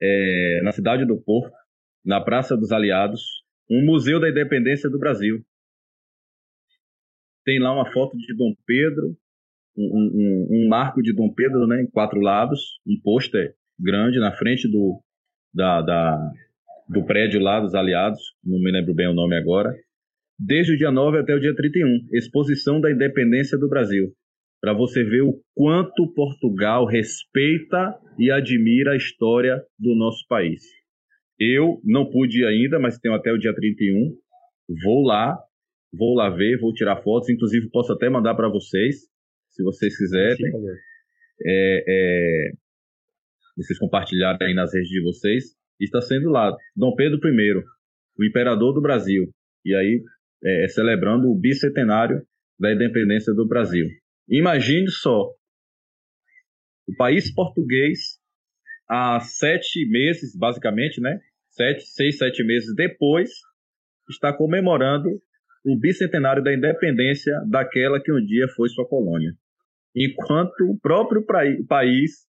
é, 0.00 0.60
na 0.62 0.72
cidade 0.72 1.04
do 1.06 1.20
Porto, 1.20 1.54
na 2.04 2.20
Praça 2.20 2.56
dos 2.56 2.72
Aliados, 2.72 3.22
um 3.70 3.84
Museu 3.84 4.20
da 4.20 4.28
Independência 4.28 4.90
do 4.90 4.98
Brasil. 4.98 5.42
Tem 7.44 7.58
lá 7.58 7.72
uma 7.72 7.90
foto 7.90 8.16
de 8.16 8.36
Dom 8.36 8.54
Pedro, 8.66 9.16
um, 9.76 9.82
um, 9.82 10.48
um 10.50 10.68
marco 10.68 11.02
de 11.02 11.14
Dom 11.14 11.32
Pedro 11.32 11.66
né, 11.66 11.82
em 11.82 11.90
quatro 11.90 12.20
lados, 12.20 12.80
um 12.86 13.00
pôster 13.02 13.54
grande 13.78 14.18
na 14.18 14.32
frente 14.32 14.70
do, 14.70 15.02
da, 15.54 15.80
da, 15.80 16.32
do 16.90 17.04
prédio 17.04 17.40
lá 17.40 17.60
dos 17.60 17.72
aliados, 17.72 18.20
não 18.44 18.58
me 18.58 18.72
lembro 18.72 18.92
bem 18.92 19.06
o 19.06 19.14
nome 19.14 19.36
agora, 19.36 19.72
desde 20.36 20.74
o 20.74 20.76
dia 20.76 20.90
9 20.90 21.18
até 21.18 21.32
o 21.32 21.38
dia 21.38 21.54
31, 21.54 21.86
Exposição 22.12 22.80
da 22.80 22.90
Independência 22.90 23.56
do 23.56 23.68
Brasil, 23.68 24.08
para 24.60 24.72
você 24.72 25.04
ver 25.04 25.22
o 25.22 25.40
quanto 25.54 26.12
Portugal 26.12 26.84
respeita 26.84 27.96
e 28.18 28.28
admira 28.30 28.92
a 28.92 28.96
história 28.96 29.62
do 29.78 29.94
nosso 29.94 30.26
país. 30.28 30.62
Eu 31.38 31.80
não 31.84 32.10
pude 32.10 32.40
ir 32.40 32.44
ainda, 32.44 32.80
mas 32.80 32.98
tenho 32.98 33.14
até 33.14 33.32
o 33.32 33.38
dia 33.38 33.54
31. 33.54 34.12
Vou 34.82 35.06
lá, 35.06 35.38
vou 35.96 36.14
lá 36.14 36.28
ver, 36.28 36.58
vou 36.58 36.72
tirar 36.74 37.02
fotos, 37.02 37.30
inclusive 37.30 37.70
posso 37.70 37.92
até 37.92 38.10
mandar 38.10 38.34
para 38.34 38.48
vocês, 38.48 38.96
se 39.48 39.62
vocês 39.62 39.96
quiserem. 39.96 40.44
É, 41.46 41.84
é, 41.88 42.50
vocês 43.56 43.78
compartilharem 43.78 44.48
aí 44.48 44.54
nas 44.54 44.74
redes 44.74 44.90
de 44.90 45.02
vocês 45.02 45.59
está 45.84 46.00
sendo 46.00 46.30
lá 46.30 46.54
Dom 46.76 46.94
Pedro 46.94 47.18
I, 47.28 47.64
o 48.18 48.24
imperador 48.24 48.74
do 48.74 48.80
Brasil, 48.80 49.30
e 49.64 49.74
aí 49.74 50.02
é, 50.44 50.64
é, 50.64 50.68
celebrando 50.68 51.28
o 51.28 51.38
bicentenário 51.38 52.22
da 52.58 52.72
independência 52.72 53.32
do 53.32 53.46
Brasil. 53.46 53.86
Imagine 54.28 54.90
só, 54.90 55.28
o 56.86 56.96
país 56.96 57.32
português, 57.32 58.18
há 58.88 59.20
sete 59.20 59.88
meses, 59.88 60.36
basicamente, 60.36 61.00
né? 61.00 61.20
Sete, 61.50 61.84
seis, 61.84 62.18
sete 62.18 62.44
meses 62.44 62.74
depois, 62.74 63.30
está 64.08 64.32
comemorando 64.32 65.08
o 65.64 65.78
bicentenário 65.78 66.42
da 66.42 66.54
independência 66.54 67.32
daquela 67.48 68.00
que 68.02 68.12
um 68.12 68.24
dia 68.24 68.48
foi 68.48 68.68
sua 68.68 68.88
colônia. 68.88 69.32
Enquanto 69.94 70.60
o 70.62 70.78
próprio 70.80 71.24
país 71.68 72.26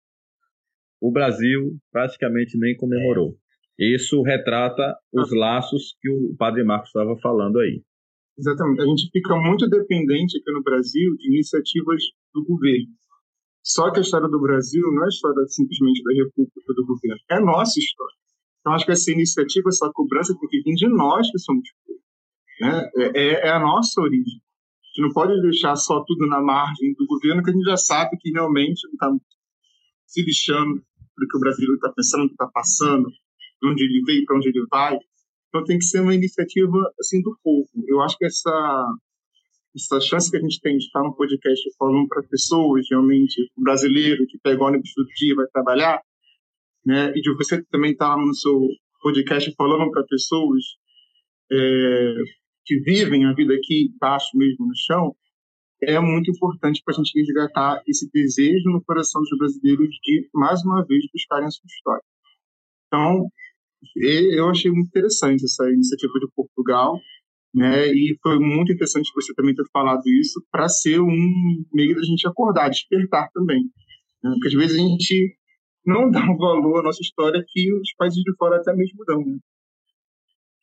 o 1.05 1.11
Brasil 1.11 1.77
praticamente 1.91 2.57
nem 2.57 2.75
comemorou. 2.75 3.37
Isso 3.77 4.23
retrata 4.23 4.97
os 5.13 5.31
laços 5.31 5.95
que 6.01 6.09
o 6.09 6.35
Padre 6.35 6.63
Marcos 6.63 6.89
estava 6.89 7.15
falando 7.17 7.59
aí. 7.59 7.83
Exatamente. 8.35 8.81
A 8.81 8.85
gente 8.85 9.09
fica 9.11 9.35
muito 9.35 9.69
dependente 9.69 10.39
aqui 10.39 10.51
no 10.51 10.63
Brasil 10.63 11.15
de 11.17 11.27
iniciativas 11.27 12.01
do 12.33 12.43
governo. 12.43 12.87
Só 13.63 13.91
que 13.91 13.99
a 13.99 14.01
história 14.01 14.27
do 14.27 14.41
Brasil 14.41 14.81
não 14.81 15.03
é 15.03 15.05
a 15.05 15.09
história 15.09 15.45
simplesmente 15.47 16.01
da 16.03 16.13
República 16.23 16.73
do 16.73 16.85
governo, 16.85 17.21
é 17.29 17.39
nossa 17.39 17.79
história. 17.79 18.15
Então, 18.59 18.73
acho 18.73 18.85
que 18.85 18.91
essa 18.91 19.11
iniciativa, 19.11 19.69
essa 19.69 19.91
cobrança 19.93 20.35
tem 20.39 20.49
que 20.49 20.61
vir 20.63 20.73
de 20.73 20.87
nós 20.89 21.29
que 21.29 21.37
somos 21.37 21.69
povo. 21.85 21.99
Né? 22.61 22.89
É, 23.13 23.47
é, 23.47 23.49
a 23.51 23.59
nossa 23.59 24.01
origem. 24.01 24.41
A 24.41 24.87
gente 24.87 25.01
não 25.07 25.13
pode 25.13 25.39
deixar 25.41 25.75
só 25.75 26.03
tudo 26.03 26.25
na 26.25 26.41
margem 26.41 26.95
do 26.97 27.05
governo, 27.05 27.43
que 27.43 27.51
a 27.51 27.53
gente 27.53 27.65
já 27.65 27.77
sabe 27.77 28.17
que 28.17 28.31
realmente 28.31 28.81
não 28.87 28.93
está 28.93 29.25
se 30.07 30.21
lixando 30.23 30.81
para 31.15 31.25
o 31.25 31.27
que 31.27 31.37
o 31.37 31.39
brasileiro 31.39 31.75
está 31.75 31.91
pensando, 31.91 32.25
está 32.25 32.47
passando, 32.47 33.09
de 33.09 33.69
onde 33.69 33.83
ele 33.83 34.03
veio, 34.05 34.25
para 34.25 34.37
onde 34.37 34.49
ele 34.49 34.65
vai. 34.69 34.97
Então 35.49 35.63
tem 35.63 35.77
que 35.77 35.85
ser 35.85 36.01
uma 36.01 36.13
iniciativa 36.13 36.91
assim 36.99 37.21
do 37.21 37.37
povo. 37.43 37.69
Eu 37.87 38.01
acho 38.01 38.17
que 38.17 38.25
essa 38.25 38.95
essa 39.75 39.99
chance 39.99 40.31
que 40.31 40.37
a 40.37 40.39
gente 40.39 40.61
tem 40.61 40.77
de 40.77 40.85
estar 40.85 41.03
no 41.03 41.13
podcast 41.13 41.61
falando 41.77 42.07
para 42.07 42.23
pessoas, 42.23 42.85
realmente, 42.89 43.51
o 43.57 43.61
brasileiro 43.61 44.25
que 44.25 44.37
pega 44.39 44.63
o 44.63 44.65
ônibus 44.65 44.91
do 44.95 45.05
dia 45.17 45.35
vai 45.35 45.45
trabalhar, 45.47 46.01
né? 46.85 47.11
E 47.13 47.21
de 47.21 47.35
você 47.35 47.61
também 47.65 47.91
estar 47.91 48.15
no 48.17 48.33
seu 48.33 48.69
podcast 49.01 49.53
falando 49.57 49.91
para 49.91 50.05
pessoas 50.05 50.63
é, 51.51 52.15
que 52.65 52.79
vivem 52.79 53.25
a 53.25 53.33
vida 53.33 53.53
aqui 53.53 53.91
embaixo 53.93 54.29
mesmo 54.35 54.65
no 54.65 54.75
chão, 54.75 55.15
é 55.81 55.99
muito 55.99 56.31
importante 56.31 56.81
para 56.83 56.93
a 56.93 56.97
gente 56.97 57.19
resgatar 57.19 57.81
esse 57.87 58.09
desejo 58.11 58.69
no 58.69 58.83
coração 58.83 59.21
dos 59.21 59.37
brasileiros 59.37 59.89
de, 60.03 60.29
mais 60.33 60.63
uma 60.63 60.85
vez, 60.85 61.03
buscarem 61.13 61.47
a 61.47 61.51
sua 61.51 61.65
história. 61.67 62.03
Então, 62.87 63.29
eu 63.95 64.49
achei 64.49 64.71
muito 64.71 64.87
interessante 64.87 65.43
essa 65.45 65.69
iniciativa 65.69 66.13
de 66.19 66.27
Portugal, 66.35 66.99
né? 67.53 67.87
E 67.87 68.17
foi 68.21 68.39
muito 68.39 68.73
interessante 68.73 69.11
você 69.13 69.33
também 69.33 69.55
ter 69.55 69.63
falado 69.71 70.03
isso 70.07 70.43
para 70.51 70.67
ser 70.67 70.99
um 70.99 71.63
meio 71.73 71.95
da 71.95 72.03
gente 72.03 72.27
acordar, 72.27 72.69
despertar 72.69 73.29
também, 73.33 73.63
né? 74.23 74.31
porque 74.33 74.47
às 74.47 74.53
vezes 74.53 74.75
a 74.75 74.79
gente 74.79 75.37
não 75.85 76.09
dá 76.09 76.19
um 76.19 76.37
valor 76.37 76.79
à 76.79 76.83
nossa 76.83 77.01
história 77.01 77.43
que 77.47 77.73
os 77.73 77.93
países 77.95 78.21
de 78.21 78.35
fora 78.37 78.57
até 78.57 78.73
mesmo 78.73 79.05
dão. 79.05 79.19
Né? 79.19 79.37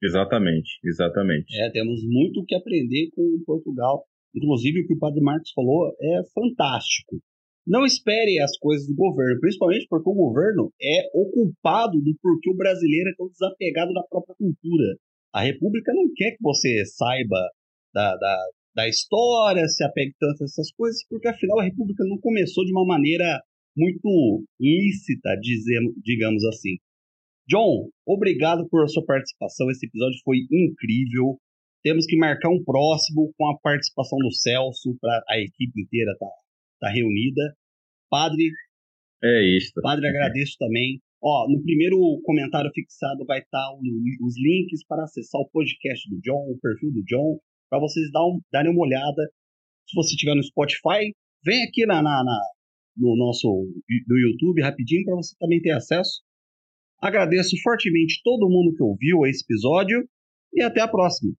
Exatamente, 0.03 0.81
exatamente. 0.85 1.57
É, 1.63 1.71
temos 1.71 2.03
muito 2.05 2.41
o 2.41 2.45
que 2.45 2.55
aprender 2.55 3.09
com 3.15 3.43
Portugal 3.47 4.05
Inclusive, 4.35 4.81
o 4.81 4.87
que 4.87 4.95
o 4.95 4.99
Padre 4.99 5.21
Marcos 5.21 5.53
falou 5.53 5.93
é 6.01 6.23
fantástico. 6.35 7.21
Não 7.67 7.85
espere 7.85 8.41
as 8.41 8.57
coisas 8.59 8.87
do 8.89 8.95
governo, 8.95 9.41
principalmente 9.41 9.87
porque 9.89 10.11
o 10.11 10.15
governo 10.15 10.73
é 10.83 11.09
o 11.15 11.31
culpado 11.31 12.01
do 12.01 12.17
porquê 12.21 12.51
o 12.51 12.57
brasileiro 12.57 13.11
é 13.11 13.15
tão 13.17 13.29
desapegado 13.29 13.93
da 13.93 14.03
própria 14.03 14.35
cultura. 14.35 14.97
A 15.33 15.43
República 15.43 15.93
não 15.95 16.13
quer 16.15 16.33
que 16.33 16.43
você 16.43 16.85
saiba 16.85 17.39
da, 17.95 18.17
da, 18.17 18.39
da 18.75 18.89
história, 18.89 19.69
se 19.69 19.85
apegue 19.85 20.13
tanto 20.19 20.43
a 20.43 20.45
essas 20.45 20.73
coisas, 20.73 21.07
porque 21.09 21.29
afinal 21.29 21.61
a 21.61 21.65
República 21.65 22.05
não 22.05 22.19
começou 22.19 22.65
de 22.65 22.73
uma 22.73 22.85
maneira 22.85 23.41
muito 23.77 24.45
lícita, 24.61 25.31
digamos 26.03 26.45
assim. 26.45 26.77
John, 27.49 27.89
obrigado 28.07 28.69
por 28.69 28.89
sua 28.89 29.05
participação. 29.05 29.71
Esse 29.71 29.87
episódio 29.87 30.19
foi 30.25 30.39
incrível. 30.51 31.39
Temos 31.83 32.07
que 32.07 32.17
marcar 32.17 32.49
um 32.49 32.63
próximo 32.63 33.33
com 33.37 33.49
a 33.49 33.59
participação 33.59 34.19
do 34.19 34.33
Celso, 34.33 34.97
para 35.01 35.23
a 35.29 35.41
equipe 35.41 35.81
inteira 35.81 36.13
estar 36.13 36.27
tá, 36.27 36.33
tá 36.81 36.89
reunida. 36.91 37.57
Padre. 38.09 38.51
É 39.23 39.57
isso. 39.57 39.73
Padre, 39.83 40.09
agradeço 40.09 40.57
também. 40.59 41.01
Ó, 41.21 41.49
no 41.49 41.63
primeiro 41.63 41.97
comentário 42.25 42.71
fixado 42.75 43.25
vai 43.27 43.39
estar 43.39 43.59
tá 43.59 43.75
os 44.21 44.35
links 44.37 44.85
para 44.87 45.05
acessar 45.05 45.41
o 45.41 45.49
podcast 45.51 46.09
do 46.11 46.21
John, 46.21 46.51
o 46.51 46.59
perfil 46.61 46.93
do 46.93 47.03
John, 47.05 47.39
para 47.71 47.79
vocês 47.79 48.11
dar 48.13 48.25
um, 48.27 48.41
darem 48.53 48.73
uma 48.73 48.83
olhada. 48.83 49.31
Se 49.89 49.95
você 49.95 50.15
estiver 50.15 50.35
no 50.35 50.43
Spotify, 50.43 51.15
vem 51.45 51.63
aqui 51.65 51.87
na, 51.87 52.03
na, 52.03 52.25
na 52.25 52.39
no 52.97 53.17
nosso 53.17 53.49
do 54.07 54.19
YouTube 54.19 54.63
rapidinho 54.63 55.05
para 55.05 55.17
você 55.17 55.35
também 55.39 55.61
ter 55.61 55.71
acesso. 55.71 56.23
Agradeço 57.01 57.57
fortemente 57.63 58.21
todo 58.23 58.49
mundo 58.49 58.75
que 58.77 58.83
ouviu 58.83 59.27
esse 59.27 59.43
episódio 59.45 60.07
e 60.53 60.63
até 60.63 60.81
a 60.81 60.89
próxima. 60.89 61.33